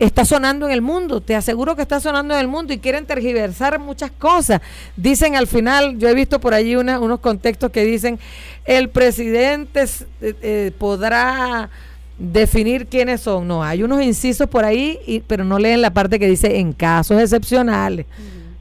[0.00, 3.06] Está sonando en el mundo, te aseguro que está sonando en el mundo y quieren
[3.06, 4.60] tergiversar muchas cosas.
[4.96, 8.18] Dicen al final, yo he visto por allí una- unos contextos que dicen,
[8.64, 9.82] el presidente
[10.20, 11.70] eh, eh, podrá
[12.18, 13.46] definir quiénes son.
[13.46, 16.72] No, hay unos incisos por ahí, y- pero no leen la parte que dice en
[16.72, 18.06] casos excepcionales.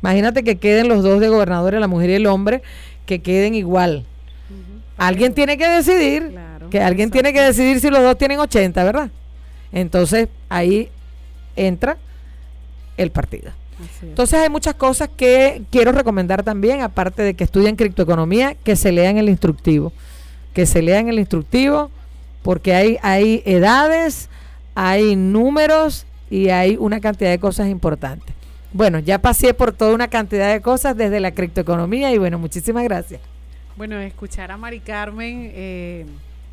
[0.03, 2.61] Imagínate que queden los dos de gobernadores, la mujer y el hombre,
[3.07, 4.05] que queden igual.
[4.97, 8.84] Alguien tiene que decidir, Claro, que alguien tiene que decidir si los dos tienen 80,
[8.84, 9.10] ¿verdad?
[9.72, 10.89] Entonces ahí
[11.55, 11.97] entra
[12.97, 13.51] el partido.
[14.01, 18.91] Entonces hay muchas cosas que quiero recomendar también, aparte de que estudien criptoeconomía, que se
[18.91, 19.91] lean el instructivo.
[20.53, 21.89] Que se lean el instructivo,
[22.43, 24.30] porque hay, hay edades,
[24.75, 28.34] hay números y hay una cantidad de cosas importantes.
[28.71, 32.84] Bueno, ya pasé por toda una cantidad de cosas desde la criptoeconomía y bueno, muchísimas
[32.84, 33.21] gracias.
[33.75, 36.05] Bueno, escuchar a Mari Carmen eh,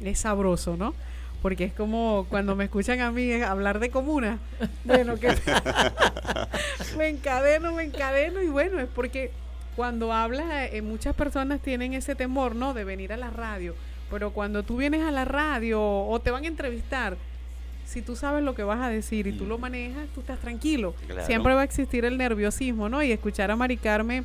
[0.03, 0.95] es sabroso, ¿no?
[1.43, 4.39] Porque es como cuando me escuchan a mí hablar de comuna.
[4.85, 5.29] Bueno, que
[6.99, 9.31] me encadeno, me encadeno y bueno, es porque
[9.75, 12.75] cuando hablas, eh, muchas personas tienen ese temor, ¿no?
[12.75, 13.75] De venir a la radio.
[14.11, 17.17] Pero cuando tú vienes a la radio o te van a entrevistar,
[17.87, 20.95] si tú sabes lo que vas a decir y tú lo manejas, tú estás tranquilo.
[21.07, 21.27] Claro.
[21.27, 23.03] Siempre va a existir el nerviosismo, ¿no?
[23.03, 24.25] Y escuchar a Mari Carmen,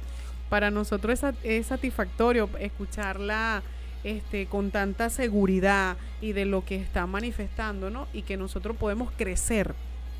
[0.49, 3.63] para nosotros es satisfactorio escucharla
[4.05, 8.07] este, con tanta seguridad y de lo que está manifestando, ¿no?
[8.13, 9.73] Y que nosotros podemos crecer,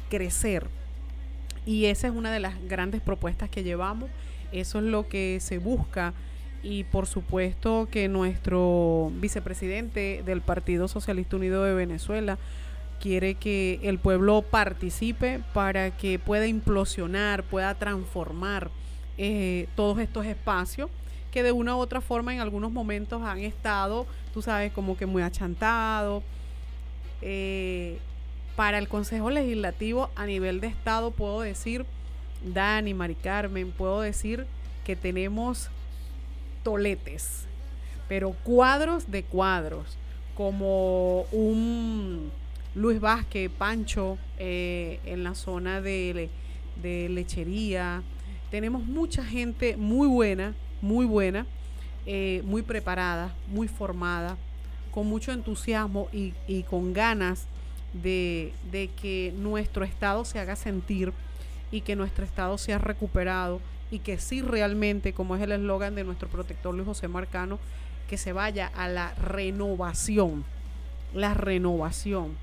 [0.10, 0.66] crecer.
[1.68, 4.10] Y esa es una de las grandes propuestas que llevamos.
[4.52, 6.16] Eso es lo que se busca.
[6.64, 12.40] Y por supuesto que nuestro vicepresidente del Partido Socialista Unido de Venezuela
[13.00, 18.72] quiere que el pueblo participe para que pueda implosionar, pueda transformar
[19.20, 20.90] eh, todos estos espacios
[21.36, 25.06] que de una u otra forma en algunos momentos han estado, tú sabes, como que
[25.06, 26.24] muy achantados.
[27.22, 28.00] Eh,
[28.56, 31.86] para el Consejo Legislativo a nivel de Estado puedo decir,
[32.42, 34.48] Dani, Mari Carmen, puedo decir
[34.86, 35.70] que tenemos
[36.64, 37.48] toletes,
[38.08, 39.98] pero cuadros de cuadros,
[40.38, 42.32] como un
[42.76, 46.30] Luis Vázquez, Pancho, eh, en la zona de,
[46.82, 48.04] de lechería.
[48.52, 51.46] Tenemos mucha gente muy buena, muy buena,
[52.06, 54.38] eh, muy preparada, muy formada,
[54.92, 56.34] con mucho entusiasmo y,
[56.70, 57.46] con ganas
[57.94, 61.12] de, de que nuestro Estado se haga sentir
[61.72, 63.60] y que nuestro Estado sea recuperado
[63.92, 67.60] y que sí realmente, como es el eslogan de nuestro protector Luis José Marcano,
[68.10, 70.46] que se vaya a la renovación,
[71.14, 72.36] la renovación.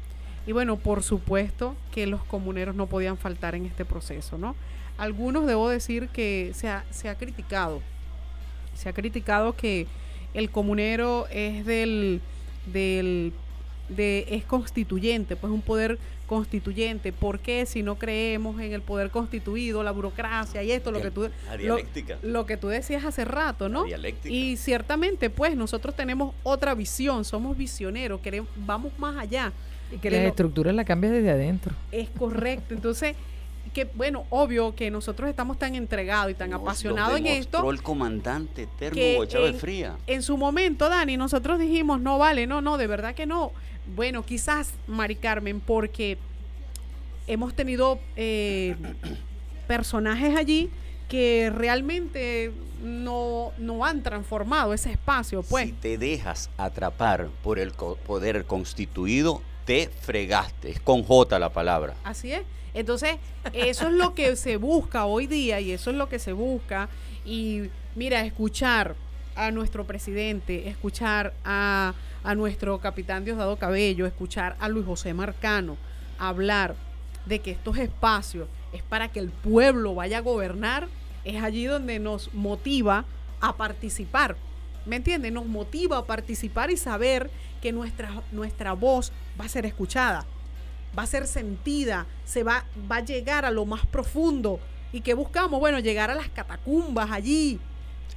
[0.47, 4.57] Y bueno, por supuesto que los comuneros no podían faltar en este proceso, ¿no?
[4.99, 7.81] Algunos debo decir que se ha, se ha criticado,
[8.75, 9.87] se ha criticado que
[10.35, 12.21] el comunero es del,
[12.73, 13.33] del
[13.89, 17.13] de, es constituyente, pues un poder constituyente.
[17.13, 21.11] ¿Por qué si no creemos en el poder constituido, la burocracia y esto, lo que
[21.11, 22.17] tú, La lo, dialéctica.
[22.23, 23.83] lo que tú decías hace rato, ¿no?
[23.83, 24.35] La dialéctica.
[24.35, 29.53] Y ciertamente, pues nosotros tenemos otra visión, somos visioneros, queremos, vamos más allá.
[29.95, 31.75] Y que lo- estructuras las cambias desde adentro.
[31.91, 32.73] es correcto.
[32.73, 33.15] Entonces,
[33.73, 37.71] que bueno, obvio que nosotros estamos tan entregados y tan Nos- apasionados en esto.
[37.71, 38.69] el comandante
[39.15, 39.97] Hugo Chávez Fría.
[40.07, 43.53] En su momento, Dani, nosotros dijimos, no vale, no, no, de verdad que no.
[43.95, 46.19] Bueno, quizás, Mari Carmen, porque
[47.27, 48.77] hemos tenido eh,
[49.67, 50.71] personajes allí
[51.09, 55.67] que realmente no, no han transformado ese espacio, pues.
[55.67, 60.71] Si te dejas atrapar por el poder constituido, te fregaste.
[60.71, 61.95] Es con J la palabra.
[62.05, 62.43] Así es.
[62.75, 63.17] Entonces,
[63.53, 66.89] eso es lo que se busca hoy día y eso es lo que se busca.
[67.25, 68.95] Y mira, escuchar
[69.35, 75.77] a nuestro presidente, escuchar a, a nuestro capitán Diosdado Cabello, escuchar a Luis José Marcano
[76.19, 76.77] hablar
[77.27, 80.89] de que estos espacios es para que el pueblo vaya a gobernar,
[81.25, 83.05] es allí donde nos motiva
[83.41, 84.37] a participar.
[84.87, 85.33] ¿Me entiendes?
[85.33, 87.31] Nos motiva a participar y saber
[87.61, 90.27] que nuestra, nuestra voz va a ser escuchada
[90.97, 94.61] va a ser sentida, se va, va a llegar a lo más profundo.
[94.93, 95.59] ¿Y que buscamos?
[95.59, 97.59] Bueno, llegar a las catacumbas allí,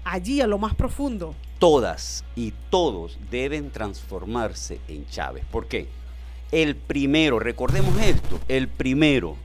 [0.04, 1.34] allí a lo más profundo.
[1.60, 5.46] Todas y todos deben transformarse en Chávez.
[5.46, 5.88] ¿Por qué?
[6.52, 9.38] El primero, recordemos esto, el primero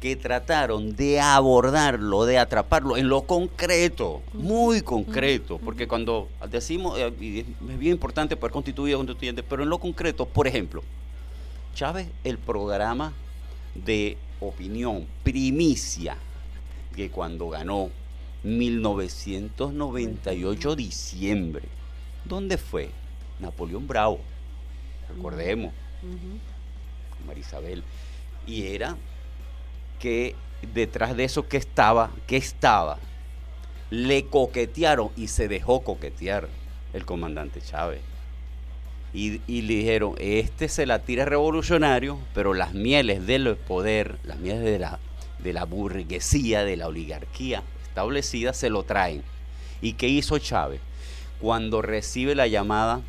[0.00, 7.12] que trataron de abordarlo, de atraparlo en lo concreto, muy concreto, porque cuando decimos, eh,
[7.20, 7.46] y es
[7.78, 10.82] bien importante poder constituir constituyente, pero en lo concreto, por ejemplo,
[11.78, 13.12] Chávez, el programa
[13.76, 16.16] de opinión, primicia,
[16.96, 17.90] que cuando ganó
[18.42, 21.68] 1998 diciembre,
[22.24, 22.90] ¿dónde fue?
[23.38, 24.18] Napoleón Bravo,
[25.08, 25.72] recordemos,
[27.24, 27.84] Marisabel,
[28.44, 28.96] y era
[30.00, 30.34] que
[30.74, 32.98] detrás de eso que estaba, que estaba,
[33.90, 36.48] le coquetearon y se dejó coquetear
[36.92, 38.00] el comandante Chávez.
[39.14, 44.38] Y, y le dijeron, este se la tira revolucionario, pero las mieles del poder, las
[44.38, 44.98] mieles de la,
[45.38, 49.22] de la burguesía, de la oligarquía establecida, se lo traen.
[49.80, 50.80] ¿Y qué hizo Chávez?
[51.40, 53.00] Cuando recibe la llamada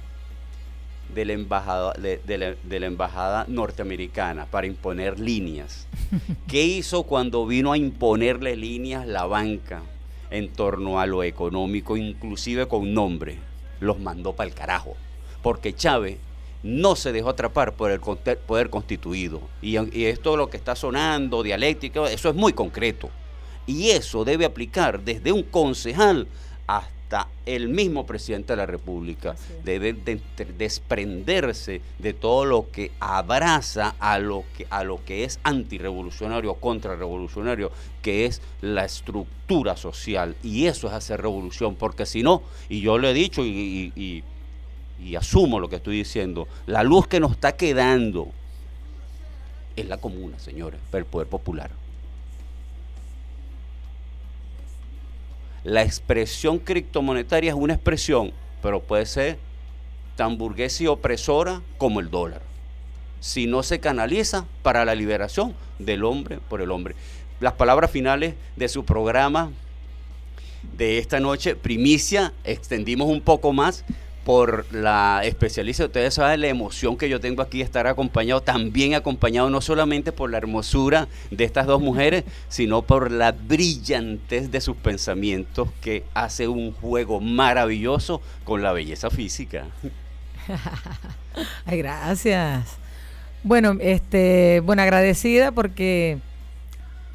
[1.13, 5.87] de la embajada, de, de la, de la embajada norteamericana para imponer líneas.
[6.47, 9.81] ¿Qué hizo cuando vino a imponerle líneas la banca
[10.29, 13.37] en torno a lo económico, inclusive con nombre?
[13.79, 14.95] Los mandó para el carajo.
[15.41, 16.17] Porque Chávez
[16.63, 19.41] no se dejó atrapar por el poder constituido.
[19.61, 23.09] Y, y esto lo que está sonando, dialéctica, eso es muy concreto.
[23.65, 26.27] Y eso debe aplicar desde un concejal
[26.67, 29.35] hasta el mismo presidente de la República.
[29.63, 35.23] Debe de- de- desprenderse de todo lo que abraza a lo que, a lo que
[35.23, 37.71] es antirrevolucionario o contrarrevolucionario,
[38.01, 40.35] que es la estructura social.
[40.43, 43.93] Y eso es hacer revolución, porque si no, y yo lo he dicho y, y-
[43.95, 44.23] y-
[45.03, 48.29] y asumo lo que estoy diciendo, la luz que nos está quedando
[49.75, 51.71] es la comuna, señores, el poder popular.
[55.63, 58.31] La expresión criptomonetaria es una expresión,
[58.61, 59.37] pero puede ser
[60.15, 62.41] tan burguesa y opresora como el dólar.
[63.19, 66.95] Si no se canaliza para la liberación del hombre por el hombre.
[67.39, 69.51] Las palabras finales de su programa
[70.77, 73.85] de esta noche, primicia, extendimos un poco más
[74.29, 75.85] por la especialista.
[75.85, 80.29] Ustedes saben la emoción que yo tengo aquí estar acompañado, también acompañado no solamente por
[80.29, 86.47] la hermosura de estas dos mujeres, sino por la brillantez de sus pensamientos que hace
[86.47, 89.65] un juego maravilloso con la belleza física.
[91.65, 92.77] Ay, gracias.
[93.41, 96.19] Bueno, este, bueno, agradecida porque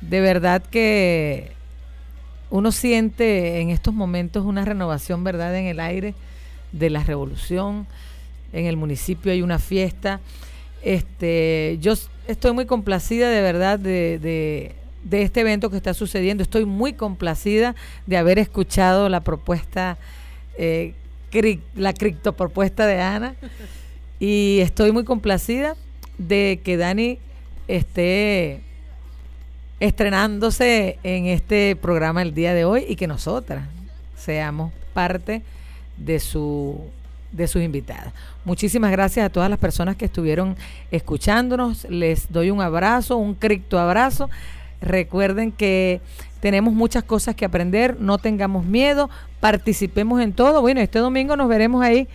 [0.01, 1.53] de verdad que
[2.51, 6.17] uno siente en estos momentos una renovación, ¿verdad?, en el aire
[6.79, 7.87] de la revolución.
[8.53, 10.21] En el municipio hay una fiesta.
[10.83, 11.95] Este, yo
[12.29, 14.75] estoy muy complacida de verdad de, de-
[15.23, 16.43] este evento que está sucediendo.
[16.43, 17.75] Estoy muy complacida
[18.07, 19.97] de haber escuchado la propuesta,
[20.59, 20.95] eh,
[21.75, 23.35] la criptopropuesta de Ana.
[24.21, 25.77] Y estoy muy complacida
[26.19, 27.19] de que Dani
[27.69, 28.61] esté
[29.81, 33.67] estrenándose en este programa el día de hoy y que nosotras
[34.17, 35.43] seamos parte
[35.97, 36.81] de su
[37.35, 38.13] de sus invitadas.
[38.45, 40.57] Muchísimas gracias a todas las personas que estuvieron
[40.91, 41.85] escuchándonos.
[41.91, 44.31] Les doy un abrazo, un cripto abrazo.
[44.81, 46.01] Recuerden que
[46.41, 49.11] tenemos muchas cosas que aprender, no tengamos miedo,
[49.41, 50.61] participemos en todo.
[50.61, 52.07] Bueno, este domingo nos veremos ahí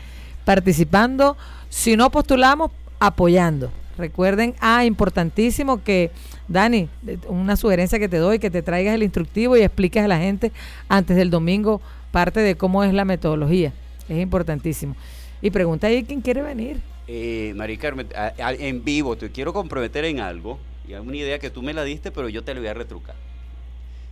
[0.45, 1.35] participando.
[1.69, 3.71] Si no postulamos, apoyando.
[3.97, 6.11] Recuerden, ah, importantísimo que,
[6.47, 6.87] Dani,
[7.27, 10.53] una sugerencia que te doy, que te traigas el instructivo y expliques a la gente
[10.87, 11.81] antes del domingo
[12.11, 13.73] parte de cómo es la metodología.
[14.07, 14.95] Es importantísimo.
[15.41, 16.81] Y pregunta ahí quién quiere venir.
[17.07, 20.59] Eh, Mari Carmen, a- a- en vivo te quiero comprometer en algo.
[20.87, 22.73] Y es una idea que tú me la diste, pero yo te la voy a
[22.73, 23.15] retrucar.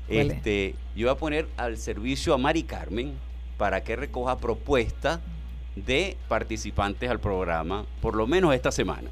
[0.08, 3.14] Este, yo voy a poner al servicio a Mari Carmen
[3.58, 5.20] para que recoja propuestas
[5.76, 9.10] de participantes al programa, por lo menos esta semana.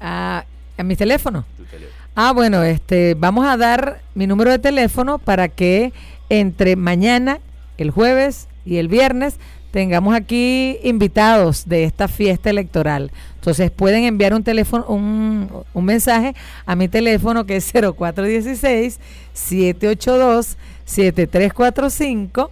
[0.00, 0.44] A,
[0.76, 1.44] a mi teléfono.
[1.56, 1.94] Tu teléfono.
[2.14, 5.92] Ah, bueno, este, vamos a dar mi número de teléfono para que
[6.28, 7.40] entre mañana,
[7.78, 9.38] el jueves y el viernes
[9.70, 13.12] tengamos aquí invitados de esta fiesta electoral.
[13.34, 16.34] Entonces pueden enviar un teléfono, un, un mensaje
[16.64, 18.98] a mi teléfono que es 0416
[19.34, 22.50] 782 7345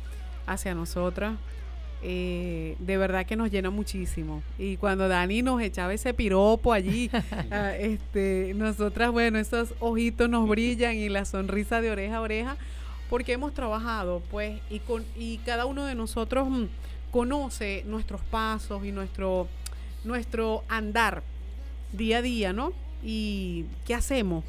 [0.48, 1.36] hacia nosotras.
[2.06, 4.44] eh, de verdad que nos llena muchísimo.
[4.60, 7.10] Y cuando Dani nos echaba ese piropo allí,
[7.52, 12.58] ah, este, nosotras, bueno, esos ojitos nos brillan y la sonrisa de oreja a oreja,
[13.14, 16.64] porque hemos trabajado, pues, y, con, y cada uno de nosotros mm,
[17.12, 19.48] conoce nuestros pasos y nuestro,
[20.04, 21.22] nuestro andar
[21.92, 22.74] día a día, ¿no?
[23.04, 24.44] Y qué hacemos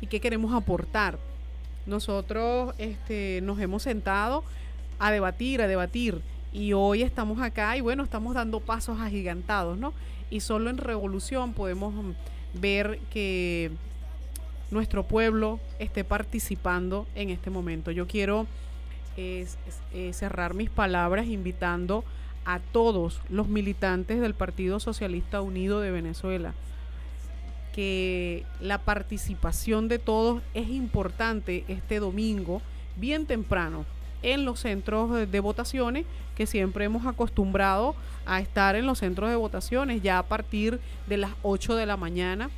[0.00, 1.18] y qué queremos aportar.
[1.86, 4.44] Nosotros este, nos hemos sentado
[5.00, 6.22] a debatir, a debatir.
[6.52, 9.92] Y hoy estamos acá y bueno, estamos dando pasos agigantados, ¿no?
[10.30, 12.12] Y solo en revolución podemos mm,
[12.60, 13.72] ver que
[14.74, 17.90] nuestro pueblo esté participando en este momento.
[17.90, 18.46] Yo quiero
[19.16, 19.46] eh,
[20.12, 22.04] cerrar mis palabras invitando
[22.44, 26.52] a todos los militantes del Partido Socialista Unido de Venezuela
[27.74, 32.62] que la participación de todos es importante este domingo,
[32.94, 33.84] bien temprano,
[34.22, 36.06] en los centros de votaciones,
[36.36, 37.96] que siempre hemos acostumbrado
[38.26, 40.78] a estar en los centros de votaciones, ya a partir
[41.08, 42.48] de las 8 de la mañana.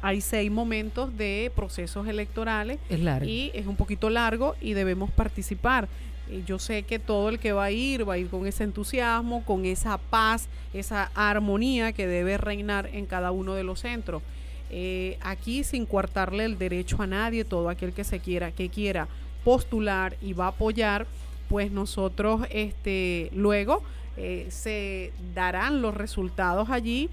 [0.00, 3.28] Hay seis momentos de procesos electorales Es largo.
[3.28, 5.88] y es un poquito largo y debemos participar.
[6.30, 8.64] Eh, Yo sé que todo el que va a ir va a ir con ese
[8.64, 14.22] entusiasmo, con esa paz, esa armonía que debe reinar en cada uno de los centros.
[14.70, 19.08] Eh, aquí sin coartarle el derecho a nadie, todo aquel que se quiera, que quiera
[19.44, 21.06] postular y va a apoyar,
[21.48, 23.82] pues nosotros este luego
[24.18, 27.08] eh, se darán los resultados allí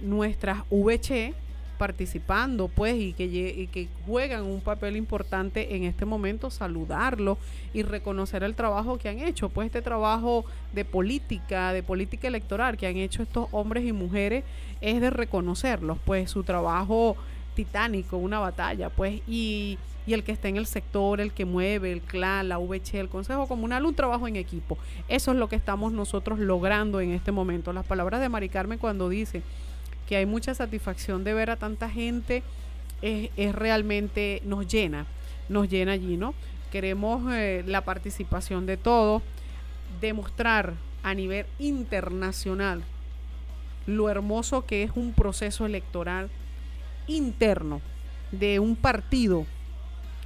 [0.00, 1.34] nuestras VC
[1.82, 7.38] participando pues y que, juegan un papel importante en este momento, saludarlos
[7.74, 12.76] y reconocer el trabajo que han hecho, pues este trabajo de política, de política electoral
[12.76, 14.44] que han hecho estos hombres y mujeres
[14.80, 17.16] es de reconocerlos, pues su trabajo
[17.56, 19.76] titánico, una batalla, pues y,
[20.06, 23.08] y el que está en el sector, el que mueve, el clan, la VC, el
[23.08, 24.78] Consejo Comunal, un trabajo en equipo.
[25.08, 27.72] Eso es lo que estamos nosotros logrando en este momento.
[27.72, 29.42] Las palabras de Mari Carmen cuando dice
[30.12, 32.42] que hay mucha satisfacción de ver a tanta gente,
[33.00, 35.06] es, realmente, nos llena,
[35.48, 36.34] nos llena allí, ¿no?
[36.70, 39.22] Queremos eh, la participación de todos,
[40.02, 42.82] demostrar a nivel internacional
[43.86, 46.28] lo hermoso que es un proceso electoral
[47.06, 47.80] interno
[48.32, 49.46] de un partido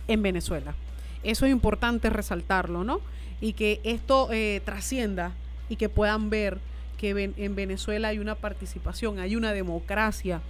[0.08, 0.74] en Venezuela.
[1.22, 3.00] Eso es importante resaltarlo, ¿no?
[3.40, 5.30] Y que esto eh, trascienda
[5.68, 6.58] y que puedan ver
[6.98, 10.40] que en Venezuela hay una participación, hay una democracia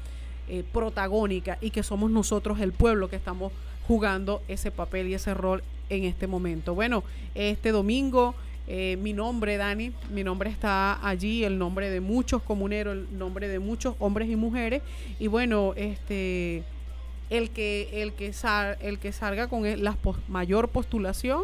[0.49, 3.53] eh, protagónica y que somos nosotros el pueblo que estamos
[3.87, 6.75] jugando ese papel y ese rol en este momento.
[6.75, 7.05] Bueno,
[7.35, 8.35] este domingo
[8.69, 13.47] eh, mi nombre, Dani, mi nombre está allí, el nombre de muchos comuneros, el nombre
[13.47, 14.83] de muchos hombres y mujeres.
[15.21, 16.65] Y bueno, este
[17.31, 19.97] el que el que sal- el que salga con la
[20.29, 21.43] mayor postulación,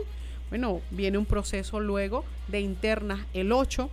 [0.49, 3.89] bueno, viene un proceso luego de internas el 8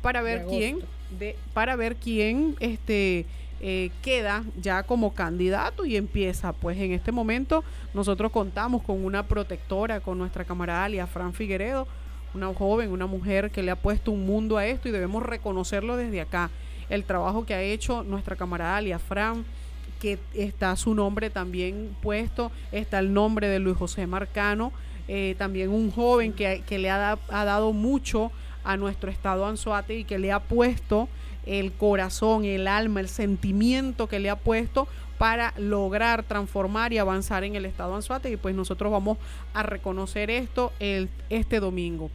[0.00, 0.78] para ver quién
[1.18, 3.26] de para ver quién este
[3.60, 7.62] eh, queda ya como candidato y empieza pues en este momento
[7.94, 11.86] nosotros contamos con una protectora con nuestra camarada Alia Fran Figueredo
[12.34, 15.98] una joven, una mujer que le ha puesto un mundo a esto y debemos reconocerlo
[15.98, 16.48] desde acá.
[16.88, 19.44] El trabajo que ha hecho nuestra camarada Alia Fran,
[20.00, 24.72] que está su nombre también puesto, está el nombre de Luis José Marcano,
[25.08, 28.32] eh, también un joven que, que le ha, da- ha dado mucho
[28.64, 31.08] a nuestro estado Anzuate y que le ha puesto
[31.46, 34.86] el corazón, el alma, el sentimiento que le ha puesto
[35.18, 39.18] para lograr transformar y avanzar en el estado Anzuate y pues nosotros vamos
[39.54, 42.10] a reconocer esto el, este domingo.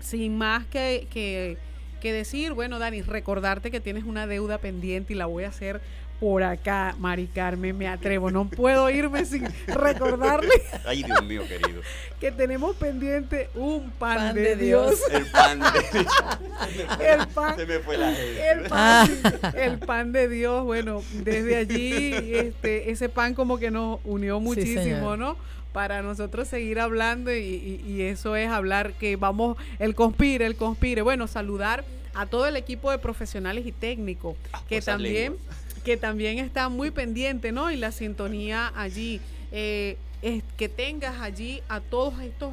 [0.00, 1.58] Sin más que, que,
[2.00, 5.80] que decir, bueno Dani, recordarte que tienes una deuda pendiente y la voy a hacer
[6.20, 10.50] por acá, Mari Carmen, me atrevo, no puedo irme sin recordarle
[10.84, 11.80] Ay, Dios mío, querido.
[12.18, 14.98] que tenemos pendiente un pan, Pan de, de Dios.
[14.98, 15.10] Dios.
[15.12, 17.06] El pan de...
[17.12, 18.50] El pan, Se me fue la gente.
[18.50, 19.10] el pan,
[19.54, 25.16] el pan de Dios, bueno, desde allí este, ese pan como que nos unió muchísimo.
[25.16, 25.36] ¿no?
[25.72, 30.56] Para nosotros seguir hablando y, y- y eso es hablar que vamos, el conspire, el
[30.56, 31.02] conspire.
[31.02, 31.84] Bueno, saludar
[32.14, 34.34] a todo el equipo de profesionales y técnicos
[34.68, 35.56] que cosas también, lenguas.
[35.88, 37.70] Que también está muy pendiente, ¿no?
[37.70, 42.52] Y la sintonía allí, eh, es que tengas allí a todos estos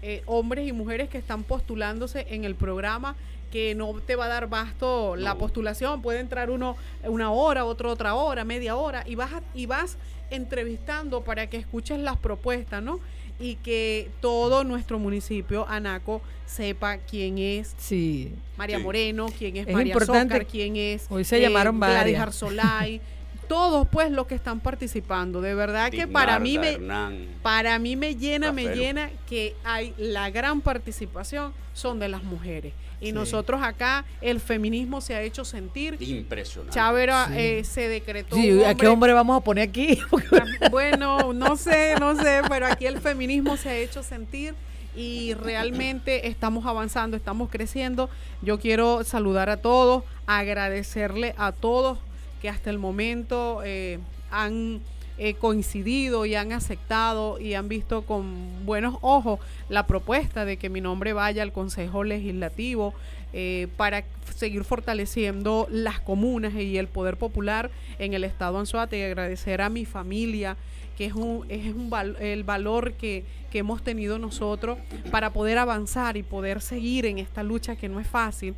[0.00, 3.16] eh, hombres y mujeres que están postulándose en el programa
[3.50, 6.02] que no te va a dar basto la postulación.
[6.02, 9.96] Puede entrar uno una hora, otro otra hora, media hora, y vas, a- y vas
[10.30, 13.00] entrevistando para que escuches las propuestas, ¿no?
[13.40, 18.32] Y que todo nuestro municipio, Anaco, sepa quién es Sí.
[18.56, 18.82] María Sí.
[18.82, 22.18] Moreno, quién es, Es María importante- Zócar, quién es Hoy se llamaron Gladys.
[22.18, 23.00] Arsolay,
[23.48, 25.40] todos pues los que están participando.
[25.40, 27.28] De verdad que para mí me Hernán.
[27.42, 32.72] para mí me llena, me llena que hay la gran participación son de las mujeres.
[33.00, 33.12] Y Sí.
[33.12, 35.96] nosotros acá el feminismo se ha hecho sentir.
[36.00, 36.74] Impresionante.
[36.74, 37.32] Chávera Sí.
[37.36, 40.00] eh, se decretó Sí, ¿A qué hombre vamos a poner aquí?
[40.70, 44.54] bueno, no sé, no sé, pero aquí el feminismo se ha hecho sentir
[44.96, 48.10] y realmente estamos avanzando, estamos creciendo.
[48.42, 51.98] Yo quiero saludar a todos, agradecerle a todos
[52.42, 53.98] que hasta el momento eh,
[54.30, 54.80] han
[55.18, 60.68] eh, coincidido y han aceptado y han visto con buenos ojos la propuesta de que
[60.70, 62.94] mi nombre vaya al Consejo Legislativo
[63.32, 64.04] eh, para
[64.34, 69.68] seguir fortaleciendo las comunas y el poder popular en el estado Anzuate y agradecer a
[69.68, 70.56] mi familia
[70.96, 74.78] que es un es un val- el valor que, que hemos tenido nosotros
[75.10, 78.54] para poder avanzar y poder seguir en esta lucha que no es fácil.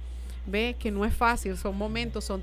[0.46, 2.42] Ve que no es fácil son momentos son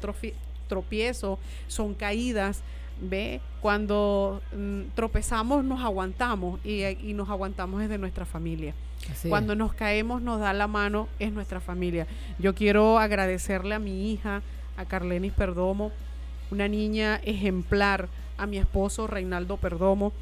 [0.68, 2.62] tropiezos son caídas
[3.02, 8.74] ve cuando mm, tropezamos nos aguantamos y, y nos aguantamos desde nuestra familia
[9.12, 9.60] Así cuando es.
[9.60, 12.08] nos caemos, nos da la mano, es nuestra familia.
[12.40, 14.42] Yo quiero agradecerle a mi hija,
[14.76, 15.92] a Carlenis Perdomo,
[16.52, 20.14] una niña ejemplar, a mi esposo Reinaldo Perdomo,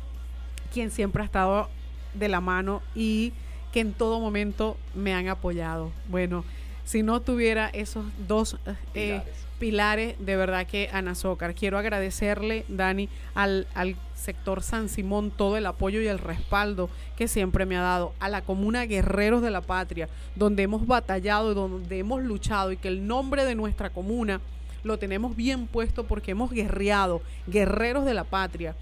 [0.73, 1.69] quien siempre ha estado
[2.13, 3.33] de la mano y
[3.71, 5.91] que en todo momento me han apoyado.
[6.09, 6.45] Bueno,
[6.85, 8.57] si no tuviera esos dos
[8.93, 9.33] eh, Pilares.
[9.59, 11.55] pilares, de verdad que Ana Zócar.
[11.55, 17.27] Quiero agradecerle, Dani, al, al sector San Simón todo el apoyo y el respaldo que
[17.27, 21.99] siempre me ha dado, a la comuna Guerreros de la Patria, donde hemos batallado, donde
[21.99, 24.39] hemos luchado y que el nombre de nuestra comuna
[24.83, 28.75] lo tenemos bien puesto porque hemos guerreado, Guerreros de la Patria.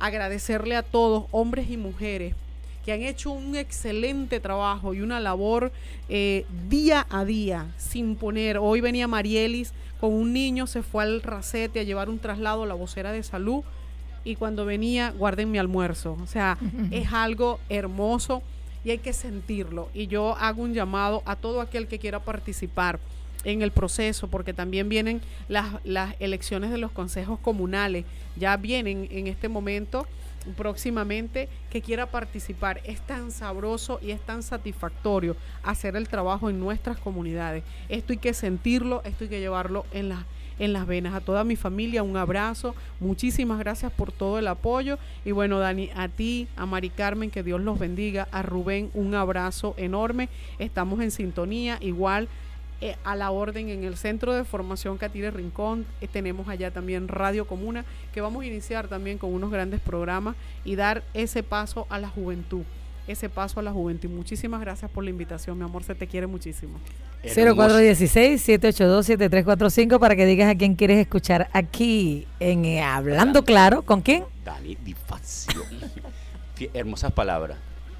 [0.00, 2.34] Agradecerle a todos, hombres y mujeres,
[2.86, 5.72] que han hecho un excelente trabajo y una labor
[6.08, 8.58] eh, día a día, sin poner.
[8.58, 12.66] Hoy venía Marielis con un niño, se fue al Racete a llevar un traslado a
[12.66, 13.64] la vocera de salud
[14.22, 16.16] y cuando venía, guarden mi almuerzo.
[16.22, 16.58] O sea,
[16.92, 18.44] es algo hermoso
[18.84, 19.88] y hay que sentirlo.
[19.92, 23.00] Y yo hago un llamado a todo aquel que quiera participar
[23.42, 28.04] en el proceso, porque también vienen las, las elecciones de los consejos comunales,
[28.36, 30.06] ya vienen en este momento
[30.56, 32.80] próximamente que quiera participar.
[32.84, 37.64] Es tan sabroso y es tan satisfactorio hacer el trabajo en nuestras comunidades.
[37.88, 40.24] Esto hay que sentirlo, esto hay que llevarlo en las
[40.58, 41.14] en las venas.
[41.14, 45.90] A toda mi familia un abrazo, muchísimas gracias por todo el apoyo y bueno Dani,
[45.94, 50.28] a ti, a Mari Carmen, que Dios los bendiga, a Rubén un abrazo enorme,
[50.58, 52.28] estamos en sintonía, igual
[52.80, 55.86] eh, a la orden en el Centro de Formación Catire Rincón.
[56.00, 60.36] eh, tenemos allá también Radio Comuna, que vamos a iniciar también con unos grandes programas
[60.64, 62.62] y dar ese paso a la juventud.
[63.06, 64.10] Ese paso a la juventud.
[64.10, 66.78] Muchísimas gracias por la invitación, mi amor, se te quiere muchísimo.
[67.22, 67.78] Hermoso.
[67.78, 73.82] 0416-782-7345 para que digas a quién quieres escuchar aquí en eh, Hablando Claro.
[73.82, 74.24] ¿Con quién?
[74.44, 74.94] Dani Di
[76.74, 77.58] Hermosas palabras.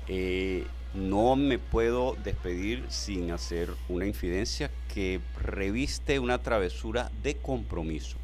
[0.09, 0.67] Eh,
[0.97, 8.17] no me puedo despedir sin hacer una infidencia que reviste una travesura de compromiso,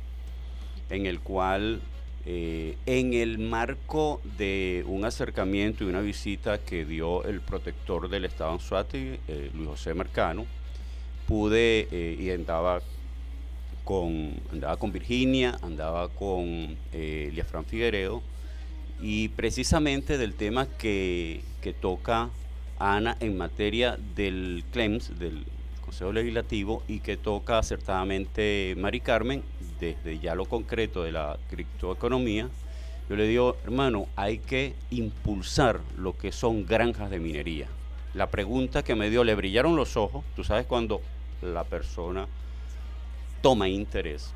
[0.89, 1.81] en el cual,
[2.25, 8.25] eh, en el marco de un acercamiento y una visita que dio el protector del
[8.25, 10.47] Estado Anzuate, eh, Luis José Mercano,
[11.27, 12.81] pude eh, y andaba
[13.85, 18.23] con, andaba con Virginia, andaba con eh, Liafran Figueredo,
[19.01, 22.31] y precisamente del tema que, que toca
[22.83, 25.47] Ana en materia del CLEMS, del
[25.85, 29.45] Consejo Legislativo, y que toca acertadamente Mari Carmen,
[29.79, 32.49] desde ya lo concreto de la criptoeconomía,
[33.09, 37.69] yo le digo, hermano, hay que impulsar lo que son granjas de minería.
[38.15, 41.01] La pregunta que me dio, le brillaron los ojos, tú sabes cuando
[41.41, 42.27] la persona
[43.43, 44.33] toma interés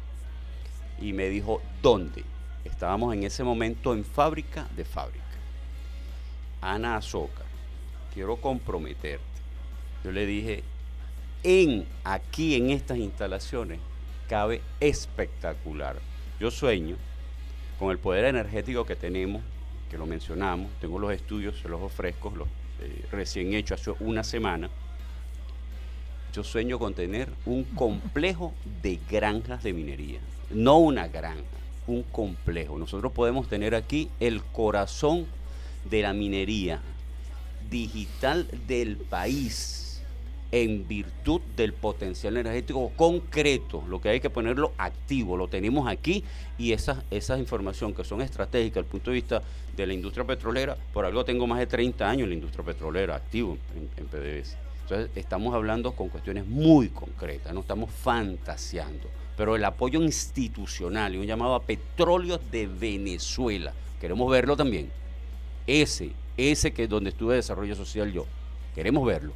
[1.01, 2.23] y me dijo, ¿dónde?
[2.65, 5.25] Estábamos en ese momento en fábrica de fábrica.
[6.61, 7.46] Ana Azócar,
[8.17, 9.21] quiero comprometerte.
[10.03, 10.63] Yo le dije,
[11.43, 13.79] en aquí en estas instalaciones
[14.27, 15.97] cabe espectacular.
[16.41, 16.97] Yo sueño
[17.79, 19.43] con el poder energético que tenemos,
[19.91, 22.49] que lo mencionamos, tengo los estudios, se los ofrezco, los
[22.81, 24.71] eh, recién hechos hace una semana.
[26.33, 31.43] Yo sueño con tener un complejo de granjas de minería, no una granja,
[31.87, 32.79] un complejo.
[32.79, 35.27] Nosotros podemos tener aquí el corazón
[35.85, 36.81] de la minería
[37.71, 40.03] digital del país
[40.53, 46.25] en virtud del potencial energético concreto, lo que hay que ponerlo activo, lo tenemos aquí
[46.57, 49.43] y esas esa información que son estratégicas desde el punto de vista
[49.77, 53.17] de la industria petrolera, por algo tengo más de 30 años en la industria petrolera
[53.17, 54.09] activo en, en.
[54.83, 61.19] Entonces estamos hablando con cuestiones muy concretas, no estamos fantaseando, pero el apoyo institucional y
[61.19, 64.93] un llamado a petróleos de Venezuela, queremos verlo también,
[65.67, 68.27] ese, ese que es donde estuve de desarrollo social yo,
[68.75, 69.33] queremos verlo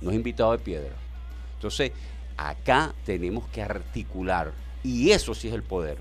[0.00, 0.92] no es invitado de piedra.
[1.54, 1.92] Entonces,
[2.36, 4.52] acá tenemos que articular,
[4.82, 5.98] y eso sí es el poder,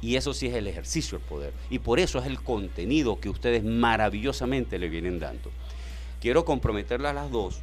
[0.00, 3.28] y eso sí es el ejercicio del poder, y por eso es el contenido que
[3.28, 5.50] ustedes maravillosamente le vienen dando.
[6.20, 7.60] Quiero comprometerlas a las dos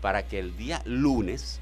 [0.00, 1.60] para que el día lunes,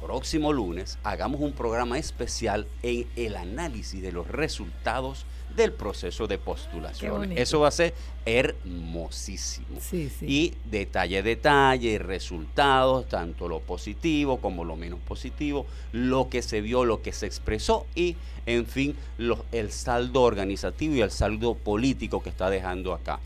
[0.00, 5.26] próximo lunes, hagamos un programa especial en el análisis de los resultados
[5.56, 7.32] del proceso de postulación.
[7.32, 7.94] Eso va a ser
[8.24, 10.26] hermosísimo Sí, sí.
[10.28, 16.60] y detalle a detalle, resultados, tanto lo positivo como lo menos positivo, lo que se
[16.60, 18.16] vio, lo que se expresó y,
[18.46, 23.20] en fin, los- el saldo organizativo y el saldo político que está dejando acá.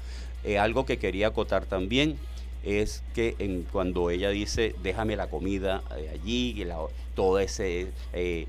[0.45, 2.17] Eh, algo que quería acotar también
[2.63, 6.79] es que en, cuando ella dice, déjame la comida eh, allí, y la-
[7.15, 8.47] todo ese, eh,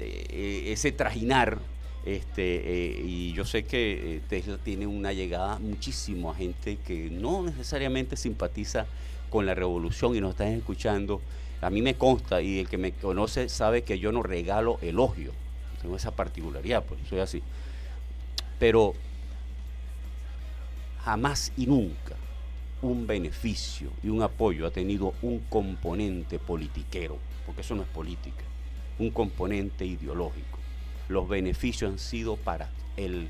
[0.00, 1.58] eh, ese trajinar
[2.04, 7.10] este, eh, y yo sé que eh, Tesla tiene una llegada muchísimo a gente que
[7.10, 8.86] no necesariamente simpatiza
[9.28, 11.20] con la revolución y nos están escuchando.
[11.60, 15.32] A mí me consta y el que me conoce sabe que yo no regalo elogio.
[15.82, 17.42] Tengo esa particularidad, pues soy así.
[18.58, 18.94] Pero
[21.04, 22.16] jamás y nunca
[22.82, 28.42] un beneficio y un apoyo ha tenido un componente politiquero, porque eso no es política,
[28.98, 30.59] un componente ideológico
[31.10, 33.28] los beneficios han sido para él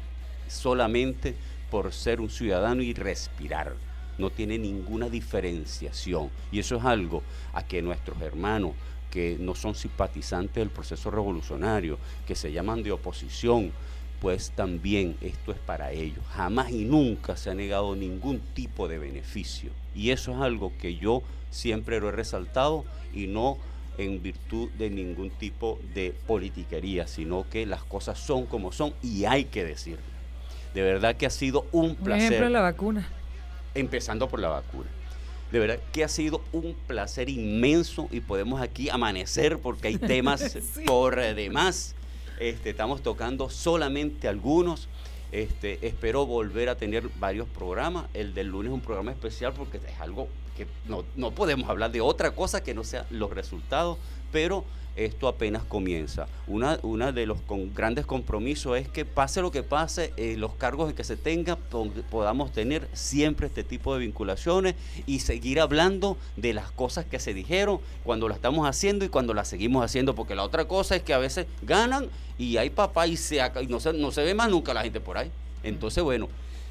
[0.49, 1.35] solamente
[1.71, 3.75] por ser un ciudadano y respirar.
[4.19, 6.31] No tiene ninguna diferenciación.
[6.53, 7.23] Y eso es algo
[7.55, 8.73] a que nuestros hermanos
[9.11, 13.73] que no son simpatizantes del proceso revolucionario, que se llaman de oposición,
[14.21, 16.23] pues también esto es para ellos.
[16.35, 19.71] Jamás y nunca se ha negado ningún tipo de beneficio.
[19.95, 23.59] Y eso es algo que yo siempre lo he resaltado y no
[24.01, 29.27] en virtud de ningún tipo de politiquería, sino que las cosas son como son y
[29.27, 30.03] hay que decirlo.
[30.75, 33.09] De verdad que ha sido un placer ejemplo de la vacuna.
[33.75, 34.89] empezando por la vacuna.
[35.53, 40.57] De verdad que ha sido un placer inmenso y podemos aquí amanecer porque hay temas
[40.87, 41.95] por demás.
[42.39, 44.89] Este, estamos tocando solamente algunos.
[45.33, 48.07] Este, espero volver a tener varios programas.
[48.15, 51.93] El del lunes es un programa especial porque es algo que no, no podemos hablar
[51.93, 53.99] de otra cosa que no sea los resultados,
[54.33, 54.65] pero
[55.05, 56.27] esto apenas comienza.
[56.47, 60.55] Una, una de los con grandes compromisos es que pase lo que pase, eh, los
[60.55, 64.75] cargos que se tenga, po- podamos tener siempre este tipo de vinculaciones
[65.07, 69.35] y seguir hablando de las cosas que se dijeron cuando las estamos haciendo y cuando
[69.35, 72.09] las seguimos haciendo, porque la otra cosa es que a veces ganan
[72.39, 74.83] y hay papá y, se, aca- y no, se, no se ve más nunca la
[74.83, 75.31] gente por ahí.
[75.63, 76.29] Entonces, bueno,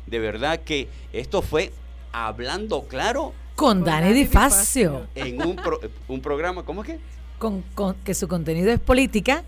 [0.07, 1.71] de verdad que esto fue
[2.11, 5.07] hablando claro Con Dani Di Fazio.
[5.15, 6.99] en un, pro- un programa, ¿cómo es que?
[7.39, 9.43] Con, con- que su contenido es política,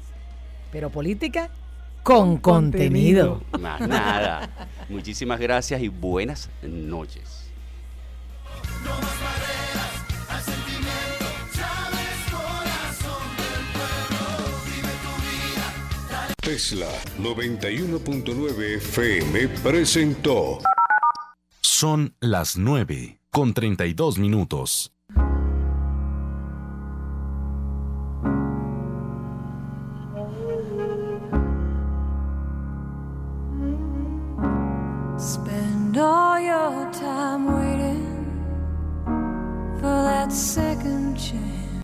[0.72, 1.50] pero política
[2.04, 3.42] con, contenido.
[3.60, 4.50] Más nada.
[4.90, 7.52] Muchísimas gracias y buenas noches.
[16.42, 16.88] Tesla
[17.20, 20.60] 91.9 FM presentó
[21.62, 24.92] Son las 9 con 32 minutos.
[35.22, 38.26] Spend all your time waiting
[39.76, 41.61] for that second chance.